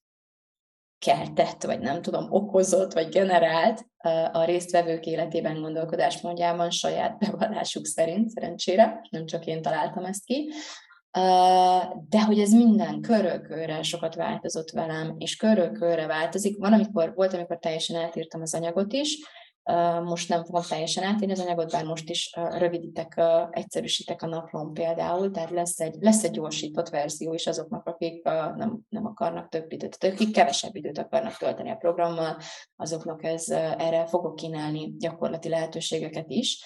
keltett, 0.99 1.63
vagy 1.63 1.79
nem 1.79 2.01
tudom, 2.01 2.27
okozott, 2.29 2.93
vagy 2.93 3.09
generált 3.09 3.85
a 4.31 4.43
résztvevők 4.43 5.05
életében 5.05 5.61
gondolkodásmódjában 5.61 6.69
saját 6.69 7.17
bevallásuk 7.17 7.85
szerint, 7.85 8.29
szerencsére, 8.29 9.01
nem 9.09 9.25
csak 9.25 9.45
én 9.45 9.61
találtam 9.61 10.05
ezt 10.05 10.25
ki, 10.25 10.51
de 12.09 12.23
hogy 12.25 12.39
ez 12.39 12.51
minden 12.51 13.01
körülkörre 13.01 13.81
sokat 13.83 14.15
változott 14.15 14.69
velem, 14.69 15.15
és 15.17 15.35
körülkörre 15.35 16.07
változik. 16.07 16.57
Van, 16.57 16.73
amikor, 16.73 17.13
volt, 17.15 17.33
amikor 17.33 17.59
teljesen 17.59 17.95
eltírtam 17.95 18.41
az 18.41 18.53
anyagot 18.53 18.93
is, 18.93 19.17
most 20.03 20.29
nem 20.29 20.45
fogom 20.45 20.61
teljesen 20.69 21.03
átírni 21.03 21.33
az 21.33 21.39
anyagot, 21.39 21.71
bár 21.71 21.85
most 21.85 22.09
is 22.09 22.33
rövidítek, 22.33 23.21
egyszerűsítek 23.49 24.21
a 24.21 24.27
naplón 24.27 24.73
például, 24.73 25.31
tehát 25.31 25.49
lesz 25.49 25.79
egy, 25.79 25.95
lesz 25.99 26.23
egy 26.23 26.31
gyorsított 26.31 26.89
verzió 26.89 27.33
is 27.33 27.47
azoknak, 27.47 27.85
akik 27.85 28.23
nem, 28.23 28.79
nem 28.89 29.05
akarnak 29.05 29.49
több 29.49 29.71
időt, 29.71 30.03
akik 30.03 30.31
kevesebb 30.31 30.75
időt 30.75 30.97
akarnak 30.97 31.37
tölteni 31.37 31.69
a 31.69 31.75
programmal, 31.75 32.37
azoknak 32.75 33.23
ez, 33.23 33.49
erre 33.49 34.05
fogok 34.05 34.35
kínálni 34.35 34.93
gyakorlati 34.97 35.49
lehetőségeket 35.49 36.29
is. 36.29 36.63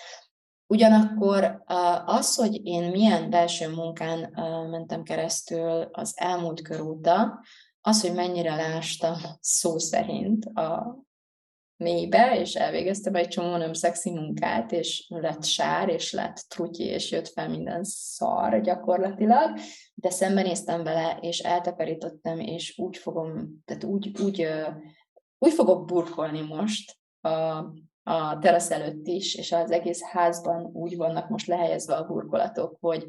Ugyanakkor 0.67 1.63
az, 2.05 2.35
hogy 2.35 2.65
én 2.65 2.91
milyen 2.91 3.29
belső 3.29 3.69
munkán 3.69 4.31
mentem 4.69 5.03
keresztül 5.03 5.89
az 5.91 6.13
elmúlt 6.15 6.61
kör 6.61 6.81
óta, 6.81 7.39
az, 7.81 8.01
hogy 8.01 8.13
mennyire 8.13 8.55
lástam 8.55 9.15
szó 9.39 9.77
szerint 9.77 10.45
a, 10.45 10.97
mélybe, 11.83 12.39
és 12.39 12.55
elvégeztem 12.55 13.15
egy 13.15 13.27
csomó 13.27 13.57
nem 13.57 13.73
szexi 13.73 14.11
munkát, 14.11 14.71
és 14.71 15.05
lett 15.09 15.43
sár, 15.43 15.89
és 15.89 16.11
lett 16.11 16.35
trutyi, 16.47 16.83
és 16.83 17.11
jött 17.11 17.27
fel 17.27 17.49
minden 17.49 17.83
szar 17.83 18.61
gyakorlatilag, 18.61 19.59
de 19.93 20.09
szembenéztem 20.09 20.83
vele, 20.83 21.17
és 21.21 21.39
eltakarítottam, 21.39 22.39
és 22.39 22.77
úgy 22.77 22.97
fogom, 22.97 23.61
tehát 23.65 23.83
úgy, 23.83 24.21
úgy, 24.21 24.47
úgy 25.37 25.53
fogok 25.53 25.85
burkolni 25.85 26.41
most 26.41 26.97
a, 27.21 27.29
a 28.03 28.39
terasz 28.39 28.71
előtt 28.71 29.07
is, 29.07 29.35
és 29.35 29.51
az 29.51 29.71
egész 29.71 30.01
házban 30.03 30.69
úgy 30.73 30.97
vannak 30.97 31.29
most 31.29 31.47
lehelyezve 31.47 31.95
a 31.95 32.05
burkolatok, 32.05 32.77
hogy 32.79 33.05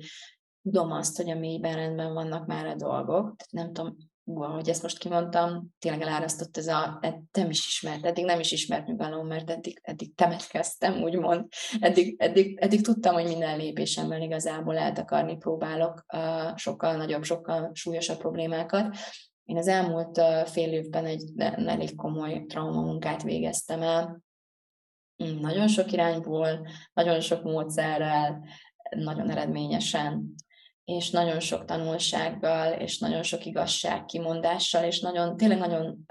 tudom 0.63 0.91
azt, 0.91 1.17
hogy 1.17 1.31
a 1.31 1.39
mélyben 1.39 1.75
rendben 1.75 2.15
vannak 2.15 2.47
már 2.47 2.67
a 2.67 2.75
dolgok, 2.75 3.35
nem 3.51 3.73
tudom, 3.73 3.97
ahogy 4.25 4.69
ezt 4.69 4.83
most 4.83 4.99
kimondtam, 4.99 5.69
tényleg 5.79 6.03
elárasztott 6.03 6.57
ez 6.57 6.67
a, 6.67 7.01
nem 7.33 7.51
is 7.51 7.67
ismert, 7.67 8.07
eddig 8.07 8.25
nem 8.25 8.41
is 8.41 8.53
ismert 8.53 8.87
nyugalom, 8.87 9.27
mert 9.27 9.51
eddig, 9.51 9.81
eddig 9.83 10.15
temetkeztem, 10.15 11.03
úgymond. 11.03 11.47
Eddig, 11.81 12.15
eddig, 12.19 12.59
eddig 12.59 12.83
tudtam, 12.83 13.15
hogy 13.15 13.27
minden 13.27 13.57
lépésemben 13.57 14.23
igazából 14.23 14.77
eltakarni 14.77 15.37
próbálok 15.37 16.05
uh, 16.15 16.57
sokkal 16.57 16.97
nagyobb, 16.97 17.25
sokkal 17.25 17.71
súlyosabb 17.73 18.19
problémákat. 18.19 18.97
Én 19.45 19.57
az 19.57 19.69
elmúlt 19.69 20.19
uh, 20.19 20.47
fél 20.47 20.73
évben 20.73 21.05
egy 21.05 21.31
elég 21.37 21.95
komoly 21.95 22.45
traumamunkát 22.47 23.23
végeztem 23.23 23.83
el, 23.83 24.23
mm, 25.25 25.41
nagyon 25.41 25.69
sok 25.69 25.93
irányból, 25.93 26.67
nagyon 26.93 27.21
sok 27.21 27.43
módszerrel, 27.43 28.45
nagyon 28.97 29.31
eredményesen 29.31 30.35
és 30.85 31.11
nagyon 31.11 31.41
sok 31.41 31.65
tanulsággal, 31.65 32.73
és 32.73 32.99
nagyon 32.99 33.23
sok 33.23 33.47
igazság 33.47 34.05
kimondással, 34.05 34.85
és 34.85 35.01
nagyon, 35.01 35.37
tényleg 35.37 35.59
nagyon, 35.59 36.07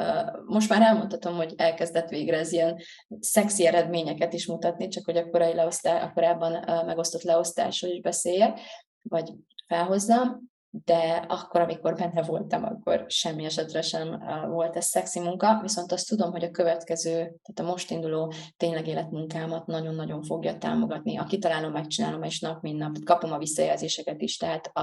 most 0.45 0.69
már 0.69 0.81
elmondhatom, 0.81 1.35
hogy 1.35 1.53
elkezdett 1.55 2.09
végre 2.09 2.37
ez 2.37 2.51
ilyen 2.51 2.79
szexi 3.19 3.65
eredményeket 3.65 4.33
is 4.33 4.47
mutatni, 4.47 4.87
csak 4.87 5.05
hogy 5.05 5.17
a 5.17 5.29
korai 5.29 5.53
leosztás, 5.53 6.03
a 6.03 6.11
korábban 6.13 6.85
megosztott 6.85 7.21
leosztásról 7.21 7.91
is 7.91 8.01
beszéljek, 8.01 8.59
vagy 9.01 9.33
felhozzam, 9.67 10.52
de 10.75 11.25
akkor, 11.27 11.61
amikor 11.61 11.95
benne 11.95 12.23
voltam, 12.23 12.63
akkor 12.63 13.05
semmi 13.07 13.45
esetre 13.45 13.81
sem 13.81 14.23
volt 14.49 14.75
ez 14.75 14.85
szexi 14.85 15.19
munka, 15.19 15.59
viszont 15.61 15.91
azt 15.91 16.07
tudom, 16.07 16.31
hogy 16.31 16.43
a 16.43 16.51
következő, 16.51 17.11
tehát 17.13 17.59
a 17.59 17.63
most 17.63 17.91
induló 17.91 18.33
tényleg 18.57 18.87
életmunkámat 18.87 19.65
nagyon-nagyon 19.65 20.23
fogja 20.23 20.57
támogatni. 20.57 21.17
A 21.17 21.23
kitalálom, 21.23 21.71
megcsinálom, 21.71 22.23
és 22.23 22.39
nap, 22.39 22.61
mint 22.61 22.77
nap 22.77 22.95
kapom 23.03 23.31
a 23.31 23.37
visszajelzéseket 23.37 24.21
is, 24.21 24.37
tehát 24.37 24.69
a, 24.73 24.79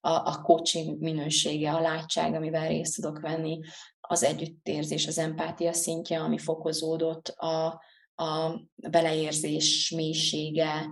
a, 0.00 0.10
a 0.10 0.40
coaching 0.42 0.98
minősége, 1.00 1.72
a 1.72 1.80
látság, 1.80 2.34
amivel 2.34 2.68
részt 2.68 2.94
tudok 2.94 3.20
venni, 3.20 3.60
az 4.00 4.22
együttérzés, 4.22 5.06
az 5.06 5.18
empátia 5.18 5.72
szintje, 5.72 6.20
ami 6.20 6.38
fokozódott, 6.38 7.28
a, 7.28 7.82
a 8.14 8.60
beleérzés 8.90 9.92
mélysége, 9.96 10.90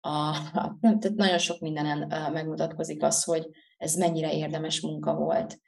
a, 0.00 0.28
a, 0.52 0.78
tehát 0.80 1.14
nagyon 1.14 1.38
sok 1.38 1.60
mindenen 1.60 2.30
megmutatkozik 2.32 3.02
az, 3.02 3.24
hogy, 3.24 3.48
ez 3.76 3.94
mennyire 3.94 4.34
érdemes 4.34 4.80
munka 4.80 5.14
volt 5.14 5.58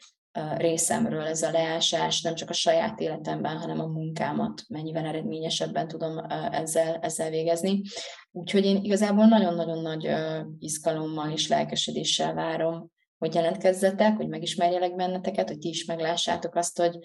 részemről 0.56 1.26
ez 1.26 1.42
a 1.42 1.50
leásás, 1.50 2.22
nem 2.22 2.34
csak 2.34 2.50
a 2.50 2.52
saját 2.52 3.00
életemben, 3.00 3.56
hanem 3.56 3.80
a 3.80 3.86
munkámat 3.86 4.62
mennyivel 4.68 5.04
eredményesebben 5.04 5.88
tudom 5.88 6.18
ezzel, 6.50 6.98
ezzel 7.02 7.30
végezni. 7.30 7.82
Úgyhogy 8.30 8.64
én 8.64 8.84
igazából 8.84 9.24
nagyon-nagyon 9.24 9.82
nagy 9.82 10.10
izgalommal 10.58 11.30
és 11.30 11.48
lelkesedéssel 11.48 12.34
várom, 12.34 12.90
hogy 13.18 13.34
jelentkezzetek, 13.34 14.16
hogy 14.16 14.28
megismerjelek 14.28 14.94
benneteket, 14.94 15.48
hogy 15.48 15.58
ti 15.58 15.68
is 15.68 15.84
meglássátok 15.84 16.54
azt, 16.54 16.78
hogy 16.78 16.98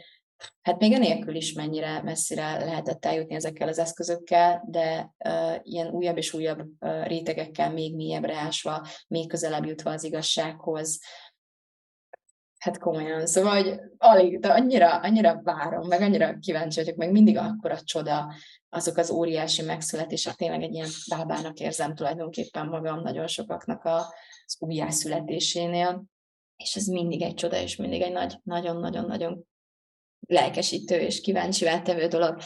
hát 0.62 0.80
még 0.80 0.94
enélkül 0.94 1.36
is 1.36 1.54
mennyire 1.54 2.02
messzire 2.02 2.66
lehetett 2.66 3.06
eljutni 3.06 3.36
ezekkel 3.36 3.68
az 3.68 3.80
eszközökkel, 3.80 4.64
de 4.68 5.14
uh, 5.26 5.56
ilyen 5.62 5.88
újabb 5.88 6.18
és 6.18 6.34
újabb 6.34 6.60
uh, 6.80 7.08
rétegekkel 7.08 7.72
még 7.72 7.96
mélyebbre 7.96 8.36
ásva, 8.36 8.88
még 9.08 9.30
közelebb 9.30 9.66
jutva 9.66 9.92
az 9.92 10.04
igazsághoz. 10.04 11.00
Hát 12.60 12.78
komolyan, 12.78 13.26
szóval 13.26 13.64
hogy 13.64 13.80
alig, 13.98 14.39
de 14.39 14.52
annyira, 14.52 15.00
annyira 15.00 15.42
várom, 15.44 15.88
meg 15.88 16.02
annyira 16.02 16.38
kíváncsi 16.39 16.80
vagyok, 16.80 16.96
meg 16.96 17.12
mindig 17.12 17.38
akkor 17.38 17.72
a 17.72 17.82
csoda, 17.82 18.34
azok 18.70 18.98
az 18.98 19.10
óriási 19.10 19.62
megszületések, 19.62 20.34
tényleg 20.34 20.64
egy 20.64 20.74
ilyen 20.74 20.89
bábának 21.10 21.60
érzem 21.60 21.96
tulajdonképpen 21.96 22.68
magam 22.68 23.02
nagyon 23.02 23.28
sokaknak 23.28 23.84
a, 23.84 23.98
az 24.46 24.56
újjászületésénél, 24.60 26.04
és 26.56 26.76
ez 26.76 26.86
mindig 26.86 27.22
egy 27.22 27.34
csoda, 27.34 27.62
és 27.62 27.76
mindig 27.76 28.02
egy 28.02 28.12
nagy, 28.12 28.39
nagyon-nagyon-nagyon 28.44 29.46
lelkesítő 30.28 30.95
és 30.95 31.22
kíváncsivá 31.22 31.82
tevő 31.82 32.07
dolog. 32.07 32.38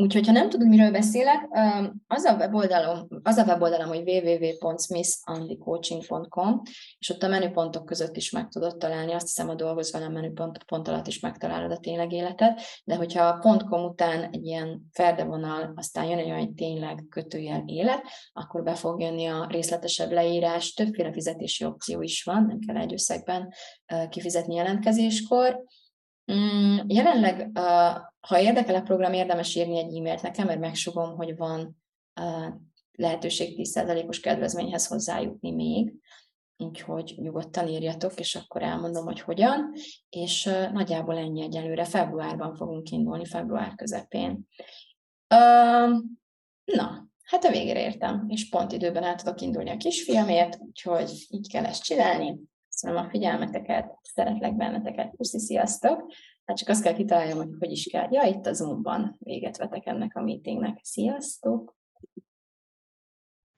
Úgyhogy, 0.00 0.26
ha 0.26 0.32
nem 0.32 0.48
tudod, 0.48 0.68
miről 0.68 0.90
beszélek, 0.90 1.48
az 2.06 2.24
a 2.24 2.34
weboldalom, 2.34 3.08
az 3.22 3.36
a 3.36 3.44
weboldalom, 3.44 3.88
hogy 3.88 4.08
www.smithandycoaching.com, 4.08 6.62
és 6.98 7.10
ott 7.10 7.22
a 7.22 7.28
menüpontok 7.28 7.84
között 7.84 8.16
is 8.16 8.30
meg 8.30 8.48
tudod 8.48 8.76
találni, 8.76 9.12
azt 9.12 9.26
hiszem 9.26 9.48
a 9.48 9.54
dolgoz 9.54 9.92
velem 9.92 10.12
menüpont 10.12 10.64
pont 10.64 10.88
alatt 10.88 11.06
is 11.06 11.20
megtalálod 11.20 11.70
a 11.70 11.78
tényleg 11.78 12.12
életet, 12.12 12.60
de 12.84 12.94
hogyha 12.94 13.24
a 13.24 13.38
.com 13.68 13.84
után 13.84 14.28
egy 14.32 14.46
ilyen 14.46 14.80
ferdevonal, 14.92 15.72
aztán 15.76 16.04
jön 16.04 16.18
egy 16.18 16.30
olyan 16.30 16.54
tényleg 16.54 17.06
kötőjel 17.08 17.62
élet, 17.66 18.02
akkor 18.32 18.62
be 18.62 18.74
fog 18.74 19.00
jönni 19.00 19.26
a 19.26 19.46
részletesebb 19.50 20.12
leírás, 20.12 20.72
többféle 20.72 21.12
fizetési 21.12 21.64
opció 21.64 22.02
is 22.02 22.22
van, 22.22 22.44
nem 22.46 22.58
kell 22.58 22.76
egy 22.76 22.92
összegben 22.92 23.52
kifizetni 24.08 24.54
jelentkezéskor, 24.54 25.64
jelenleg, 26.86 27.58
ha 28.20 28.40
érdekel 28.40 28.74
a 28.74 28.82
program, 28.82 29.12
érdemes 29.12 29.54
írni 29.54 29.78
egy 29.78 29.96
e-mailt 29.96 30.22
nekem, 30.22 30.46
mert 30.46 30.60
megsugom, 30.60 31.16
hogy 31.16 31.36
van 31.36 31.82
lehetőség 32.92 33.68
10%-os 33.74 34.20
kedvezményhez 34.20 34.86
hozzájutni 34.86 35.50
még. 35.50 35.94
úgyhogy 36.56 37.14
nyugodtan 37.16 37.68
írjatok, 37.68 38.18
és 38.18 38.34
akkor 38.34 38.62
elmondom, 38.62 39.04
hogy 39.04 39.20
hogyan, 39.20 39.72
és 40.08 40.44
nagyjából 40.72 41.16
ennyi 41.16 41.42
egyelőre. 41.42 41.84
Februárban 41.84 42.54
fogunk 42.54 42.90
indulni, 42.90 43.24
február 43.24 43.74
közepén. 43.74 44.48
na, 46.64 47.08
hát 47.22 47.44
a 47.44 47.50
végére 47.50 47.80
értem, 47.80 48.24
és 48.28 48.48
pont 48.48 48.72
időben 48.72 49.02
el 49.02 49.14
tudok 49.14 49.40
indulni 49.40 49.70
a 49.70 49.76
kisfiamért, 49.76 50.58
úgyhogy 50.60 51.26
így 51.28 51.50
kell 51.50 51.64
ezt 51.64 51.82
csinálni. 51.82 52.38
Köszönöm 52.80 53.04
a 53.04 53.08
figyelmeteket, 53.08 53.98
szeretlek 54.02 54.56
benneteket, 54.56 55.14
puszi, 55.16 55.38
sziasztok! 55.38 56.12
Hát 56.44 56.56
csak 56.56 56.68
azt 56.68 56.82
kell 56.82 56.94
kitaláljam, 56.94 57.36
hogy 57.36 57.54
hogy 57.58 57.70
is 57.70 57.86
kell. 57.86 58.12
Ja, 58.12 58.22
itt 58.22 58.46
a 58.46 58.52
Zoom-ban 58.52 59.16
véget 59.18 59.56
vetek 59.56 59.86
ennek 59.86 60.16
a 60.16 60.22
meetingnek. 60.22 60.80
Sziasztok! 60.82 61.76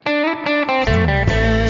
Thank 0.05 1.57
you. 1.57 1.62